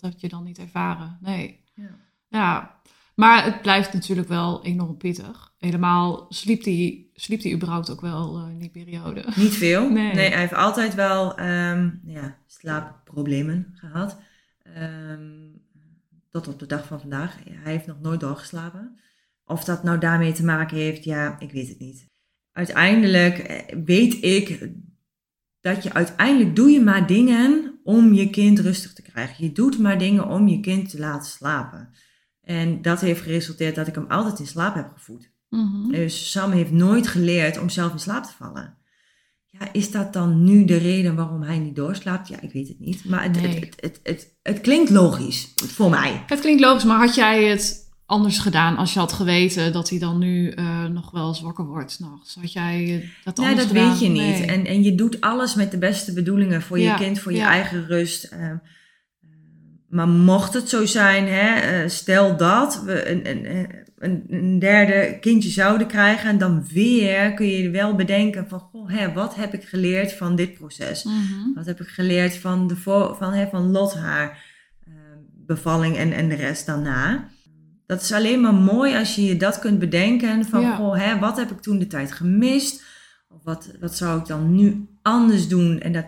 dat 0.00 0.10
heb 0.10 0.20
je 0.20 0.28
dan 0.28 0.44
niet 0.44 0.58
ervaren. 0.58 1.18
Nee. 1.20 1.64
Ja. 1.74 1.90
Ja, 2.28 2.80
maar 3.14 3.44
het 3.44 3.62
blijft 3.62 3.92
natuurlijk 3.92 4.28
wel 4.28 4.64
enorm 4.64 4.96
pittig. 4.96 5.54
Helemaal 5.58 6.26
sliep 6.28 6.64
hij 6.64 7.06
sliep 7.14 7.40
die 7.40 7.54
überhaupt 7.54 7.90
ook 7.90 8.00
wel 8.00 8.38
eh, 8.38 8.50
in 8.50 8.58
die 8.58 8.70
periode. 8.70 9.24
Niet 9.36 9.54
veel. 9.54 9.90
Nee. 9.90 10.14
Nee, 10.14 10.30
hij 10.30 10.40
heeft 10.40 10.54
altijd 10.54 10.94
wel 10.94 11.36
ehm, 11.36 11.90
ja, 12.04 12.36
slaapproblemen 12.46 13.72
gehad. 13.74 14.18
Ehm, 14.62 15.46
tot 16.30 16.48
op 16.48 16.58
de 16.58 16.66
dag 16.66 16.86
van 16.86 17.00
vandaag. 17.00 17.36
Hij 17.44 17.72
heeft 17.72 17.86
nog 17.86 18.00
nooit 18.00 18.20
doorgeslapen. 18.20 18.98
Of 19.44 19.64
dat 19.64 19.82
nou 19.82 19.98
daarmee 19.98 20.32
te 20.32 20.44
maken 20.44 20.76
heeft, 20.76 21.04
ja, 21.04 21.36
ik 21.38 21.52
weet 21.52 21.68
het 21.68 21.78
niet. 21.78 22.06
Uiteindelijk 22.52 23.38
eh, 23.38 23.76
weet 23.84 24.24
ik 24.24 24.70
dat 25.60 25.82
je 25.82 25.92
uiteindelijk 25.92 26.56
doe 26.56 26.70
je 26.70 26.80
maar 26.80 27.06
dingen 27.06 27.75
om 27.86 28.12
je 28.12 28.30
kind 28.30 28.58
rustig 28.58 28.92
te 28.92 29.02
krijgen. 29.02 29.44
Je 29.44 29.52
doet 29.52 29.78
maar 29.78 29.98
dingen 29.98 30.26
om 30.26 30.48
je 30.48 30.60
kind 30.60 30.90
te 30.90 30.98
laten 30.98 31.30
slapen. 31.30 31.90
En 32.42 32.82
dat 32.82 33.00
heeft 33.00 33.22
geresulteerd 33.22 33.74
dat 33.74 33.86
ik 33.86 33.94
hem 33.94 34.06
altijd 34.08 34.38
in 34.38 34.46
slaap 34.46 34.74
heb 34.74 34.90
gevoed. 34.92 35.30
Mhm. 35.48 35.90
Dus 35.90 36.30
Sam 36.30 36.50
heeft 36.52 36.70
nooit 36.70 37.06
geleerd 37.06 37.58
om 37.60 37.68
zelf 37.68 37.92
in 37.92 37.98
slaap 37.98 38.24
te 38.24 38.32
vallen. 38.38 38.78
Ja, 39.46 39.72
is 39.72 39.90
dat 39.90 40.12
dan 40.12 40.44
nu 40.44 40.64
de 40.64 40.76
reden 40.76 41.14
waarom 41.14 41.42
hij 41.42 41.58
niet 41.58 41.76
doorslaapt? 41.76 42.28
Ja, 42.28 42.40
ik 42.40 42.52
weet 42.52 42.68
het 42.68 42.80
niet. 42.80 43.04
Maar 43.04 43.22
het, 43.22 43.40
Nee. 43.40 43.54
het, 43.54 43.64
het, 43.64 43.80
het, 43.80 44.00
het, 44.02 44.36
het 44.42 44.60
klinkt 44.60 44.90
logisch 44.90 45.52
voor 45.54 45.90
mij. 45.90 46.22
Het 46.26 46.40
klinkt 46.40 46.60
logisch, 46.60 46.84
maar 46.84 46.98
had 46.98 47.14
jij 47.14 47.44
het 47.44 47.85
anders 48.06 48.38
gedaan 48.38 48.76
als 48.76 48.92
je 48.92 48.98
had 48.98 49.12
geweten 49.12 49.72
dat 49.72 49.90
hij 49.90 49.98
dan 49.98 50.18
nu 50.18 50.50
eh, 50.50 50.84
nog 50.84 51.10
wel 51.10 51.28
eens 51.28 51.40
wakker 51.40 51.64
wordt 51.64 51.90
s'nachts? 51.90 52.34
Had 52.34 52.52
jij 52.52 52.94
eh, 52.94 53.08
dat 53.24 53.36
Nee, 53.36 53.46
anders 53.46 53.68
dat 53.68 53.76
gedaan? 53.76 53.90
weet 53.90 54.00
je 54.00 54.08
niet. 54.08 54.38
Nee. 54.38 54.46
En, 54.46 54.66
en 54.66 54.82
je 54.82 54.94
doet 54.94 55.20
alles 55.20 55.54
met 55.54 55.70
de 55.70 55.78
beste 55.78 56.12
bedoelingen 56.12 56.62
voor 56.62 56.78
je 56.78 56.94
kind, 56.94 57.18
voor 57.18 57.32
je 57.32 57.38
ja. 57.38 57.50
eigen 57.50 57.86
rust. 57.86 58.24
Ehm, 58.24 58.56
maar 59.88 60.08
mocht 60.08 60.54
het 60.54 60.68
zo 60.68 60.86
zijn, 60.86 61.26
hè, 61.28 61.60
eh, 61.60 61.88
stel 61.88 62.36
dat 62.36 62.82
we 62.84 63.10
een, 63.10 63.30
een, 63.30 63.68
een, 63.98 64.24
een 64.28 64.58
derde 64.58 65.18
kindje 65.20 65.50
zouden 65.50 65.86
krijgen, 65.86 66.28
en 66.28 66.38
dan 66.38 66.66
weer 66.72 67.34
kun 67.34 67.46
je 67.46 67.70
wel 67.70 67.94
bedenken 67.94 68.48
van, 68.48 68.58
goh, 68.58 68.90
hè, 68.90 69.12
wat 69.12 69.34
heb 69.34 69.54
ik 69.54 69.64
geleerd 69.64 70.12
van 70.12 70.36
dit 70.36 70.54
proces? 70.54 71.04
Mhm. 71.04 71.54
Wat 71.54 71.66
heb 71.66 71.80
ik 71.80 71.88
geleerd 71.88 72.36
van, 72.36 72.66
de 72.66 72.76
van, 73.18 73.32
hè, 73.32 73.48
van 73.48 73.70
Lot, 73.70 73.94
haar 73.94 74.44
eh, 74.86 74.92
bevalling 75.46 75.96
en, 75.96 76.12
en 76.12 76.28
de 76.28 76.34
rest 76.34 76.66
daarna? 76.66 77.28
Dat 77.86 78.02
is 78.02 78.12
alleen 78.12 78.40
maar 78.40 78.54
mooi 78.54 78.96
als 78.96 79.14
je 79.14 79.24
je 79.24 79.36
dat 79.36 79.58
kunt 79.58 79.78
bedenken 79.78 80.44
van, 80.44 80.60
Ja. 80.60 80.76
goh, 80.76 80.96
hè, 80.96 81.18
wat 81.18 81.36
heb 81.36 81.50
ik 81.50 81.60
toen 81.60 81.78
de 81.78 81.86
tijd 81.86 82.12
gemist? 82.12 82.84
Of 83.28 83.42
wat, 83.44 83.70
wat 83.80 83.96
zou 83.96 84.18
ik 84.20 84.26
dan 84.26 84.54
nu 84.54 84.86
anders 85.02 85.48
doen? 85.48 85.80
En 85.80 85.92
dat 85.92 86.06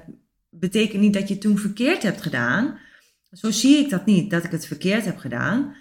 betekent 0.50 1.02
niet 1.02 1.14
dat 1.14 1.28
je 1.28 1.38
toen 1.38 1.58
verkeerd 1.58 2.02
hebt 2.02 2.22
gedaan. 2.22 2.78
Zo 3.32 3.50
zie 3.50 3.76
ik 3.76 3.90
dat 3.90 4.06
niet, 4.06 4.30
dat 4.30 4.44
ik 4.44 4.50
het 4.50 4.66
verkeerd 4.66 5.04
heb 5.04 5.18
gedaan. 5.18 5.74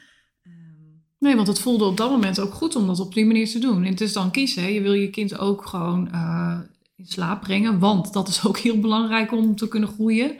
Nee, 1.20 1.36
want 1.36 1.48
het 1.48 1.60
voelde 1.60 1.86
op 1.86 1.98
dat 1.98 2.10
moment 2.10 2.40
ook 2.40 2.54
goed 2.54 2.76
om 2.76 2.88
dat 2.88 3.00
op 3.00 3.14
die 3.14 3.26
manier 3.26 3.48
te 3.50 3.60
doen. 3.60 3.84
En 3.84 3.92
het 3.92 4.02
is 4.02 4.14
dan 4.14 4.32
kiezen. 4.32 4.64
hè. 4.64 4.70
Je 4.70 4.82
wil 4.82 4.94
je 4.94 5.10
kind 5.10 5.38
ook 5.38 5.66
gewoon 5.66 6.12
eh, 6.12 6.60
in 6.96 7.06
slaap 7.08 7.42
brengen. 7.42 7.80
Want 7.80 8.14
dat 8.14 8.28
is 8.28 8.46
ook 8.46 8.58
heel 8.58 8.80
belangrijk 8.80 9.32
om 9.32 9.56
te 9.56 9.68
kunnen 9.68 9.90
groeien. 9.90 10.32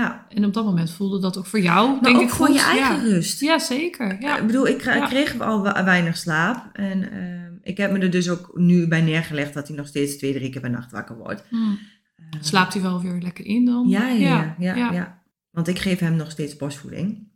Ja, 0.00 0.26
En 0.28 0.44
op 0.44 0.52
dat 0.54 0.64
moment 0.64 0.90
voelde 0.90 1.20
dat 1.20 1.38
ook 1.38 1.46
voor 1.46 1.60
jou, 1.60 1.90
maar 1.92 2.02
denk 2.02 2.16
ook 2.16 2.22
ik, 2.22 2.28
voor 2.30 2.46
goed. 2.46 2.54
je 2.54 2.60
eigen 2.62 2.96
ja. 2.96 3.02
rust. 3.02 3.40
ja, 3.40 3.58
zeker. 3.58 4.16
Ja. 4.20 4.38
Ik 4.38 4.46
bedoel, 4.46 4.66
ik 4.66 4.78
kre- 4.78 4.94
Ja. 4.94 5.06
kreeg 5.06 5.40
al 5.40 5.62
we- 5.62 5.82
weinig 5.84 6.16
slaap. 6.16 6.70
En 6.76 7.10
ehm, 7.12 7.52
ik 7.62 7.76
heb 7.76 7.92
me 7.92 7.98
er 7.98 8.10
dus 8.10 8.28
ook 8.30 8.50
nu 8.54 8.88
bij 8.88 9.00
neergelegd 9.00 9.54
dat 9.54 9.68
hij 9.68 9.76
nog 9.76 9.86
steeds 9.86 10.16
twee, 10.16 10.32
drie 10.32 10.50
keer 10.50 10.60
per 10.60 10.70
nacht 10.70 10.90
wakker 10.92 11.16
wordt. 11.16 11.44
Hm. 11.48 11.56
Ehm, 11.56 12.42
Slaapt 12.42 12.72
hij 12.72 12.82
wel 12.82 13.00
weer 13.02 13.20
lekker 13.20 13.44
in 13.46 13.64
dan? 13.64 13.88
Ja, 13.88 14.08
ja, 14.08 14.54
ja. 14.58 15.22
Want 15.50 15.68
ik 15.68 15.78
geef 15.78 15.98
hem 15.98 16.16
nog 16.16 16.30
steeds 16.30 16.56
borstvoeding. 16.56 17.28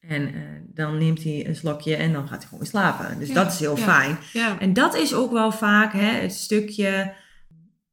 En 0.00 0.26
eh, 0.26 0.40
dan 0.74 0.98
neemt 0.98 1.22
hij 1.22 1.46
een 1.48 1.56
slokje 1.56 1.96
en 1.96 2.12
dan 2.12 2.28
gaat 2.28 2.38
hij 2.40 2.48
gewoon 2.48 2.66
slapen. 2.66 3.18
Dus 3.18 3.32
dat 3.32 3.52
is 3.52 3.58
heel 3.58 3.76
fijn. 3.76 4.16
En 4.58 4.72
dat 4.72 4.94
is 4.96 5.14
ook 5.14 5.32
wel 5.32 5.52
vaak 5.52 5.92
hè, 5.92 6.10
het 6.20 6.32
stukje 6.32 7.12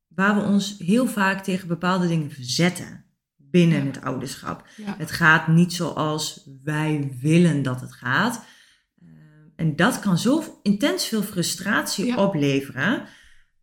waar 0.08 0.36
we 0.36 0.42
ons 0.42 0.76
heel 0.78 1.08
vaak 1.08 1.44
tegen 1.44 1.68
bepaalde 1.68 2.08
dingen 2.08 2.32
verzetten 2.32 3.03
binnen 3.54 3.80
Ja. 3.80 3.86
het 3.86 4.01
ouderschap. 4.01 4.68
Ja. 4.78 4.95
Het 4.97 5.12
gaat 5.12 5.47
niet 5.47 5.74
zoals 5.74 6.49
wij 6.64 7.18
willen 7.22 7.62
dat 7.64 7.82
het 7.82 7.93
gaat. 7.93 8.45
Eh, 9.01 9.08
En 9.56 9.76
dat 9.76 9.99
kan 9.99 10.18
zo 10.18 10.60
intens 10.64 11.08
veel 11.08 11.22
frustratie 11.24 12.06
Ja. 12.06 12.16
opleveren. 12.16 13.01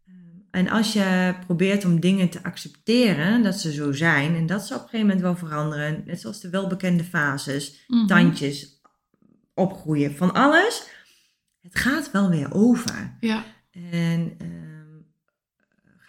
Eh, 0.06 0.14
En 0.50 0.68
als 0.68 0.92
je 0.92 1.34
probeert 1.46 1.84
om 1.84 2.00
dingen 2.00 2.28
te 2.28 2.42
accepteren 2.42 3.42
dat 3.42 3.60
ze 3.60 3.72
zo 3.72 3.92
zijn, 3.92 4.34
en 4.34 4.46
dat 4.46 4.66
ze 4.66 4.74
op 4.74 4.80
een 4.82 4.88
gegeven 4.88 5.06
moment 5.06 5.20
wel 5.24 5.36
veranderen, 5.36 6.02
net 6.06 6.20
zoals 6.20 6.40
de 6.40 6.50
welbekende 6.50 7.04
fases, 7.04 7.84
Mhm. 7.88 8.06
tandjes, 8.06 8.80
opgroeien, 9.54 10.16
van 10.16 10.32
alles. 10.32 10.88
Het 11.60 11.76
gaat 11.78 12.10
wel 12.10 12.30
weer 12.30 12.54
over. 12.54 13.16
Ja. 13.20 13.44
En 13.70 14.34
ehm, 14.38 14.69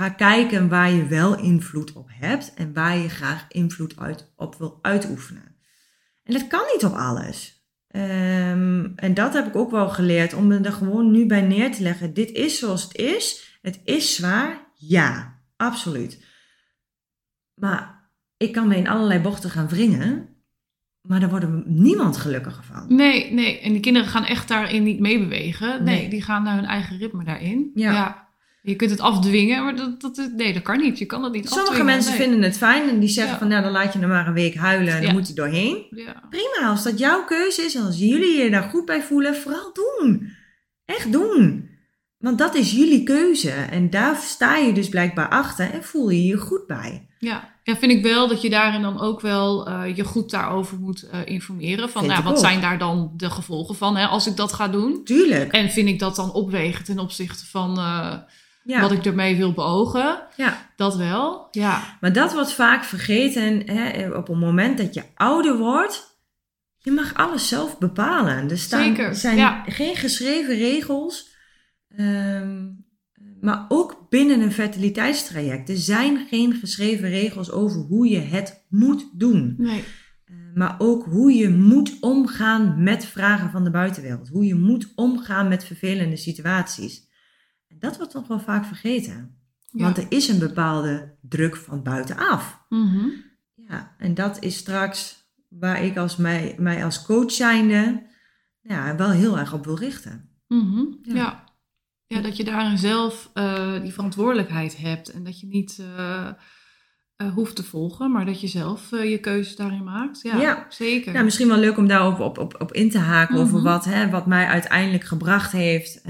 ga 0.02 0.10
kijken 0.10 0.70
waar 0.70 0.92
je 0.92 1.06
wel 1.06 1.38
invloed 1.40 1.94
op 1.94 2.10
hebt 2.12 2.54
en 2.54 2.74
waar 2.74 2.98
je 2.98 3.10
graag 3.10 3.46
invloed 3.48 4.00
uit, 4.00 4.32
op 4.36 4.56
wil 4.56 4.80
uitoefenen. 4.82 5.56
En 6.24 6.34
dat 6.34 6.48
kan 6.48 6.62
niet 6.74 6.86
op 6.86 6.94
alles. 6.94 7.66
Ehm, 7.88 8.90
en 8.96 9.14
dat 9.14 9.34
heb 9.34 9.48
ik 9.48 9.56
ook 9.56 9.72
wel 9.72 9.90
geleerd 9.90 10.34
om 10.34 10.48
me 10.48 10.60
er 10.60 10.72
gewoon 10.72 11.12
nu 11.12 11.26
bij 11.26 11.42
neer 11.42 11.72
te 11.72 11.82
leggen. 11.84 12.14
Dit 12.14 12.32
is 12.32 12.60
zoals 12.60 12.84
het 12.84 12.96
is. 12.96 13.58
Het 13.62 13.82
is 13.84 14.16
zwaar. 14.16 14.72
Ja, 14.76 15.40
absoluut. 15.58 16.26
Maar 17.54 18.10
ik 18.38 18.52
kan 18.52 18.68
me 18.68 18.76
in 18.76 18.88
allerlei 18.88 19.20
bochten 19.20 19.50
gaan 19.50 19.68
wringen. 19.70 20.30
Maar 21.02 21.20
daar 21.20 21.30
wordt 21.30 21.66
niemand 21.66 22.18
gelukkiger 22.18 22.64
van. 22.64 22.96
Nee, 22.96 23.34
nee. 23.34 23.60
En 23.60 23.72
die 23.72 23.82
kinderen 23.82 24.08
gaan 24.10 24.26
echt 24.26 24.48
daarin 24.48 24.84
niet 24.84 25.00
meebewegen. 25.00 25.84
Nee, 25.84 26.00
Nee. 26.00 26.10
die 26.10 26.22
gaan 26.22 26.44
naar 26.44 26.56
hun 26.56 26.66
eigen 26.66 26.98
ritme 26.98 27.24
daarin. 27.24 27.72
Ja. 27.74 28.30
Je 28.64 28.76
kunt 28.76 28.92
het 28.92 29.00
afdwingen, 29.00 29.64
maar 29.64 29.76
dat, 29.76 30.02
dat, 30.02 30.32
nee, 30.36 30.54
dat 30.54 30.62
kan 30.62 30.80
niet. 30.80 31.00
Je 31.00 31.06
kan 31.06 31.24
het 31.24 31.34
niet 31.34 31.46
Sommige 31.48 31.68
afdwingen. 31.70 31.94
mensen 31.94 32.12
nee. 32.12 32.22
vinden 32.22 32.42
het 32.42 32.58
fijn 32.58 32.90
en 32.90 33.00
die 33.00 33.10
zeggen 33.10 33.34
Ja. 33.34 33.40
van 33.40 33.48
nou 33.48 33.64
dan 33.64 33.72
laat 33.72 33.94
je 33.94 34.00
hem 34.00 34.10
maar 34.10 34.28
een 34.28 34.34
week 34.34 34.56
huilen 34.56 34.94
en 34.94 35.04
dan 35.04 35.12
moet 35.12 35.26
hij 35.26 35.36
doorheen. 35.36 35.86
Ja. 35.90 36.24
Prima, 36.30 36.70
als 36.70 36.84
dat 36.84 37.00
jouw 37.00 37.24
keuze 37.26 37.62
is 37.62 37.76
en 37.76 37.86
als 37.86 37.98
jullie 37.98 38.44
je 38.44 38.50
daar 38.50 38.70
goed 38.70 38.86
bij 38.86 39.02
voelen, 39.02 39.36
vooral 39.36 39.72
doen. 39.74 40.34
Echt 40.86 41.12
doen. 41.12 41.70
Want 42.18 42.38
dat 42.38 42.56
is 42.56 42.72
jullie 42.72 43.04
keuze 43.04 43.52
en 43.52 43.90
daar 43.90 44.16
sta 44.16 44.56
je 44.58 44.74
dus 44.74 44.90
blijkbaar 44.90 45.30
achter 45.30 45.72
en 45.72 45.84
voel 45.84 46.10
je 46.10 46.24
je 46.26 46.38
goed 46.38 46.68
bij. 46.68 47.06
Ja. 47.20 47.56
ja, 47.64 47.76
vind 47.78 47.92
ik 47.92 48.04
wel 48.04 48.28
dat 48.28 48.42
je 48.42 48.50
daarin 48.50 48.82
dan 48.82 49.00
ook 49.00 49.22
wel 49.22 49.68
eh, 49.68 49.96
je 49.96 50.04
goed 50.04 50.32
daarover 50.32 50.80
moet 50.80 51.04
eh, 51.10 51.20
informeren. 51.26 51.90
Van, 51.90 52.06
nou, 52.06 52.24
wat 52.24 52.34
ook. 52.34 52.40
zijn 52.40 52.62
daar 52.62 52.78
dan 52.78 53.14
de 53.18 53.30
gevolgen 53.30 53.76
van 53.76 53.96
hè, 53.98 54.06
als 54.06 54.28
ik 54.28 54.36
dat 54.36 54.54
ga 54.54 54.68
doen? 54.68 55.04
Tuurlijk. 55.04 55.52
En 55.52 55.70
vind 55.70 55.88
ik 55.88 56.00
dat 56.00 56.16
dan 56.16 56.34
opwegen 56.34 56.84
ten 56.86 57.00
opzichte 57.00 57.46
van 57.46 57.78
eh, 57.78 58.14
Ja. 58.64 58.82
wat 58.82 58.92
ik 58.92 59.06
ermee 59.06 59.36
wil 59.36 59.54
beogen? 59.54 60.22
ja. 60.36 60.70
Dat 60.76 60.96
wel, 60.96 61.48
ja. 61.52 61.98
Maar 62.02 62.14
dat 62.14 62.34
wordt 62.34 62.54
vaak 62.54 62.84
vergeten 62.84 63.70
hè, 63.70 64.10
op 64.10 64.28
het 64.28 64.40
moment 64.40 64.78
dat 64.78 64.94
je 64.94 65.04
ouder 65.16 65.58
wordt. 65.58 66.20
Je 66.78 66.92
mag 66.92 67.14
alles 67.14 67.48
zelf 67.48 67.78
bepalen. 67.78 68.50
Er 68.50 68.58
staan, 68.58 68.84
Zeker, 68.84 69.16
zijn 69.16 69.38
ja. 69.38 69.64
geen 69.68 69.96
geschreven 69.96 70.56
regels. 70.56 71.30
Ehm, 71.96 72.68
maar 73.42 73.66
ook 73.68 74.06
binnen 74.10 74.42
een 74.42 74.52
fertiliteitstraject. 74.52 75.70
Er 75.70 75.78
zijn 75.78 76.28
geen 76.30 76.54
geschreven 76.54 77.10
regels 77.10 77.52
over 77.52 77.82
hoe 77.82 78.10
je 78.10 78.20
het 78.20 78.66
moet 78.70 79.10
doen. 79.14 79.56
Nee. 79.58 79.84
Eh, 80.26 80.36
maar 80.54 80.76
ook 80.78 81.06
hoe 81.06 81.34
je 81.34 81.50
moet 81.50 81.98
omgaan 82.00 82.84
met 82.84 83.06
vragen 83.06 83.52
van 83.52 83.64
de 83.64 83.72
buitenwereld. 83.72 84.28
Hoe 84.28 84.46
je 84.46 84.56
moet 84.56 84.92
omgaan 84.96 85.48
met 85.48 85.64
vervelende 85.64 86.18
situaties. 86.18 87.10
Dat 87.82 87.98
wordt 87.98 88.12
toch 88.12 88.28
wel 88.28 88.40
vaak 88.40 88.66
vergeten. 88.66 89.36
Ja. 89.72 89.84
Want 89.84 89.98
er 89.98 90.06
is 90.10 90.28
een 90.28 90.40
bepaalde 90.40 91.16
druk 91.22 91.56
van 91.56 91.84
buitenaf. 91.84 92.62
Mhm. 92.70 93.06
Ja, 93.56 93.96
en 93.98 94.14
dat 94.14 94.44
is 94.44 94.58
straks 94.58 95.20
waar 95.50 95.84
ik 95.84 95.98
als 95.98 96.16
mij, 96.18 96.56
mij 96.60 96.84
als 96.86 97.02
coach 97.06 97.32
zijnde 97.32 98.04
ja, 98.62 98.96
wel 98.96 99.10
heel 99.12 99.38
erg 99.40 99.54
op 99.54 99.66
wil 99.66 99.78
richten. 99.78 100.30
Mhm, 100.48 100.84
Ja. 101.02 101.14
ja. 101.16 101.44
ja. 102.08 102.22
dat 102.22 102.38
je 102.38 102.44
daarin 102.44 102.78
zelf 102.78 103.30
eh, 103.34 103.82
die 103.82 103.94
verantwoordelijkheid 103.94 104.78
hebt. 104.78 105.10
En 105.10 105.24
dat 105.24 105.40
je 105.40 105.48
niet 105.48 105.80
eh, 105.98 106.28
eh, 107.16 107.34
hoeft 107.34 107.56
te 107.56 107.64
volgen, 107.64 108.12
maar 108.12 108.26
dat 108.26 108.42
je 108.42 108.48
zelf 108.48 108.90
je 108.90 109.18
keuzes 109.20 109.56
daarin 109.56 109.84
maakt. 109.84 110.22
Ja, 110.22 110.38
Ja. 110.42 110.66
zeker. 110.70 111.12
Nou, 111.14 111.24
misschien 111.26 111.48
wel 111.48 111.58
leuk 111.58 111.78
om 111.78 111.88
daarop 111.88 112.20
op, 112.20 112.38
op, 112.38 112.56
op 112.62 112.72
in 112.74 112.90
te 112.90 113.00
haken 113.00 113.36
over 113.40 113.56
Mhm. 113.56 113.64
wat, 113.64 113.86
hè, 113.86 114.10
wat 114.10 114.26
mij 114.28 114.46
uiteindelijk 114.46 115.04
gebracht 115.04 115.52
heeft 115.52 116.02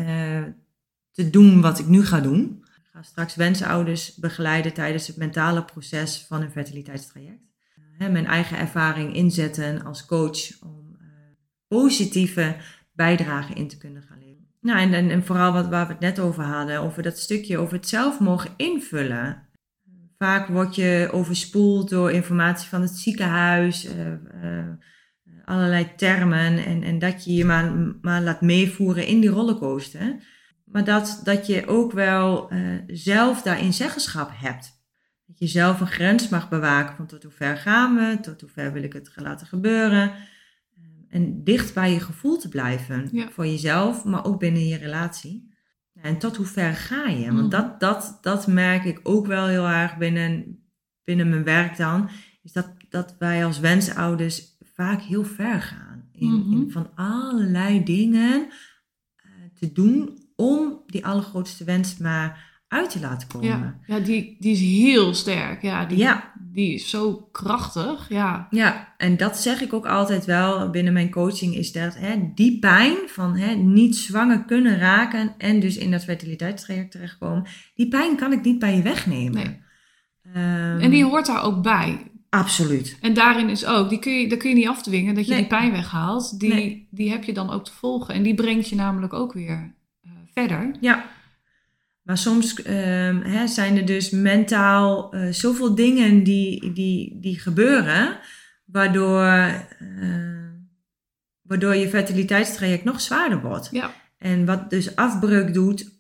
te 1.12 1.30
doen 1.30 1.62
wat 1.62 1.80
ik 1.80 1.88
nu 1.88 2.06
ga 2.06 2.20
doen. 2.20 2.60
Ik 2.62 2.90
ga 2.92 3.02
straks 3.02 3.36
wensouders 3.36 4.16
begeleiden 4.16 4.74
tijdens 4.74 5.08
het 5.08 5.18
mentale 5.18 5.66
proces 5.66 6.26
van 6.28 6.42
een 6.42 6.52
fertiliteitstraject. 6.52 7.50
Eh, 7.98 8.10
mijn 8.10 8.26
eigen 8.26 8.58
ervaring 8.58 9.16
inzetten 9.16 9.84
als 9.84 10.06
coach 10.06 10.62
om 10.62 10.96
eh, 11.00 11.06
positieve 11.68 12.56
bijdrage 12.94 13.54
in 13.54 13.68
te 13.68 13.78
kunnen 13.78 14.02
gaan 14.02 14.20
leveren. 14.20 14.48
Nou, 14.62 14.80
en, 14.80 15.10
en, 15.10 15.26
vooral 15.26 15.54
wat, 15.54 15.68
waar 15.68 15.86
we 15.88 15.92
het 15.92 16.02
net 16.02 16.20
over 16.20 16.44
hadden, 16.44 16.80
over 16.80 17.04
dat 17.04 17.18
stukje 17.18 17.58
over 17.58 17.74
het 17.74 17.88
zelf 17.88 18.20
mogen 18.20 18.52
invullen. 18.58 19.50
Vaak 20.18 20.48
word 20.48 20.76
je 20.76 21.10
overspoeld 21.12 21.90
door 21.90 22.12
informatie 22.12 22.70
van 22.70 22.82
het 22.82 22.92
ziekenhuis, 22.92 23.86
eh, 23.86 24.68
allerlei 25.46 25.96
termen 25.96 26.66
en, 26.66 26.84
en 26.84 27.00
dat 27.00 27.24
je 27.24 27.34
je 27.34 27.46
maar, 27.46 27.72
maar 28.02 28.22
laat 28.22 28.42
meevoeren 28.42 29.06
in 29.06 29.20
die 29.20 29.30
rollercoaster. 29.30 30.16
Maar 30.72 30.84
dat, 30.84 31.22
dat 31.24 31.48
je 31.48 31.68
ook 31.68 31.92
wel 31.92 32.50
eh, 32.50 32.60
zelf 32.88 33.42
daarin 33.42 33.74
zeggenschap 33.74 34.32
hebt. 34.34 34.80
Dat 35.26 35.40
je 35.40 35.48
zelf 35.48 35.80
een 35.80 35.88
grens 35.88 36.30
mag 36.30 36.50
bewaken 36.50 36.96
van 36.96 37.06
tot 37.08 37.24
hoe 37.24 37.32
ver 37.32 37.58
gaan 37.58 37.96
we, 37.96 38.18
tot 38.22 38.42
hoe 38.42 38.50
ver 38.50 38.74
wil 38.74 38.84
ik 38.84 38.94
het 38.94 39.12
laten 39.16 39.48
gebeuren. 39.48 40.12
En 41.10 41.44
dicht 41.44 41.74
bij 41.74 41.94
je 41.94 42.00
gevoel 42.00 42.38
te 42.38 42.50
blijven 42.50 43.10
Ja. 43.12 43.30
voor 43.30 43.46
jezelf, 43.46 44.04
maar 44.04 44.26
ook 44.26 44.40
binnen 44.40 44.68
je 44.68 44.78
relatie. 44.78 45.50
En 46.02 46.18
tot 46.18 46.36
hoe 46.36 46.46
ver 46.46 46.74
ga 46.74 47.08
je? 47.08 47.34
Want 47.34 47.52
dat, 47.52 47.80
dat, 47.80 48.18
dat 48.22 48.48
merk 48.48 48.84
ik 48.84 49.00
ook 49.04 49.26
wel 49.26 49.48
heel 49.48 49.68
erg 49.68 49.98
binnen, 49.98 50.60
binnen 51.04 51.30
mijn 51.30 51.44
werk 51.44 51.78
dan. 51.78 52.10
Is 52.44 52.52
dat, 52.52 52.70
dat 52.90 53.16
wij 53.20 53.46
als 53.46 53.60
wensouders 53.60 54.58
vaak 54.74 55.02
heel 55.02 55.24
ver 55.24 55.62
gaan. 55.62 56.10
In, 56.12 56.46
in 56.52 56.72
van 56.72 56.96
allerlei 56.96 57.84
dingen 57.84 58.48
eh, 59.16 59.30
te 59.60 59.72
doen 59.72 60.21
om 60.42 60.82
die 60.88 61.06
allergrootste 61.06 61.64
wens 61.64 61.98
maar 61.98 62.50
uit 62.68 62.90
te 62.90 63.00
laten 63.00 63.28
komen. 63.28 63.48
ja, 63.48 63.80
ja 63.86 64.00
die, 64.00 64.36
die 64.40 64.52
is 64.52 64.60
heel 64.62 65.14
sterk. 65.14 65.62
Ja, 65.62 65.86
die, 65.86 65.98
Ja. 65.98 66.34
die 66.52 66.74
is 66.74 66.90
zo 66.90 67.28
krachtig. 67.32 68.06
Ja, 68.10 68.48
Ja, 68.50 68.94
en 68.98 69.18
dat 69.18 69.38
zeg 69.38 69.62
ik 69.62 69.74
ook 69.74 69.86
altijd 69.88 70.26
wel 70.26 70.70
binnen 70.70 70.94
mijn 70.94 71.12
coaching, 71.12 71.56
is 71.56 71.72
dat 71.72 71.96
hè, 71.98 72.32
die 72.36 72.60
pijn 72.60 72.96
van 73.08 73.36
hè, 73.38 73.54
niet 73.56 73.96
zwanger 73.96 74.46
kunnen 74.46 74.78
raken 74.78 75.34
en 75.38 75.60
dus 75.60 75.78
in 75.78 75.92
dat 75.92 76.04
fertiliteitstraject 76.04 76.92
terechtkomen, 76.92 77.46
die 77.76 77.88
pijn 77.88 78.16
kan 78.16 78.32
ik 78.32 78.44
niet 78.44 78.60
bij 78.60 78.76
je 78.76 78.82
wegnemen. 78.82 79.44
Nee. 79.44 79.60
Ehm, 80.34 80.80
en 80.80 80.90
die 80.92 81.06
hoort 81.06 81.26
daar 81.26 81.44
ook 81.44 81.62
bij. 81.62 82.12
Absoluut. 82.30 82.98
En 83.02 83.14
daarin 83.14 83.50
is 83.50 83.66
ook, 83.66 83.90
die 83.90 84.00
kun 84.00 84.14
je, 84.14 84.30
dat 84.30 84.38
kun 84.40 84.50
je 84.50 84.56
niet 84.56 84.68
afdwingen, 84.68 85.16
dat 85.16 85.24
je 85.26 85.32
Nee. 85.32 85.40
die 85.40 85.50
pijn 85.50 85.72
weghaalt. 85.72 86.40
Die, 86.40 86.54
Nee. 86.54 86.88
die 86.92 87.10
heb 87.10 87.24
je 87.24 87.34
dan 87.34 87.50
ook 87.50 87.66
te 87.66 87.72
volgen. 87.74 88.14
En 88.14 88.24
die 88.24 88.34
brengt 88.34 88.70
je 88.70 88.76
namelijk 88.76 89.14
ook 89.14 89.34
weer 89.34 89.76
verder. 90.48 90.72
Ja. 90.80 91.06
Maar 92.02 92.18
soms 92.18 92.62
ehm, 92.62 93.22
hè, 93.22 93.48
zijn 93.48 93.78
er 93.78 93.86
dus 93.86 94.10
mentaal 94.10 95.14
eh, 95.14 95.32
zoveel 95.32 95.76
dingen 95.76 96.24
die, 96.24 96.74
die, 96.74 97.18
die 97.20 97.40
gebeuren, 97.40 98.20
waardoor, 98.66 99.24
eh, 99.24 100.50
waardoor 101.42 101.76
je 101.76 101.90
fertiliteitstraject 101.90 102.84
nog 102.84 103.02
zwaarder 103.02 103.42
wordt. 103.42 103.70
Ja, 103.72 103.92
En 104.18 104.46
wat 104.46 104.70
dus 104.70 104.96
afbreuk 104.96 105.54
doet 105.54 106.00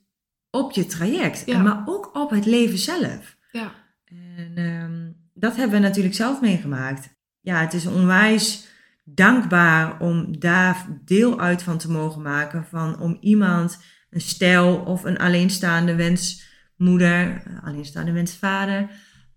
op 0.49 0.71
je 0.71 0.85
traject, 0.85 1.43
Ja. 1.45 1.53
en 1.55 1.63
maar 1.63 1.83
ook 1.85 2.15
op 2.15 2.29
het 2.29 2.45
leven 2.45 2.77
zelf. 2.77 3.37
ja, 3.51 3.71
En 4.05 4.51
ehm, 4.55 5.11
dat 5.33 5.55
hebben 5.55 5.81
we 5.81 5.87
natuurlijk 5.87 6.15
zelf 6.15 6.41
meegemaakt. 6.41 7.09
Ja, 7.41 7.59
het 7.61 7.73
is 7.73 7.85
onwijs 7.85 8.67
dankbaar 9.03 9.99
om 9.99 10.39
daar 10.39 10.87
deel 11.05 11.39
uit 11.39 11.63
van 11.63 11.77
te 11.77 11.91
mogen 11.91 12.21
maken. 12.21 12.65
Van 12.65 12.99
om 12.99 13.17
iemand, 13.21 13.79
een 14.11 14.21
stel 14.21 14.75
of 14.75 15.03
een 15.03 15.17
alleenstaande 15.17 15.95
wensmoeder, 15.95 17.43
eh, 17.45 17.63
alleenstaande 17.63 18.11
wensvader, 18.11 18.89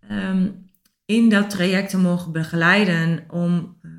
ehm, 0.08 0.48
in 1.04 1.28
dat 1.28 1.50
traject 1.50 1.90
te 1.90 1.98
mogen 1.98 2.32
begeleiden. 2.32 3.24
Om 3.30 3.76
eh, 3.82 3.90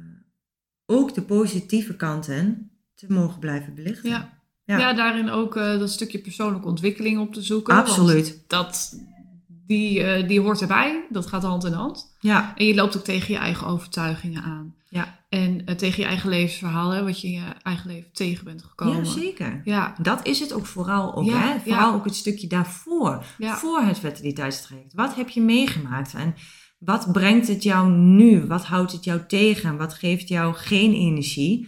ook 0.85 1.13
de 1.13 1.21
positieve 1.21 1.95
kanten 1.95 2.69
te 2.95 3.05
mogen 3.09 3.39
blijven 3.39 3.75
belichten. 3.75 4.09
ja. 4.09 4.33
Ja. 4.65 4.77
ja. 4.77 4.93
daarin 4.93 5.29
ook 5.29 5.55
eh, 5.55 5.79
dat 5.79 5.89
stukje 5.89 6.19
persoonlijke 6.19 6.67
ontwikkeling 6.67 7.19
op 7.19 7.33
te 7.33 7.41
zoeken. 7.41 7.75
Absoluut. 7.75 8.43
dat, 8.47 8.99
die, 9.47 10.25
die 10.25 10.41
hoort 10.41 10.61
erbij. 10.61 11.05
Dat 11.09 11.25
gaat 11.25 11.43
hand 11.43 11.65
in 11.65 11.71
hand. 11.71 12.15
Ja, 12.19 12.53
En 12.55 12.65
je 12.65 12.75
loopt 12.75 12.97
ook 12.97 13.03
tegen 13.03 13.33
je 13.33 13.39
eigen 13.39 13.67
overtuigingen 13.67 14.43
aan. 14.43 14.75
Ja. 14.89 15.19
En 15.35 15.65
eh, 15.65 15.75
tegen 15.75 16.01
je 16.03 16.07
eigen 16.09 16.29
levensverhaal, 16.29 16.89
hè, 16.89 17.03
wat 17.03 17.21
je 17.21 17.27
in 17.27 17.33
je 17.33 17.53
eigen 17.63 17.87
leven 17.89 18.11
tegen 18.13 18.45
bent 18.45 18.63
gekomen. 18.63 19.03
ja 19.03 19.03
zeker. 19.11 19.61
Ja, 19.63 19.95
Dat 20.01 20.27
is 20.27 20.39
het 20.39 20.53
ook 20.53 20.65
vooral 20.65 21.15
ook, 21.15 21.25
Ja, 21.25 21.39
hè? 21.39 21.59
Vooral 21.59 21.89
ja. 21.89 21.95
ook 21.95 22.05
het 22.05 22.15
stukje 22.15 22.47
daarvoor. 22.47 23.23
ja. 23.37 23.55
Voor 23.57 23.81
het 23.81 23.99
fertiliteitstraject. 23.99 24.93
Wat 24.93 25.15
heb 25.15 25.29
je 25.29 25.41
meegemaakt? 25.41 26.13
En 26.13 26.35
wat 26.79 27.11
brengt 27.11 27.47
het 27.47 27.63
jou 27.63 27.91
nu? 27.91 28.45
Wat 28.47 28.65
houdt 28.65 28.91
het 28.91 29.03
jou 29.03 29.21
tegen? 29.27 29.77
Wat 29.77 29.93
geeft 29.93 30.27
jou 30.27 30.53
geen 30.53 30.93
energie? 30.93 31.67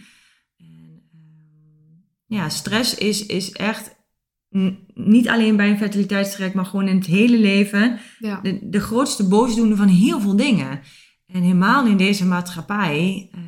En, 0.56 1.02
ehm, 1.12 2.36
ja, 2.38 2.48
stress 2.48 2.94
is, 2.94 3.26
is 3.26 3.52
echt 3.52 3.96
niet 4.94 5.28
alleen 5.28 5.56
bij 5.56 5.70
een 5.70 5.78
fertiliteitstraject, 5.78 6.54
maar 6.54 6.64
gewoon 6.66 6.88
in 6.88 6.96
het 6.96 7.06
hele 7.06 7.38
leven 7.38 7.98
de, 8.18 8.58
de 8.62 8.80
grootste 8.80 9.28
boosdoener 9.28 9.76
van 9.76 9.88
heel 9.88 10.20
veel 10.20 10.36
dingen. 10.36 10.80
En 11.26 11.42
helemaal 11.42 11.86
in 11.86 11.96
deze 11.96 12.26
maatschappij 12.26 13.28
ehm, 13.32 13.47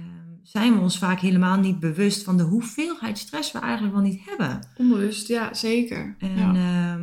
zijn 0.51 0.75
we 0.75 0.81
ons 0.81 0.99
vaak 0.99 1.21
helemaal 1.21 1.59
niet 1.59 1.81
bewust 1.81 2.25
van 2.25 2.37
de 2.37 2.43
hoeveelheid 2.43 3.19
stress 3.19 3.53
we 3.53 3.59
eigenlijk 3.59 3.95
wel 3.95 4.03
niet 4.03 4.25
hebben. 4.25 4.69
Onbewust, 4.77 5.29
ja, 5.29 5.55
zeker. 5.55 6.17
En 6.19 6.37
ja. 6.37 6.53
ja, 6.53 6.99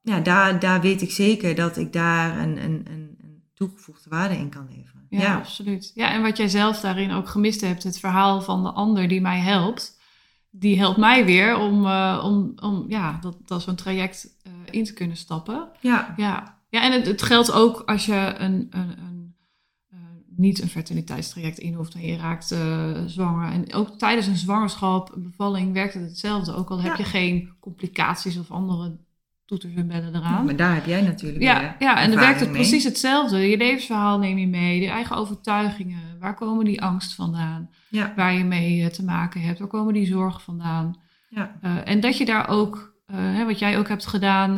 ja 0.00 0.20
daar, 0.20 0.60
daar 0.60 0.80
weet 0.80 1.02
ik 1.02 1.10
zeker 1.10 1.54
dat 1.54 1.76
ik 1.76 1.92
daar 1.92 2.38
een, 2.38 2.62
een, 2.64 2.86
een, 2.90 3.16
een 3.22 3.42
toegevoegde 3.54 4.10
waarde 4.10 4.36
in 4.36 4.48
kan 4.48 4.68
leveren. 4.70 5.06
Ja, 5.08 5.36
absoluut. 5.36 5.90
Ja, 5.94 6.10
en 6.12 6.22
wat 6.22 6.36
jij 6.36 6.48
zelf 6.48 6.80
daarin 6.80 7.10
ook 7.10 7.28
gemist 7.28 7.60
hebt, 7.60 7.82
het 7.82 7.98
verhaal 7.98 8.40
van 8.40 8.62
de 8.62 8.70
ander 8.70 9.08
die 9.08 9.20
mij 9.20 9.38
helpt, 9.38 10.00
die 10.50 10.78
helpt 10.78 10.98
mij 10.98 11.24
weer 11.24 11.56
om, 11.56 11.86
eh, 11.86 12.22
om, 12.24 12.52
om 12.56 12.84
ja, 12.88 13.18
dat, 13.20 13.36
dat 13.44 13.62
zo'n 13.62 13.74
traject 13.74 14.36
eh, 14.42 14.52
in 14.70 14.84
te 14.84 14.92
kunnen 14.92 15.16
stappen. 15.16 15.68
ja, 15.80 16.14
Ja, 16.16 16.58
ja 16.68 16.82
en 16.82 16.92
het, 16.92 17.06
het 17.06 17.22
geldt 17.22 17.52
ook 17.52 17.82
als 17.86 18.06
je 18.06 18.34
een, 18.38 18.66
een, 18.70 18.98
een, 18.98 19.19
niet 20.40 20.62
een 20.62 20.68
fertiliteitstraject 20.68 21.58
in 21.58 21.74
hoeft 21.74 21.94
en 21.94 22.00
je 22.06 22.16
raakt 22.16 22.50
eh, 22.52 22.90
zwanger. 23.06 23.52
En 23.52 23.72
ook 23.74 23.98
tijdens 23.98 24.26
een 24.26 24.36
zwangerschap, 24.36 25.12
een 25.14 25.22
bevalling, 25.22 25.72
werkt 25.72 25.94
het 25.94 26.02
hetzelfde. 26.02 26.54
Ook 26.54 26.70
al 26.70 26.80
heb 26.80 26.96
je 26.96 27.04
geen 27.04 27.50
complicaties 27.60 28.36
of 28.38 28.50
andere 28.50 28.96
toeters 29.46 29.74
en 29.74 29.86
bellen 29.86 30.14
eraan. 30.16 30.44
maar 30.44 30.56
daar 30.56 30.74
heb 30.74 30.86
jij 30.86 31.00
natuurlijk 31.02 31.42
Ja, 31.42 31.76
ja, 31.78 32.00
en 32.00 32.10
dan 32.10 32.18
werkt 32.20 32.40
het 32.40 32.48
mee. 32.48 32.58
precies 32.60 32.84
hetzelfde. 32.84 33.38
Je 33.38 33.56
levensverhaal 33.56 34.18
neem 34.18 34.38
je 34.38 34.46
mee, 34.46 34.80
je 34.80 34.88
eigen 34.88 35.16
overtuigingen. 35.16 36.18
Waar 36.20 36.34
komen 36.34 36.64
die 36.64 36.82
angst 36.82 37.14
vandaan? 37.14 37.70
Ja, 37.88 38.12
Waar 38.16 38.32
je 38.34 38.44
mee 38.44 38.82
eh, 38.82 38.88
te 38.88 39.04
maken 39.04 39.40
hebt? 39.40 39.58
Waar 39.58 39.68
komen 39.68 39.94
die 39.94 40.06
zorgen 40.06 40.40
vandaan? 40.40 40.96
ja, 41.28 41.58
Eh, 41.60 41.76
en 41.84 42.00
dat 42.00 42.16
je 42.18 42.24
daar 42.24 42.48
ook, 42.48 42.94
hè, 43.12 43.44
wat 43.44 43.58
jij 43.58 43.78
ook 43.78 43.88
hebt 43.88 44.06
gedaan 44.06 44.56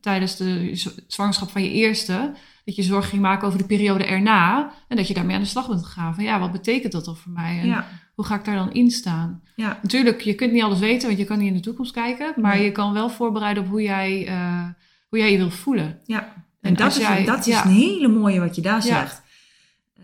tijdens 0.00 0.36
de 0.36 0.70
zwangerschap 1.06 1.50
van 1.50 1.62
je 1.62 1.70
eerste, 1.70 2.32
dat 2.64 2.76
je 2.76 2.82
zorg 2.82 3.08
ging 3.08 3.22
maken 3.22 3.46
over 3.46 3.58
de 3.58 3.66
periode 3.66 4.04
erna. 4.04 4.72
En 4.88 4.96
dat 4.96 5.08
je 5.08 5.14
daarmee 5.14 5.34
aan 5.36 5.42
de 5.42 5.48
slag 5.48 5.68
bent 5.68 5.84
gegaan. 5.84 6.14
Van 6.14 6.24
ja, 6.24 6.38
wat 6.40 6.52
betekent 6.52 6.92
dat 6.92 7.04
dan 7.04 7.16
voor 7.16 7.32
mij? 7.32 7.58
En 7.60 7.66
ja, 7.66 7.86
hoe 8.14 8.24
ga 8.24 8.34
ik 8.34 8.44
daar 8.44 8.54
dan 8.56 8.72
in 8.72 8.90
staan? 8.90 9.42
ja, 9.56 9.78
Natuurlijk, 9.82 10.20
je 10.20 10.34
kunt 10.34 10.52
niet 10.52 10.62
alles 10.62 10.78
weten, 10.78 11.06
want 11.06 11.18
je 11.20 11.24
kan 11.26 11.38
niet 11.38 11.48
in 11.48 11.54
de 11.54 11.60
toekomst 11.60 11.92
kijken. 11.92 12.32
Maar 12.36 12.54
Nee. 12.56 12.64
je 12.64 12.72
kan 12.72 12.92
wel 12.92 13.10
voorbereiden 13.10 13.62
op 13.62 13.68
hoe 13.68 13.82
jij, 13.82 14.26
eh, 14.26 14.64
hoe 15.08 15.18
jij 15.18 15.32
je 15.32 15.38
wil 15.38 15.50
voelen. 15.50 15.98
ja. 16.04 16.22
En 16.60 16.70
En 16.70 16.74
dat 16.76 16.90
is, 16.90 16.96
jij- 16.96 17.24
dat 17.24 17.46
is 17.46 17.60
een 17.64 17.70
hele 17.70 18.08
mooie 18.08 18.40
wat 18.40 18.54
je 18.54 18.62
daar 18.62 18.82
zegt. 18.82 19.22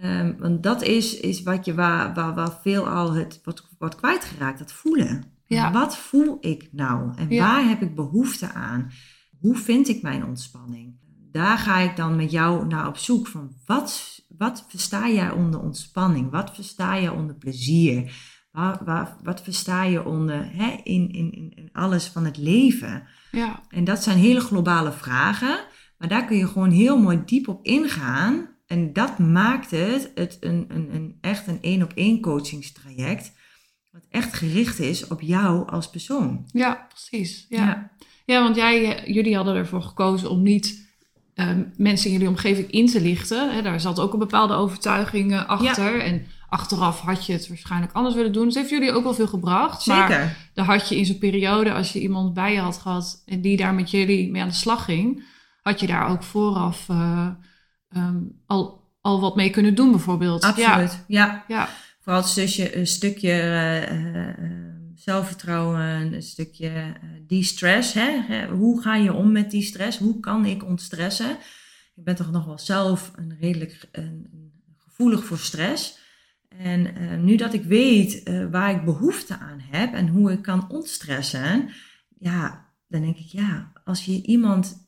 Ehm, 0.01 0.33
want 0.39 0.63
dat 0.63 0.83
is, 0.83 1.21
is 1.21 1.43
wat 1.43 1.65
je 1.65 1.75
waar, 1.75 2.15
waar, 2.15 2.35
waar 2.35 2.59
veel 2.63 2.89
al 2.89 3.13
het 3.15 3.41
wordt, 3.45 3.67
wordt 3.79 3.97
kwijtgeraakt, 3.97 4.59
dat 4.59 4.73
voelen. 4.73 5.25
Ja. 5.47 5.73
Wat 5.73 5.97
voel 5.97 6.39
ik 6.41 6.69
nou? 6.73 7.13
En 7.17 7.27
Ja. 7.31 7.47
waar 7.47 7.69
heb 7.69 7.83
ik 7.83 7.95
behoefte 7.95 8.53
aan? 8.53 8.91
Hoe 9.41 9.57
vind 9.57 9.89
ik 9.89 10.03
mijn 10.03 10.25
ontspanning? 10.25 10.95
Daar 11.39 11.59
ga 11.59 11.79
ik 11.79 11.97
dan 11.97 12.17
met 12.17 12.31
jou 12.31 12.67
naar 12.67 12.87
op 12.87 12.97
zoek 12.97 13.27
van 13.27 13.53
wat, 13.67 14.21
wat 14.39 14.65
versta 14.69 15.09
jij 15.09 15.31
onder 15.31 15.61
ontspanning? 15.61 16.31
Wat 16.31 16.55
versta 16.55 16.95
je 16.95 17.13
onder 17.13 17.35
plezier? 17.35 18.13
Waar, 18.51 19.17
wat 19.23 19.43
versta 19.43 19.83
je 19.83 20.05
onder 20.05 20.51
hè, 20.53 20.81
in, 20.83 21.11
in, 21.11 21.33
in, 21.33 21.69
alles 21.73 22.07
van 22.07 22.25
het 22.25 22.37
leven? 22.37 23.09
Ja, 23.31 23.63
En 23.69 23.85
dat 23.85 24.03
zijn 24.03 24.19
hele 24.19 24.41
globale 24.41 24.93
vragen, 24.93 25.65
maar 25.99 26.09
daar 26.09 26.25
kun 26.25 26.37
je 26.37 26.47
gewoon 26.47 26.71
heel 26.71 26.99
mooi 26.99 27.23
diep 27.25 27.49
op 27.49 27.65
ingaan. 27.65 28.49
En 28.67 28.93
dat 28.93 29.19
maakt 29.19 29.71
het, 29.71 30.13
het 30.15 30.37
een, 30.41 30.65
een, 30.69 30.95
een, 30.95 31.19
echt 31.21 31.47
een 31.47 31.59
één 31.61 31.83
op 31.83 31.93
één 31.95 32.21
coachingstraject, 32.21 33.33
wat 33.91 34.07
echt 34.11 34.35
gericht 34.35 34.79
is 34.79 35.07
op 35.07 35.21
jou 35.21 35.69
als 35.69 35.91
persoon. 35.91 36.49
ja 36.53 36.87
precies. 36.89 37.47
Ja. 37.49 37.91
Ja. 38.25 38.43
want 38.43 38.57
jij, 38.57 38.97
eh, 38.97 39.15
jullie 39.15 39.37
hadden 39.37 39.55
ervoor 39.55 39.83
gekozen 39.83 40.31
om 40.31 40.43
niet 40.43 40.87
ehm, 41.39 41.63
mensen 41.77 42.07
in 42.07 42.13
jullie 42.13 42.29
omgeving 42.29 42.71
in 42.71 42.87
te 42.87 43.01
lichten. 43.01 43.55
Hè, 43.55 43.63
daar 43.63 43.81
zat 43.81 44.01
ook 44.01 44.13
een 44.13 44.19
bepaalde 44.19 44.55
overtuiging 44.55 45.33
eh, 45.33 45.47
achter. 45.47 46.01
En 46.01 46.27
achteraf 46.49 47.01
had 47.01 47.27
je 47.27 47.33
het 47.33 47.49
waarschijnlijk 47.49 47.93
anders 47.93 48.15
willen 48.15 48.33
doen. 48.33 48.45
Dus 48.45 48.55
heeft 48.55 48.71
jullie 48.71 48.93
ook 48.93 49.03
wel 49.03 49.15
veel 49.15 49.27
gebracht. 49.27 49.87
Maar 49.87 50.11
Zeker. 50.11 50.37
dan 50.55 50.65
had 50.65 50.89
je 50.89 50.97
in 50.97 51.07
zo'n 51.07 51.19
periode, 51.19 51.73
als 51.73 51.93
je 51.93 52.01
iemand 52.01 52.35
bij 52.35 52.53
je 52.53 52.61
had 52.61 52.79
gehad 52.79 53.23
en 53.27 53.41
die 53.41 53.57
daar 53.57 53.75
met 53.75 53.91
jullie 53.91 54.31
mee 54.31 54.43
aan 54.43 54.49
de 54.49 54.55
slag 54.55 54.85
ging, 54.85 55.25
had 55.63 55.81
je 55.81 55.87
daar 55.87 56.11
ook 56.11 56.23
vooraf 56.23 56.89
eh, 56.89 57.29
ehm, 57.91 58.21
al, 58.47 58.91
al 59.01 59.21
wat 59.21 59.37
mee 59.37 59.51
kunnen 59.51 59.75
doen, 59.75 59.91
bijvoorbeeld. 59.91 60.45
Absoluut. 60.45 61.05
Ja. 61.07 61.27
Ja, 61.27 61.45
ja, 61.49 61.69
Vooral 62.01 62.21
het 62.23 62.31
stukje, 62.31 62.77
een 62.77 62.87
stukje 62.87 63.33
eh, 63.33 64.45
zelfvertrouwen, 65.13 66.13
een 66.15 66.23
stukje 66.23 66.69
eh, 66.69 66.93
die 67.27 67.43
stress. 67.43 67.93
Hè? 67.93 68.21
Hè, 68.27 68.47
Hoe 68.49 68.83
ga 68.83 68.95
je 68.97 69.13
om 69.13 69.33
met 69.33 69.51
die 69.51 69.63
stress? 69.63 69.99
Hoe 69.99 70.21
kan 70.21 70.45
ik 70.45 70.65
ontstressen? 70.65 71.31
Ik 71.95 72.05
ben 72.05 72.17
toch 72.17 72.31
nog 72.31 72.45
wel 72.45 72.59
zelf 72.59 73.13
een 73.17 73.37
redelijk 73.41 73.89
een, 73.93 74.27
gevoelig 74.77 75.25
voor 75.25 75.39
stress. 75.39 75.99
En 76.49 76.95
eh, 76.97 77.19
nu 77.19 77.37
dat 77.37 77.53
ik 77.53 77.63
weet 77.65 78.23
eh, 78.23 78.47
waar 78.51 78.71
ik 78.71 78.85
behoefte 78.85 79.39
aan 79.39 79.61
heb 79.71 79.95
en 79.95 80.09
hoe 80.09 80.33
ik 80.33 80.43
kan 80.43 80.71
ontstressen, 80.71 81.69
ja, 82.19 82.67
dan 82.89 83.01
denk 83.01 83.17
ik 83.17 83.27
ja, 83.27 83.73
als 83.85 84.05
je 84.05 84.23
iemand 84.23 84.87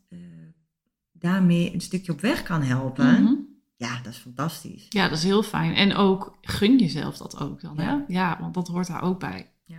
daarmee 1.12 1.74
een 1.74 1.80
stukje 1.80 2.12
op 2.12 2.20
weg 2.20 2.42
kan 2.42 2.62
helpen, 2.62 3.22
Mhm. 3.22 3.34
ja, 3.76 4.00
dat 4.02 4.12
is 4.12 4.18
fantastisch. 4.18 4.86
ja, 4.88 5.08
dat 5.08 5.18
is 5.18 5.24
heel 5.24 5.42
fijn. 5.42 5.74
En 5.74 5.94
ook 5.94 6.38
gun 6.40 6.78
jezelf 6.78 7.16
dat 7.16 7.40
ook 7.40 7.60
dan, 7.60 7.78
hè? 7.78 7.84
Ja. 7.90 8.04
Ja, 8.08 8.38
want 8.40 8.54
dat 8.54 8.68
hoort 8.68 8.86
daar 8.86 9.02
ook 9.02 9.18
bij. 9.20 9.50
Ja. 9.64 9.78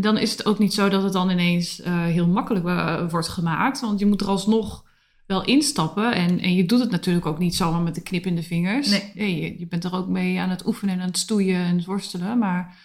Dan 0.00 0.18
is 0.18 0.30
het 0.30 0.46
ook 0.46 0.58
niet 0.58 0.74
zo 0.74 0.88
dat 0.88 1.02
het 1.02 1.12
dan 1.12 1.30
ineens 1.30 1.80
eh, 1.80 2.02
heel 2.04 2.26
makkelijk 2.26 3.10
wordt 3.10 3.28
gemaakt, 3.28 3.80
want 3.80 3.98
je 3.98 4.06
moet 4.06 4.20
er 4.20 4.26
alsnog 4.26 4.84
wel 5.26 5.44
instappen. 5.44 6.14
En, 6.14 6.38
en 6.38 6.54
je 6.54 6.64
doet 6.66 6.80
het 6.80 6.90
natuurlijk 6.90 7.26
ook 7.26 7.38
niet 7.38 7.54
zomaar 7.54 7.80
met 7.80 7.94
de 7.94 8.02
knip 8.02 8.26
in 8.26 8.36
de 8.36 8.42
vingers. 8.42 8.88
Nee. 8.90 9.10
Ja, 9.14 9.24
je, 9.42 9.58
je 9.58 9.66
bent 9.66 9.84
er 9.84 9.94
ook 9.94 10.08
mee 10.08 10.40
aan 10.40 10.50
het 10.50 10.66
oefenen 10.66 10.94
en 10.94 11.00
aan 11.00 11.06
het 11.06 11.18
stoeien 11.18 11.56
en 11.60 11.76
het 11.76 11.84
worstelen. 11.84 12.38
Maar 12.38 12.76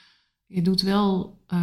je 0.45 0.61
doet 0.61 0.81
wel 0.81 1.39
eh, 1.47 1.59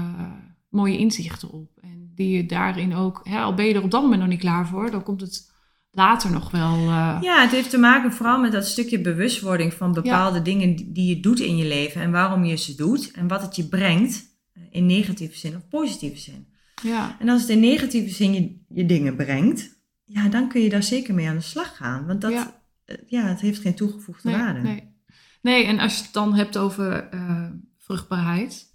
mooie 0.69 0.99
inzichten 0.99 1.51
op. 1.51 1.71
En 1.83 2.13
die 2.15 2.37
je 2.37 2.47
daarin 2.47 2.95
ook, 2.95 3.21
hè, 3.25 3.39
al 3.41 3.55
ben 3.55 3.65
je 3.67 3.75
er 3.75 3.83
op 3.83 3.91
dat 3.91 4.03
moment 4.03 4.21
nog 4.21 4.31
niet 4.31 4.41
klaar 4.41 4.67
voor, 4.69 4.91
dan 4.91 5.03
komt 5.03 5.21
het 5.21 5.51
later 5.91 6.31
nog 6.31 6.51
wel. 6.51 6.73
eh, 6.75 7.19
Ja, 7.21 7.41
het 7.43 7.51
heeft 7.51 7.71
te 7.71 7.79
maken 7.79 8.13
vooral 8.13 8.41
met 8.41 8.53
dat 8.53 8.67
stukje 8.67 9.01
bewustwording 9.01 9.75
van 9.75 9.93
bepaalde 9.93 10.43
dingen 10.43 10.77
die- 10.93 11.09
je 11.17 11.21
doet 11.21 11.41
in 11.41 11.57
je 11.57 11.67
leven 11.67 12.01
en 12.03 12.11
waarom 12.11 12.45
je 12.45 12.57
ze 12.57 12.75
doet 12.75 13.11
en 13.11 13.29
wat 13.29 13.43
het 13.43 13.57
je 13.57 13.65
brengt 13.69 14.29
in 14.71 14.87
negatieve 14.87 15.39
zin 15.39 15.57
of 15.57 15.69
positieve 15.69 16.19
zin. 16.19 16.47
ja. 16.83 17.17
En 17.21 17.29
als 17.29 17.41
het 17.41 17.51
in 17.51 17.61
negatieve 17.61 18.15
zin 18.15 18.33
je, 18.35 18.61
je 18.69 18.87
dingen 18.87 19.17
brengt, 19.17 19.79
ja, 20.05 20.29
dan 20.29 20.49
kun 20.49 20.61
je 20.61 20.69
daar 20.69 20.83
zeker 20.83 21.15
mee 21.15 21.29
aan 21.29 21.37
de 21.37 21.41
slag 21.43 21.77
gaan. 21.77 22.07
Want 22.07 22.21
dat, 22.21 22.31
Ja. 22.33 22.63
ja. 22.85 22.97
ja, 23.07 23.27
het 23.27 23.41
heeft 23.41 23.61
geen 23.61 23.75
toegevoegde 23.75 24.29
Nee, 24.29 24.39
waarde. 24.39 24.61
nee. 24.61 24.95
nee, 25.43 25.65
en 25.65 25.79
als 25.79 25.97
je 25.97 26.03
het 26.03 26.13
dan 26.13 26.35
hebt 26.35 26.57
over 26.59 27.09
eh, 27.09 27.47
vruchtbaarheid, 27.79 28.69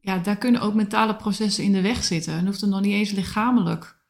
ja, 0.00 0.18
daar 0.18 0.36
kunnen 0.36 0.60
ook 0.60 0.74
mentale 0.74 1.16
processen 1.16 1.64
in 1.64 1.72
de 1.72 1.80
weg 1.80 2.04
zitten. 2.04 2.32
En 2.34 2.46
hoeft 2.46 2.62
er 2.62 2.68
nog 2.68 2.80
niet 2.80 2.92
eens 2.92 3.10
lichamelijk 3.10 4.02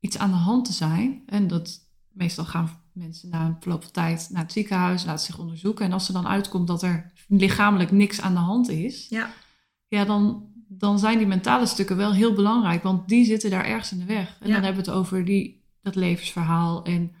iets 0.00 0.18
aan 0.18 0.30
de 0.30 0.36
hand 0.36 0.64
te 0.64 0.72
zijn. 0.72 1.22
En 1.26 1.46
dat 1.48 1.80
meestal 2.12 2.44
gaan 2.44 2.80
mensen 2.92 3.28
na 3.28 3.46
een 3.46 3.56
verloop 3.60 3.82
van 3.82 3.92
tijd 3.92 4.28
naar 4.32 4.42
het 4.42 4.52
ziekenhuis, 4.52 5.04
laten 5.04 5.24
zich 5.26 5.38
onderzoeken. 5.38 5.84
En 5.84 5.92
als 5.92 6.08
er 6.08 6.14
dan 6.14 6.26
uitkomt 6.26 6.66
dat 6.66 6.82
er 6.82 7.12
lichamelijk 7.28 7.90
niks 7.90 8.20
aan 8.20 8.34
de 8.34 8.40
hand 8.40 8.68
is, 8.68 9.06
Ja, 9.08 9.30
ja, 9.88 10.04
dan, 10.04 10.51
dan 10.78 10.98
zijn 10.98 11.18
die 11.18 11.26
mentale 11.26 11.66
stukken 11.66 11.96
wel 11.96 12.12
heel 12.12 12.32
belangrijk, 12.32 12.82
want 12.82 13.08
die 13.08 13.24
zitten 13.24 13.50
daar 13.50 13.64
ergens 13.64 13.92
in 13.92 13.98
de 13.98 14.04
weg. 14.04 14.36
En 14.40 14.48
Ja. 14.48 14.54
dan 14.54 14.62
hebben 14.62 14.84
we 14.84 14.90
het 14.90 14.98
over 14.98 15.24
die, 15.24 15.64
dat 15.82 15.94
levensverhaal 15.94 16.84
en 16.84 17.12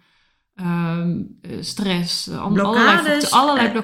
ehm, 0.54 1.20
eh, 1.42 1.56
stress, 1.60 2.28
eh, 2.28 2.42
allerlei, 2.42 2.96
facto- 2.98 3.36
allerlei 3.36 3.66
eh, 3.68 3.74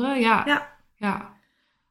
ja. 0.00 0.16
Ja, 0.20 0.42
Ja. 0.46 0.68
ja. 0.96 1.28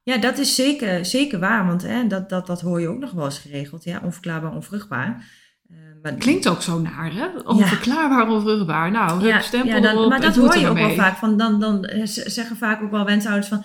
ja 0.02 0.16
dat 0.18 0.38
is 0.38 0.54
zeker, 0.54 1.04
zeker 1.06 1.38
waar, 1.38 1.66
want 1.66 1.82
hè, 1.82 2.06
dat, 2.06 2.28
dat, 2.28 2.46
dat 2.46 2.60
hoor 2.60 2.80
je 2.80 2.88
ook 2.88 2.98
nog 2.98 3.10
wel 3.10 3.24
eens 3.24 3.38
geregeld. 3.38 3.84
Ja, 3.84 4.00
onverklaarbaar, 4.04 4.52
onvruchtbaar. 4.54 5.38
Eh, 5.70 5.76
maar 6.02 6.12
Klinkt 6.12 6.48
ook 6.48 6.62
zo 6.62 6.78
naar, 6.78 7.12
hè? 7.12 7.26
Onverklaarbaar, 7.44 8.28
onvruchtbaar. 8.28 8.90
Nou, 8.90 9.22
hup, 9.22 9.40
stempel 9.42 9.74
ja, 9.74 9.80
dan- 9.80 10.08
maar 10.08 10.20
dat 10.20 10.36
hoor 10.36 10.58
je 10.58 10.68
ook 10.68 10.78
wel 10.78 10.94
vaak. 10.94 11.16
Van 11.16 11.36
dan, 11.36 11.60
dan 11.60 11.84
eh, 11.84 12.06
zeggen 12.06 12.56
vaak 12.56 12.82
ook 12.82 12.90
wel 12.90 13.04
wensouders 13.04 13.48
van... 13.48 13.64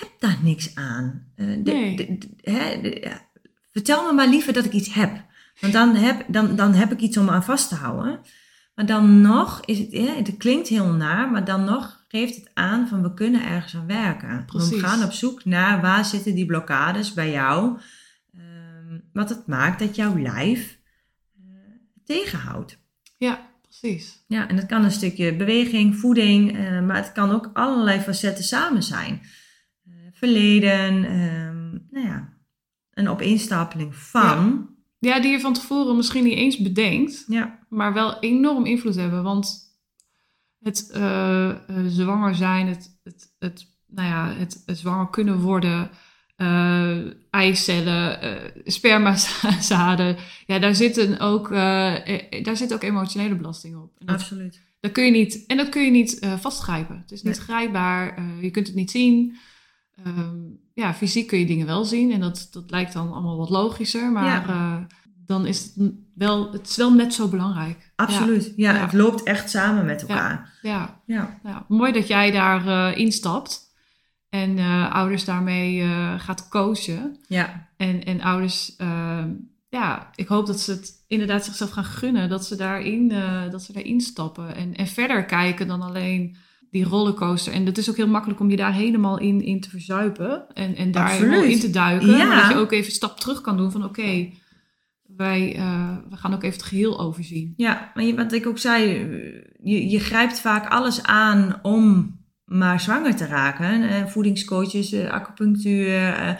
Ik 0.00 0.08
heb 0.08 0.20
daar 0.30 0.38
niks 0.42 0.74
aan. 0.74 1.26
Eh, 1.36 1.46
de- 1.46 1.72
Nee. 1.72 1.96
de- 1.96 2.18
de- 2.18 2.50
hè, 2.50 2.80
de- 2.80 3.00
ja, 3.00 3.28
vertel 3.72 4.06
me 4.06 4.12
maar 4.12 4.28
liever 4.28 4.52
dat 4.52 4.64
ik 4.64 4.72
iets 4.72 4.94
heb. 4.94 5.24
Want 5.60 5.72
dan 5.72 5.94
heb, 5.94 6.24
dan, 6.28 6.56
dan 6.56 6.72
heb 6.74 6.92
ik 6.92 7.00
iets 7.00 7.16
om 7.16 7.28
aan 7.28 7.44
vast 7.44 7.68
te 7.68 7.74
houden. 7.74 8.20
Maar 8.74 8.86
dan 8.86 9.20
nog 9.20 9.60
is 9.64 9.78
het, 9.78 9.90
ja, 9.92 10.14
het 10.14 10.36
klinkt 10.36 10.68
heel 10.68 10.92
naar, 10.92 11.30
maar 11.30 11.44
dan 11.44 11.64
nog 11.64 12.04
geeft 12.08 12.34
het 12.36 12.50
aan 12.54 12.88
van 12.88 13.02
we 13.02 13.14
kunnen 13.14 13.44
ergens 13.44 13.76
aan 13.76 13.86
werken. 13.86 14.44
Precies. 14.46 14.70
We 14.70 14.78
gaan 14.78 15.04
op 15.04 15.12
zoek 15.12 15.44
naar 15.44 15.80
waar 15.80 16.04
zitten 16.04 16.34
die 16.34 16.46
blokkades 16.46 17.12
bij 17.14 17.30
jou. 17.30 17.78
ehm, 18.34 18.98
wat 19.12 19.28
het 19.28 19.46
maakt 19.46 19.78
dat 19.78 19.96
jouw 19.96 20.18
lijf 20.18 20.78
eh, 21.36 21.42
tegenhoudt. 22.04 22.78
Ja, 23.18 23.48
precies. 23.62 24.24
Ja, 24.26 24.48
en 24.48 24.56
dat 24.56 24.66
kan 24.66 24.84
een 24.84 24.90
stukje 24.90 25.36
beweging, 25.36 25.96
voeding, 25.96 26.56
eh, 26.58 26.80
maar 26.80 26.96
het 26.96 27.12
kan 27.12 27.30
ook 27.30 27.50
allerlei 27.52 28.00
facetten 28.00 28.44
samen 28.44 28.82
zijn. 28.82 29.20
Verleden, 30.20 31.04
ehm, 31.04 31.70
nou 31.90 32.06
ja, 32.06 32.32
een 32.90 33.08
opeenstapeling 33.08 33.94
van. 33.94 34.68
Ja, 34.98 35.20
die 35.20 35.30
je 35.30 35.40
van 35.40 35.52
tevoren 35.52 35.96
misschien 35.96 36.24
niet 36.24 36.38
eens 36.38 36.58
bedenkt, 36.58 37.24
Ja, 37.26 37.58
maar 37.68 37.92
wel 37.92 38.18
enorm 38.18 38.66
invloed 38.66 38.94
hebben. 38.94 39.22
Want 39.22 39.68
het 40.58 40.90
eh, 40.90 41.48
eh, 41.50 41.56
zwanger 41.86 42.34
zijn, 42.34 42.66
het, 42.66 42.98
het, 43.02 43.34
het, 43.38 43.66
nou 43.86 44.08
ja, 44.08 44.32
het, 44.32 44.62
het 44.66 44.78
zwanger 44.78 45.10
kunnen 45.10 45.38
worden, 45.40 45.90
eh, 46.36 46.98
eicellen, 47.30 48.20
eh 48.22 48.62
spermazaden, 48.64 50.16
ja, 50.46 50.58
daar 50.58 50.74
zitten 50.74 51.18
ook, 51.20 51.48
daar 52.42 52.56
zit 52.56 52.74
ook 52.74 52.82
emotionele 52.82 53.34
belasting 53.36 53.76
op. 53.76 53.92
Dat, 53.98 54.08
absoluut. 54.08 54.62
dat 54.80 54.92
kun 54.92 55.04
je 55.04 55.10
niet, 55.10 55.44
en 55.46 55.56
dat 55.56 55.68
kun 55.68 55.82
je 55.84 55.90
niet 55.90 56.26
vastgrijpen. 56.38 56.98
Het 56.98 57.10
is 57.12 57.22
niet 57.22 57.36
Nee. 57.36 57.44
grijpbaar, 57.44 58.22
je 58.40 58.50
kunt 58.50 58.66
het 58.66 58.76
niet 58.76 58.90
zien. 58.90 59.36
Ehm, 60.04 60.36
ja, 60.74 60.94
fysiek 60.94 61.26
kun 61.26 61.38
je 61.38 61.46
dingen 61.46 61.66
wel 61.66 61.84
zien 61.84 62.12
en 62.12 62.20
dat, 62.20 62.48
dat 62.50 62.70
lijkt 62.70 62.92
dan 62.92 63.12
allemaal 63.12 63.36
wat 63.36 63.50
logischer, 63.50 64.12
maar 64.12 64.24
Ja. 64.24 64.46
eh, 64.48 64.76
dan 65.26 65.46
is 65.46 65.62
het 65.74 65.92
wel, 66.14 66.52
het 66.52 66.68
is 66.68 66.76
wel 66.76 66.92
net 66.94 67.14
zo 67.14 67.28
belangrijk. 67.28 67.92
Absoluut. 67.96 68.52
Ja, 68.56 68.74
Ja. 68.74 68.80
het 68.80 68.92
loopt 68.92 69.22
echt 69.22 69.50
samen 69.50 69.84
met 69.84 70.00
elkaar. 70.00 70.58
Ja, 70.62 71.00
Ja, 71.06 71.38
mooi 71.68 71.92
dat 71.92 72.06
jij 72.08 72.30
daar 72.30 72.66
eh, 72.66 72.98
instapt 72.98 73.74
en 74.28 74.58
eh, 74.58 74.94
ouders 74.94 75.24
daarmee 75.24 75.88
gaat 76.18 76.48
coachen. 76.48 77.16
ja. 77.28 77.68
En, 77.76 78.04
en 78.04 78.20
ouders, 78.20 78.76
eh, 78.76 79.24
ja, 79.68 80.10
ik 80.14 80.28
hoop 80.28 80.46
dat 80.46 80.60
ze 80.60 80.70
het 80.70 81.04
inderdaad 81.08 81.44
zichzelf 81.44 81.70
gaan 81.70 81.84
gunnen, 81.84 82.28
dat 82.28 82.44
ze 82.46 82.56
daarin, 82.56 83.08
dat 83.50 83.62
ze 83.62 83.72
daarin 83.72 84.00
stappen 84.00 84.54
en, 84.54 84.74
en 84.74 84.86
verder 84.86 85.24
kijken 85.24 85.66
dan 85.66 85.82
alleen 85.82 86.36
die 86.70 86.84
rollercoaster. 86.84 87.52
En 87.52 87.66
het 87.66 87.78
is 87.78 87.90
ook 87.90 87.96
heel 87.96 88.08
makkelijk 88.08 88.40
om 88.40 88.50
je 88.50 88.56
daar 88.56 88.72
helemaal 88.72 89.18
in, 89.18 89.42
in 89.42 89.60
te 89.60 89.70
verzuipen 89.70 90.44
en, 90.54 90.76
en 90.76 90.90
daar 90.92 91.10
helemaal 91.10 91.42
in 91.42 91.60
te 91.60 91.70
duiken. 91.70 92.08
Ja. 92.08 92.26
Maar 92.26 92.40
dat 92.42 92.50
je 92.50 92.56
ook 92.58 92.72
even 92.72 92.86
een 92.86 92.92
stap 92.92 93.20
terug 93.20 93.40
kan 93.40 93.56
doen 93.56 93.70
van 93.72 93.84
oké, 93.84 94.28
wij 95.16 95.54
eh, 95.56 95.88
we 96.10 96.16
gaan 96.16 96.34
ook 96.34 96.42
even 96.42 96.56
het 96.58 96.66
geheel 96.68 97.00
overzien. 97.00 97.54
Ja, 97.56 97.90
maar 97.94 98.04
je- 98.04 98.14
wat 98.14 98.32
ik 98.32 98.46
ook 98.46 98.58
zei, 98.58 98.82
je, 99.62 99.88
je 99.90 100.00
grijpt 100.00 100.40
vaak 100.40 100.68
alles 100.70 101.02
aan 101.02 101.58
om 101.62 102.18
maar 102.44 102.80
zwanger 102.80 103.16
te 103.16 103.26
raken. 103.26 103.88
Eh, 103.88 104.06
voedingscoaches, 104.06 104.92
eh, 104.92 105.10
acupunctuur, 105.10 106.38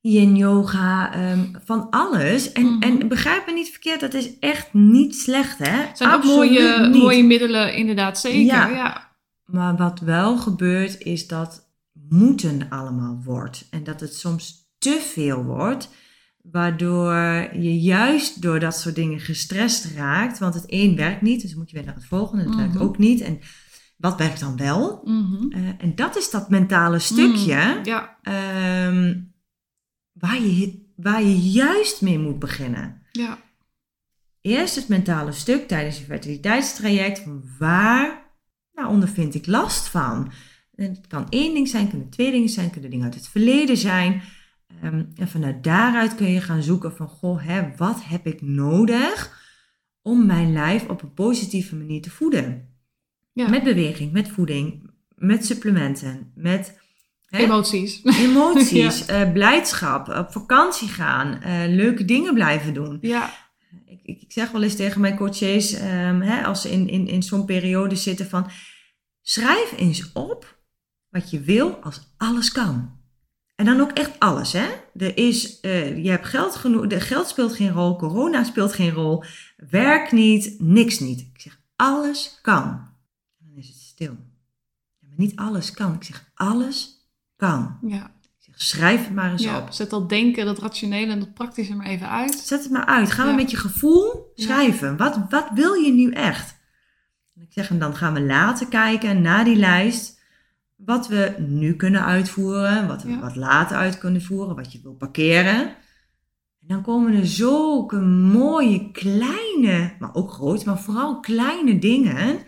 yin 0.00 0.36
yoga, 0.36 1.12
ehm, 1.14 1.38
van 1.64 1.86
alles. 1.90 2.52
En, 2.52 2.64
Mhm. 2.64 2.82
en 2.82 3.08
begrijp 3.08 3.46
me 3.46 3.52
niet 3.52 3.68
verkeerd, 3.70 4.00
dat 4.00 4.14
is 4.14 4.38
echt 4.38 4.68
niet 4.72 5.14
slecht, 5.16 5.58
hè? 5.58 5.70
Het 5.82 5.98
zijn 5.98 6.12
ook 6.12 6.24
mooie, 6.24 6.88
niet. 6.88 7.02
mooie 7.02 7.24
middelen, 7.24 7.74
inderdaad, 7.74 8.18
zeker. 8.20 8.40
Ja. 8.44 8.68
Ja. 8.68 9.12
Maar 9.44 9.76
wat 9.76 10.00
wel 10.00 10.38
gebeurt, 10.38 10.98
is 11.00 11.26
dat 11.26 11.72
moeten 11.92 12.66
allemaal 12.68 13.20
wordt. 13.24 13.66
En 13.70 13.84
dat 13.84 14.00
het 14.00 14.14
soms 14.14 14.68
te 14.78 15.00
veel 15.12 15.44
wordt. 15.44 15.88
Waardoor 16.42 17.14
je 17.52 17.80
juist 17.80 18.42
door 18.42 18.60
dat 18.60 18.76
soort 18.76 18.94
dingen 18.94 19.20
gestrest 19.20 19.84
raakt. 19.84 20.38
Want 20.38 20.54
het 20.54 20.64
een 20.66 20.96
werkt 20.96 21.22
niet, 21.22 21.42
dus 21.42 21.54
moet 21.54 21.70
je 21.70 21.76
weer 21.76 21.84
naar 21.86 21.94
het 21.94 22.04
volgende. 22.06 22.44
Het 22.44 22.54
werkt 22.56 22.74
Mhm. 22.74 22.82
ook 22.82 22.98
niet. 22.98 23.20
En 23.20 23.38
wat 23.96 24.18
werkt 24.18 24.40
dan 24.40 24.56
wel? 24.56 25.00
Mhm. 25.04 25.50
Eh, 25.52 25.68
en 25.78 25.94
dat 25.94 26.16
is 26.16 26.30
dat 26.30 26.48
mentale 26.50 26.98
stukje 26.98 27.74
Mm, 27.78 27.84
ja, 27.84 28.18
ehm, 28.22 29.20
waar, 30.12 30.40
je, 30.42 30.92
waar 30.96 31.22
je 31.22 31.38
juist 31.40 32.02
mee 32.02 32.18
moet 32.18 32.38
beginnen. 32.38 33.02
ja, 33.12 33.38
Eerst 34.40 34.74
het 34.74 34.88
mentale 34.88 35.32
stuk 35.32 35.68
tijdens 35.68 35.98
je 35.98 36.04
fertiliteitstraject. 36.04 37.18
Van 37.18 37.44
waar 37.58 38.23
nou, 38.74 38.88
ondervind 38.88 39.34
ik 39.34 39.46
last 39.46 39.88
van? 39.88 40.32
En 40.74 40.88
het 40.88 41.06
kan 41.06 41.26
één 41.28 41.54
ding 41.54 41.68
zijn, 41.68 41.88
kunnen 41.88 42.10
twee 42.10 42.30
dingen 42.30 42.48
zijn, 42.48 42.70
kunnen 42.70 42.90
dingen 42.90 43.04
uit 43.04 43.14
het 43.14 43.28
verleden 43.28 43.76
zijn. 43.76 44.22
Ehm, 44.82 45.04
en 45.16 45.28
vanuit 45.28 45.64
daaruit 45.64 46.14
kun 46.14 46.30
je 46.30 46.40
gaan 46.40 46.62
zoeken 46.62 46.96
van, 46.96 47.08
goh, 47.08 47.46
hè, 47.46 47.76
wat 47.76 48.04
heb 48.04 48.26
ik 48.26 48.42
nodig 48.42 49.42
om 50.02 50.26
mijn 50.26 50.52
lijf 50.52 50.88
op 50.88 51.02
een 51.02 51.14
positieve 51.14 51.76
manier 51.76 52.02
te 52.02 52.10
voeden? 52.10 52.72
ja. 53.34 53.48
Met 53.48 53.62
beweging, 53.62 54.12
met 54.12 54.28
voeding, 54.28 54.90
met 55.14 55.46
supplementen, 55.46 56.32
met 56.34 56.80
hè, 57.26 57.38
emoties. 57.38 58.00
emoties, 58.04 59.06
eh, 59.06 59.32
blijdschap, 59.32 60.08
op 60.08 60.32
vakantie 60.32 60.88
gaan, 60.88 61.42
eh, 61.42 61.64
leuke 61.66 62.04
dingen 62.04 62.34
blijven 62.34 62.74
doen. 62.74 62.98
Ja, 63.00 63.30
Ik, 63.86 64.00
ik, 64.02 64.22
ik 64.22 64.32
zeg 64.32 64.50
wel 64.50 64.62
eens 64.62 64.76
tegen 64.76 65.00
mijn 65.00 65.16
coaches, 65.16 65.72
ehm, 65.72 66.20
hè, 66.20 66.44
als 66.44 66.62
ze 66.62 66.70
in, 66.70 66.88
in, 66.88 67.06
in 67.06 67.22
zo'n 67.22 67.44
periode 67.44 67.96
zitten 67.96 68.28
van, 68.28 68.50
schrijf 69.22 69.74
eens 69.76 70.12
op 70.12 70.58
wat 71.08 71.30
je 71.30 71.40
wil 71.40 71.76
als 71.76 72.14
alles 72.16 72.52
kan. 72.52 73.02
En 73.54 73.64
dan 73.64 73.80
ook 73.80 73.90
echt 73.90 74.18
alles, 74.18 74.52
hè. 74.52 74.66
Er 74.96 75.16
is, 75.16 75.60
eh, 75.60 76.04
je 76.04 76.10
hebt 76.10 76.26
geld 76.26 76.56
genoeg, 76.56 77.06
geld 77.06 77.28
speelt 77.28 77.52
geen 77.52 77.72
rol, 77.72 77.96
corona 77.96 78.44
speelt 78.44 78.72
geen 78.72 78.90
rol, 78.90 79.24
werk 79.56 80.12
niet, 80.12 80.60
niks 80.60 80.98
niet. 80.98 81.20
Ik 81.20 81.40
zeg, 81.40 81.60
alles 81.76 82.38
kan. 82.42 82.64
En 83.38 83.46
dan 83.46 83.56
is 83.56 83.68
het 83.68 83.76
stil. 83.76 84.16
Ja, 84.98 85.08
maar 85.08 85.18
niet 85.18 85.36
alles 85.36 85.70
kan. 85.70 85.94
Ik 85.94 86.02
zeg, 86.02 86.30
alles 86.34 87.08
kan. 87.36 87.78
ja. 87.86 88.13
Schrijf 88.56 89.04
het 89.04 89.14
maar 89.14 89.30
eens 89.30 89.42
ja. 89.42 89.58
op. 89.58 89.72
Zet 89.72 89.90
dat 89.90 90.08
denken, 90.08 90.44
dat 90.46 90.58
rationele 90.58 91.12
en 91.12 91.18
dat 91.18 91.34
praktische 91.34 91.74
maar 91.74 91.86
even 91.86 92.08
uit. 92.08 92.34
Zet 92.34 92.62
het 92.62 92.72
maar 92.72 92.84
uit. 92.84 93.10
Ga 93.10 93.22
maar 93.22 93.30
Ja. 93.32 93.36
met 93.38 93.50
je 93.50 93.56
gevoel 93.56 94.32
schrijven. 94.34 94.96
Wat, 94.96 95.20
wat 95.28 95.46
wil 95.54 95.72
je 95.72 95.92
nu 95.92 96.10
echt? 96.10 96.56
En 97.34 97.42
ik 97.42 97.52
zeg, 97.52 97.70
en 97.70 97.78
dan 97.78 97.96
gaan 97.96 98.14
we 98.14 98.20
later 98.20 98.68
kijken 98.68 99.22
naar 99.22 99.44
die 99.44 99.56
lijst. 99.56 100.20
Wat 100.76 101.08
we 101.08 101.34
nu 101.38 101.76
kunnen 101.76 102.04
uitvoeren. 102.04 102.86
Wat 102.86 103.02
we 103.02 103.18
wat 103.18 103.36
later 103.36 103.76
uit 103.76 103.98
kunnen 103.98 104.22
voeren. 104.22 104.56
Wat 104.56 104.72
je 104.72 104.80
wil 104.82 104.94
parkeren. 104.94 105.60
En 106.60 106.70
dan 106.74 106.82
komen 106.82 107.14
er 107.14 107.26
zulke 107.26 107.96
mooie 108.00 108.90
kleine, 108.90 109.96
maar 109.98 110.14
ook 110.14 110.30
grote, 110.30 110.64
maar 110.66 110.78
vooral 110.80 111.20
kleine 111.20 111.78
dingen. 111.78 112.38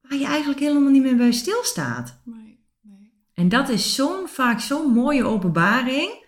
Waar 0.00 0.18
je 0.18 0.26
eigenlijk 0.26 0.60
helemaal 0.60 0.90
niet 0.90 1.02
meer 1.02 1.16
bij 1.16 1.32
stilstaat. 1.32 2.20
Nee. 2.24 2.43
En 3.34 3.48
dat 3.48 3.68
is 3.68 3.94
zo'n 3.94 4.28
vaak 4.28 4.60
zo'n 4.60 4.92
mooie 4.92 5.24
openbaring. 5.24 6.22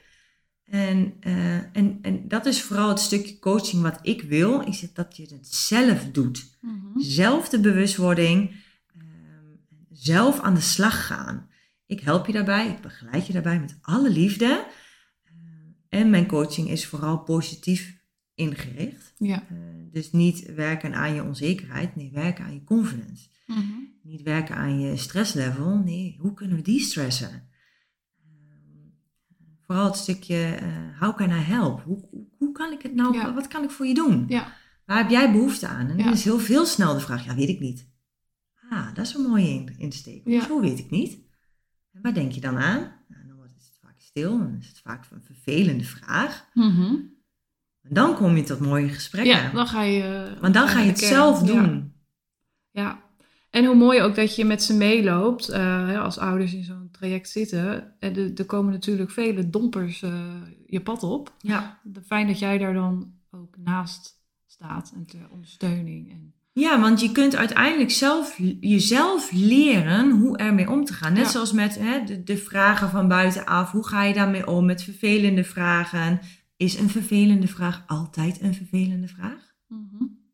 En, 0.64 1.16
eh, 1.20 1.76
en, 1.76 1.98
en 2.02 2.28
dat 2.28 2.46
is 2.46 2.62
vooral 2.62 2.88
het 2.88 3.00
stukje 3.00 3.38
coaching 3.38 3.82
wat 3.82 3.98
ik 4.02 4.22
wil. 4.22 4.60
Is 4.60 4.80
het 4.80 4.94
dat 4.94 5.16
je 5.16 5.22
het 5.22 5.48
zelf 5.48 6.04
doet. 6.10 6.58
Mhm. 6.60 7.00
Zelf 7.00 7.48
de 7.48 7.60
bewustwording. 7.60 8.64
ehm, 8.94 9.76
zelf 9.90 10.40
aan 10.40 10.54
de 10.54 10.60
slag 10.60 11.06
gaan. 11.06 11.48
Ik 11.86 12.00
help 12.00 12.26
je 12.26 12.32
daarbij. 12.32 12.68
Ik 12.68 12.80
begeleid 12.80 13.26
je 13.26 13.32
daarbij 13.32 13.60
met 13.60 13.78
alle 13.80 14.10
liefde. 14.10 14.66
Eh, 15.24 16.00
en 16.00 16.10
mijn 16.10 16.26
coaching 16.26 16.68
is 16.70 16.86
vooral 16.86 17.18
positief 17.18 17.96
ingericht. 18.34 19.14
Ja. 19.18 19.46
Eh, 19.48 19.56
dus 19.92 20.12
niet 20.12 20.52
werken 20.54 20.94
aan 20.94 21.14
je 21.14 21.22
onzekerheid. 21.22 21.96
Nee, 21.96 22.10
werken 22.12 22.44
aan 22.44 22.54
je 22.54 22.64
confidence. 22.64 23.28
Mhm. 23.46 23.72
Niet 24.02 24.22
werken 24.22 24.56
aan 24.56 24.80
je 24.80 24.96
stresslevel. 24.96 25.76
Nee, 25.84 26.16
hoe 26.20 26.34
kunnen 26.34 26.56
we 26.56 26.62
die 26.62 26.80
stressen? 26.80 27.48
Ehm, 28.18 28.88
Vooral 29.66 29.84
het 29.84 29.96
stukje, 29.96 30.54
eh 30.54 31.00
how 31.00 31.16
can 31.16 31.30
I 31.30 31.32
help? 31.42 31.82
Hoe, 31.82 32.08
hoe, 32.10 32.26
hoe 32.38 32.52
kan 32.52 32.72
ik 32.72 32.82
het 32.82 32.94
nou, 32.94 33.14
Ja. 33.14 33.34
wat 33.34 33.48
kan 33.48 33.64
ik 33.64 33.70
voor 33.70 33.86
je 33.86 33.94
doen? 33.94 34.24
Ja. 34.28 34.52
Waar 34.84 34.98
heb 34.98 35.10
jij 35.10 35.32
behoefte 35.32 35.66
aan? 35.66 35.88
En 35.88 35.96
Ja. 35.96 36.04
dan 36.04 36.12
is 36.12 36.24
heel 36.24 36.38
veel 36.38 36.66
snel 36.66 36.94
de 36.94 37.00
vraag, 37.00 37.24
ja, 37.24 37.34
weet 37.34 37.48
ik 37.48 37.60
niet. 37.60 37.88
Ah, 38.70 38.94
dat 38.94 39.06
is 39.06 39.14
een 39.14 39.22
mooie 39.22 39.48
in- 39.48 39.74
insteek. 39.78 40.22
Ja. 40.28 40.44
Zo 40.44 40.60
weet 40.60 40.78
ik 40.78 40.90
niet. 40.90 41.18
En 41.92 42.02
waar 42.02 42.14
denk 42.14 42.32
je 42.32 42.40
dan 42.40 42.56
aan? 42.58 42.80
Nou, 43.08 43.26
dan 43.26 43.36
wordt 43.36 43.52
het 43.54 43.78
vaak 43.82 44.00
stil, 44.00 44.38
dan 44.38 44.56
is 44.60 44.68
het 44.68 44.78
vaak 44.80 45.04
een 45.10 45.22
vervelende 45.24 45.84
vraag. 45.84 46.48
Mhm. 46.54 46.94
En 47.82 47.94
dan 47.94 48.14
kom 48.16 48.36
je 48.36 48.42
tot 48.42 48.60
mooie 48.60 48.88
gesprekken. 48.88 49.32
Ja, 49.42 49.50
dan 49.50 49.66
ga 49.66 49.82
je... 49.82 50.36
Want 50.40 50.54
dan 50.54 50.68
ga 50.68 50.80
je 50.80 50.88
het 50.88 50.98
zelf 50.98 51.42
doen. 51.42 51.94
Ja. 52.70 53.04
En 53.56 53.64
hoe 53.64 53.74
mooi 53.74 54.02
ook 54.02 54.14
dat 54.14 54.36
je 54.36 54.44
met 54.44 54.62
ze 54.62 54.74
meeloopt. 54.76 55.48
eh, 55.48 56.02
als 56.02 56.18
ouders 56.18 56.54
in 56.54 56.64
zo'n 56.64 56.88
traject 56.92 57.28
zitten. 57.28 57.94
En 57.98 58.16
er- 58.16 58.34
er 58.34 58.44
komen 58.44 58.72
natuurlijk 58.72 59.10
vele 59.10 59.50
dompers 59.50 60.02
eh, 60.02 60.24
je 60.66 60.80
pad 60.80 61.02
op. 61.02 61.34
Ja. 61.38 61.80
Fijn 62.06 62.26
dat 62.26 62.38
jij 62.38 62.58
daar 62.58 62.74
dan 62.74 63.12
ook 63.30 63.56
naast 63.64 64.20
staat. 64.46 64.92
En 64.94 65.06
ter 65.06 65.28
ondersteuning. 65.30 66.10
En, 66.10 66.34
Ja, 66.52 66.80
want 66.80 67.00
je 67.00 67.12
kunt 67.12 67.36
uiteindelijk 67.36 67.90
zelf 67.90 68.38
jezelf 68.60 69.30
leren 69.32 70.10
hoe 70.10 70.36
ermee 70.36 70.70
om 70.70 70.84
te 70.84 70.92
gaan. 70.92 71.12
Net 71.12 71.24
Ja. 71.24 71.30
zoals 71.30 71.52
met 71.52 71.78
hè, 71.78 72.04
de, 72.04 72.22
de 72.22 72.36
vragen 72.36 72.90
van 72.90 73.08
buitenaf. 73.08 73.70
Hoe 73.70 73.86
ga 73.86 74.02
je 74.04 74.14
daarmee 74.14 74.46
om 74.46 74.64
met 74.64 74.82
vervelende 74.82 75.44
vragen? 75.44 76.20
Is 76.56 76.78
een 76.78 76.88
vervelende 76.90 77.46
vraag 77.48 77.84
altijd 77.86 78.40
een 78.42 78.54
vervelende 78.54 79.08
vraag? 79.08 79.54
Mhm. 79.68 79.80
Nee. 79.98 80.24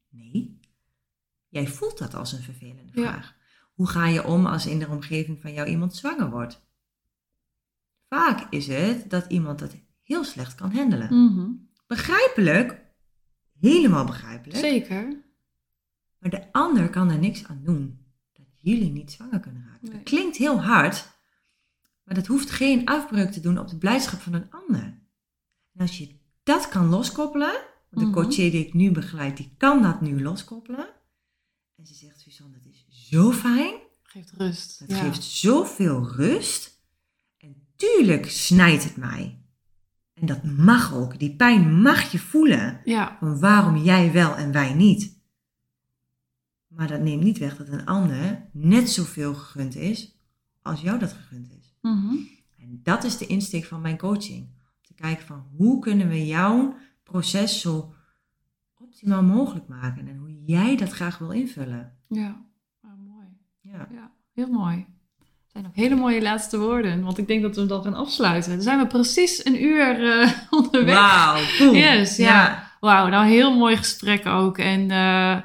Jij 1.52 1.66
voelt 1.68 1.98
dat 1.98 2.14
als 2.14 2.32
een 2.32 2.42
vervelende 2.42 2.92
Ja. 2.92 3.02
vraag. 3.10 3.34
Hoe 3.74 3.88
ga 3.88 4.06
je 4.06 4.24
om 4.24 4.46
als 4.46 4.66
in 4.66 4.78
de 4.78 4.88
omgeving 4.88 5.40
van 5.40 5.52
jou 5.52 5.68
iemand 5.68 5.96
zwanger 5.96 6.30
wordt? 6.30 6.60
Vaak 8.08 8.46
is 8.50 8.66
het 8.66 9.10
dat 9.10 9.26
iemand 9.28 9.58
dat 9.58 9.76
heel 10.02 10.24
slecht 10.24 10.54
kan 10.54 10.72
handelen. 10.72 11.24
Mhm. 11.24 11.50
Begrijpelijk, 11.86 12.80
helemaal 13.60 14.04
begrijpelijk. 14.04 14.58
Zeker. 14.58 15.22
Maar 16.18 16.30
de 16.30 16.52
ander 16.52 16.90
kan 16.90 17.10
er 17.10 17.18
niks 17.18 17.44
aan 17.46 17.60
doen 17.64 18.06
dat 18.32 18.46
jullie 18.56 18.90
niet 18.90 19.10
zwanger 19.12 19.40
kunnen 19.40 19.64
raken. 19.66 19.88
Nee. 19.88 19.92
Dat 19.92 20.02
klinkt 20.02 20.36
heel 20.36 20.62
hard, 20.62 21.08
maar 22.04 22.14
dat 22.14 22.26
hoeft 22.26 22.50
geen 22.50 22.86
afbreuk 22.86 23.30
te 23.32 23.40
doen 23.40 23.58
op 23.58 23.68
de 23.68 23.78
blijdschap 23.78 24.20
van 24.20 24.32
een 24.32 24.50
ander. 24.50 24.82
En 25.72 25.80
als 25.80 25.98
je 25.98 26.18
dat 26.42 26.68
kan 26.68 26.86
loskoppelen, 26.88 27.52
want 27.90 28.04
de 28.04 28.04
Mhm. 28.04 28.12
coaché 28.12 28.50
die 28.50 28.66
ik 28.66 28.74
nu 28.74 28.90
begeleid, 28.92 29.36
die 29.36 29.54
kan 29.58 29.82
dat 29.82 30.00
nu 30.00 30.22
loskoppelen. 30.22 30.88
En 31.82 31.88
ze 31.88 31.94
zegt, 31.94 32.20
Suzanne, 32.20 32.52
dat 32.52 32.72
is 32.72 33.08
zo 33.08 33.32
fijn. 33.32 33.74
Geeft 34.02 34.32
rust. 34.36 34.78
Dat 34.78 34.90
ja. 34.90 35.02
geeft 35.02 35.22
zoveel 35.22 36.08
rust. 36.08 36.82
En 37.38 37.56
tuurlijk 37.76 38.30
snijdt 38.30 38.84
het 38.84 38.96
mij. 38.96 39.42
En 40.14 40.26
dat 40.26 40.44
mag 40.44 40.94
ook. 40.94 41.18
Die 41.18 41.36
pijn 41.36 41.80
mag 41.80 42.12
je 42.12 42.18
voelen. 42.18 42.80
Ja, 42.84 43.16
Van 43.18 43.40
waarom 43.40 43.76
jij 43.76 44.12
wel 44.12 44.36
en 44.36 44.52
wij 44.52 44.74
niet. 44.74 45.20
Maar 46.66 46.88
dat 46.88 47.00
neemt 47.00 47.22
niet 47.22 47.38
weg 47.38 47.56
dat 47.56 47.68
een 47.68 47.86
ander 47.86 48.48
net 48.52 48.90
zoveel 48.90 49.34
gegund 49.34 49.76
is 49.76 50.18
als 50.62 50.80
jou 50.80 50.98
dat 50.98 51.12
gegund 51.12 51.50
is. 51.50 51.74
Mhm. 51.80 52.16
En 52.58 52.80
dat 52.82 53.04
is 53.04 53.18
de 53.18 53.26
insteek 53.26 53.64
van 53.64 53.80
mijn 53.80 53.98
coaching. 53.98 54.46
Om 54.46 54.82
te 54.82 54.94
kijken 54.94 55.26
van 55.26 55.46
hoe 55.56 55.80
kunnen 55.80 56.08
we 56.08 56.26
jouw 56.26 56.76
proces 57.02 57.60
zo 57.60 57.94
optimaal 58.74 59.22
mogelijk 59.22 59.68
maken. 59.68 60.08
En 60.08 60.18
jij 60.44 60.76
dat 60.76 60.90
graag 60.90 61.18
wil 61.18 61.30
invullen. 61.30 61.96
ja. 62.08 62.44
Ah, 62.82 62.90
mooi. 63.08 63.26
Ja. 63.60 63.88
Ja, 63.92 64.10
heel 64.34 64.48
mooi. 64.48 64.76
Het 64.76 65.50
zijn 65.52 65.66
ook 65.66 65.76
hele 65.76 65.94
mooie 65.94 66.22
laatste 66.22 66.58
woorden, 66.58 67.02
want 67.02 67.18
ik 67.18 67.26
denk 67.26 67.42
dat 67.42 67.56
we 67.56 67.66
dan 67.66 67.82
gaan 67.82 67.94
afsluiten. 67.94 68.52
Dan 68.52 68.62
zijn 68.62 68.78
we 68.78 68.86
precies 68.86 69.44
een 69.44 69.64
uur 69.64 70.20
eh, 70.20 70.30
onderweg. 70.58 70.94
Wauw, 70.94 71.40
cool. 71.58 71.74
Yes, 71.74 72.16
ja. 72.16 72.70
Wauw, 72.80 73.08
nou 73.08 73.26
heel 73.26 73.56
mooi 73.56 73.76
gesprek 73.76 74.26
ook. 74.26 74.58
En 74.58 74.90
eh, 74.90 75.36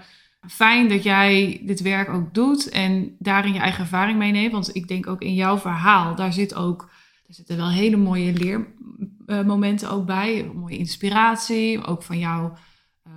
fijn 0.49 0.89
dat 0.89 1.03
jij 1.03 1.61
dit 1.63 1.81
werk 1.81 2.09
ook 2.09 2.33
doet 2.33 2.69
en 2.69 3.15
daarin 3.19 3.53
je 3.53 3.59
eigen 3.59 3.79
ervaring 3.79 4.17
meeneemt. 4.17 4.51
Want 4.51 4.75
ik 4.75 4.87
denk 4.87 5.07
ook 5.07 5.21
in 5.21 5.33
jouw 5.33 5.57
verhaal, 5.57 6.15
daar 6.15 6.33
zit 6.33 6.55
ook, 6.55 6.89
er 7.27 7.33
zitten 7.33 7.57
wel 7.57 7.69
hele 7.69 7.97
mooie 7.97 8.33
leermomenten 8.33 9.89
ook 9.89 10.05
bij. 10.05 10.51
Mooie 10.53 10.77
inspiratie, 10.77 11.85
ook 11.85 12.03
van 12.03 12.19
jou. 12.19 12.51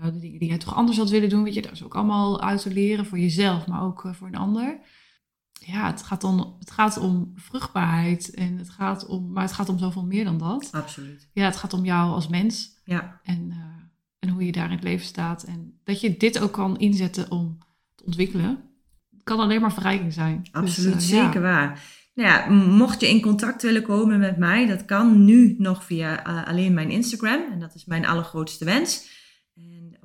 Eh, 0.02 0.12
de 0.12 0.18
dingen 0.18 0.38
die 0.38 0.48
jij 0.48 0.58
toch 0.58 0.74
anders 0.74 0.98
had 0.98 1.10
willen 1.10 1.28
doen, 1.28 1.42
weet 1.42 1.54
je, 1.54 1.62
daar 1.62 1.72
is 1.72 1.84
ook 1.84 1.94
allemaal 1.94 2.42
uit 2.42 2.62
te 2.62 2.72
leren 2.72 3.06
voor 3.06 3.18
jezelf, 3.18 3.66
maar 3.66 3.82
ook 3.82 4.04
eh, 4.04 4.12
voor 4.12 4.26
een 4.26 4.36
ander. 4.36 4.80
Ja, 5.52 5.86
het 5.86 6.02
gaat, 6.02 6.20
dan, 6.20 6.56
het 6.58 6.70
gaat 6.70 6.98
om 6.98 7.32
vruchtbaarheid 7.34 8.34
en 8.34 8.58
het 8.58 8.70
gaat 8.70 9.06
om, 9.06 9.32
maar 9.32 9.42
het 9.42 9.52
gaat 9.52 9.68
om 9.68 9.78
zoveel 9.78 10.04
meer 10.04 10.24
dan 10.24 10.38
dat. 10.38 10.68
Absoluut. 10.72 11.28
Ja, 11.32 11.44
het 11.44 11.56
gaat 11.56 11.72
om 11.72 11.84
jou 11.84 12.12
als 12.12 12.28
mens 12.28 12.80
Ja, 12.84 13.20
en, 13.22 13.50
eh, 13.50 13.56
en 14.18 14.28
hoe 14.28 14.46
je 14.46 14.52
daar 14.52 14.70
in 14.70 14.74
het 14.76 14.84
leven 14.84 15.06
staat. 15.06 15.42
En 15.42 15.80
dat 15.84 16.00
je 16.00 16.16
dit 16.16 16.40
ook 16.40 16.52
kan 16.52 16.78
inzetten 16.78 17.30
om 17.30 17.58
te 17.94 18.04
ontwikkelen, 18.04 18.58
kan 19.24 19.38
alleen 19.38 19.60
maar 19.60 19.72
verrijking 19.72 20.12
zijn. 20.12 20.48
absoluut. 20.52 20.94
Dus, 20.94 21.08
ja. 21.08 21.24
zeker 21.24 21.40
waar. 21.40 21.82
Nou 22.14 22.28
ja, 22.28 22.50
mocht 22.50 23.00
je 23.00 23.08
in 23.08 23.20
contact 23.20 23.62
willen 23.62 23.82
komen 23.82 24.18
met 24.18 24.36
mij, 24.36 24.66
dat 24.66 24.84
kan 24.84 25.24
nu 25.24 25.54
nog 25.58 25.84
via 25.84 26.14
alleen 26.46 26.74
mijn 26.74 26.90
Instagram. 26.90 27.52
En 27.52 27.60
dat 27.60 27.74
is 27.74 27.84
mijn 27.84 28.06
allergrootste 28.06 28.64
wens. 28.64 29.18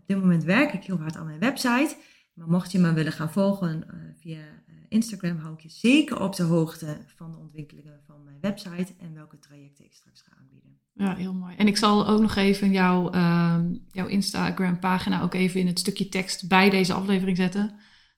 Op 0.05 0.11
dit 0.11 0.19
moment 0.19 0.43
werk 0.43 0.73
ik 0.73 0.83
heel 0.83 0.99
hard 0.99 1.17
aan 1.17 1.25
mijn 1.25 1.39
website. 1.39 1.97
Maar 2.33 2.47
mocht 2.47 2.71
je 2.71 2.79
me 2.79 2.93
willen 2.93 3.11
gaan 3.11 3.31
volgen 3.31 3.89
eh, 3.89 3.95
via 4.19 4.39
eh, 4.39 4.75
Instagram, 4.89 5.37
hou 5.37 5.53
ik 5.53 5.59
je 5.59 5.69
zeker 5.69 6.21
op 6.21 6.35
de 6.35 6.43
hoogte 6.43 6.97
van 7.15 7.31
de 7.31 7.37
ontwikkelingen 7.37 8.01
van 8.07 8.23
mijn 8.23 8.37
website 8.41 8.93
en 8.99 9.13
welke 9.13 9.39
trajecten 9.39 9.85
ik 9.85 9.93
straks 9.93 10.21
ga 10.21 10.31
aanbieden. 10.39 10.79
Ja, 10.93 11.15
heel 11.15 11.33
mooi. 11.33 11.55
En 11.55 11.67
ik 11.67 11.77
zal 11.77 12.07
ook 12.07 12.21
nog 12.21 12.35
even 12.35 12.71
jouw, 12.71 13.09
ehm, 13.09 13.75
jouw 13.87 14.07
Instagram-pagina 14.07 15.21
ook 15.21 15.33
even 15.33 15.59
in 15.59 15.67
het 15.67 15.79
stukje 15.79 16.09
tekst 16.09 16.47
bij 16.47 16.69
deze 16.69 16.93
aflevering 16.93 17.37
zetten. 17.37 17.67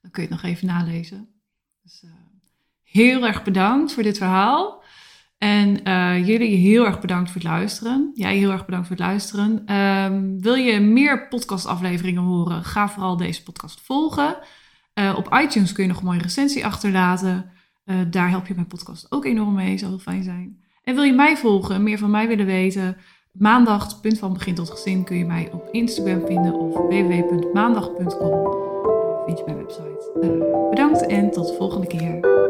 Dan 0.01 0.11
kun 0.11 0.23
je 0.23 0.29
het 0.29 0.41
nog 0.41 0.51
even 0.51 0.67
nalezen. 0.67 1.29
Dus 1.83 2.03
eh, 2.03 2.09
heel 2.83 3.25
erg 3.25 3.43
bedankt 3.43 3.93
voor 3.93 4.03
dit 4.03 4.17
verhaal. 4.17 4.76
En 5.37 5.83
eh, 5.83 6.27
jullie 6.27 6.55
heel 6.55 6.85
erg 6.85 6.99
bedankt 6.99 7.31
voor 7.31 7.41
het 7.41 7.49
luisteren. 7.49 8.11
Jij 8.13 8.37
heel 8.37 8.51
erg 8.51 8.65
bedankt 8.65 8.87
voor 8.87 8.95
het 8.95 9.05
luisteren. 9.05 9.61
Ehm, 9.65 10.39
wil 10.39 10.55
je 10.55 10.79
meer 10.79 11.27
podcastafleveringen 11.27 12.21
horen? 12.21 12.63
Ga 12.63 12.89
vooral 12.89 13.17
deze 13.17 13.43
podcast 13.43 13.81
volgen. 13.81 14.37
Eh, 14.93 15.13
op 15.17 15.37
iTunes 15.43 15.71
kun 15.71 15.83
je 15.83 15.89
nog 15.89 15.99
een 15.99 16.05
mooie 16.05 16.21
recensie 16.21 16.65
achterlaten. 16.65 17.51
Eh, 17.83 17.95
daar 18.09 18.29
help 18.29 18.47
je 18.47 18.53
mijn 18.55 18.67
podcast 18.67 19.11
ook 19.11 19.25
enorm 19.25 19.53
mee. 19.53 19.77
Zou 19.77 19.91
heel 19.91 19.99
fijn 19.99 20.23
zijn. 20.23 20.63
En 20.83 20.95
wil 20.95 21.03
je 21.03 21.13
mij 21.13 21.37
volgen, 21.37 21.83
meer 21.83 21.97
van 21.97 22.11
mij 22.11 22.27
willen 22.27 22.45
weten? 22.45 22.97
Maandag, 23.31 24.01
punt 24.01 24.19
van 24.19 24.33
begin 24.33 24.55
tot 24.55 24.69
gezin, 24.69 25.03
kun 25.03 25.17
je 25.17 25.25
mij 25.25 25.49
op 25.51 25.67
Instagram 25.71 26.25
vinden 26.25 26.53
of 26.53 26.75
www.maandag.com. 26.75 28.65
Vind 29.25 29.37
je 29.37 29.43
mijn 29.45 29.57
website. 29.57 30.67
Bedankt 30.69 31.05
en 31.05 31.31
tot 31.31 31.47
de 31.47 31.53
volgende 31.53 31.87
keer. 31.87 32.46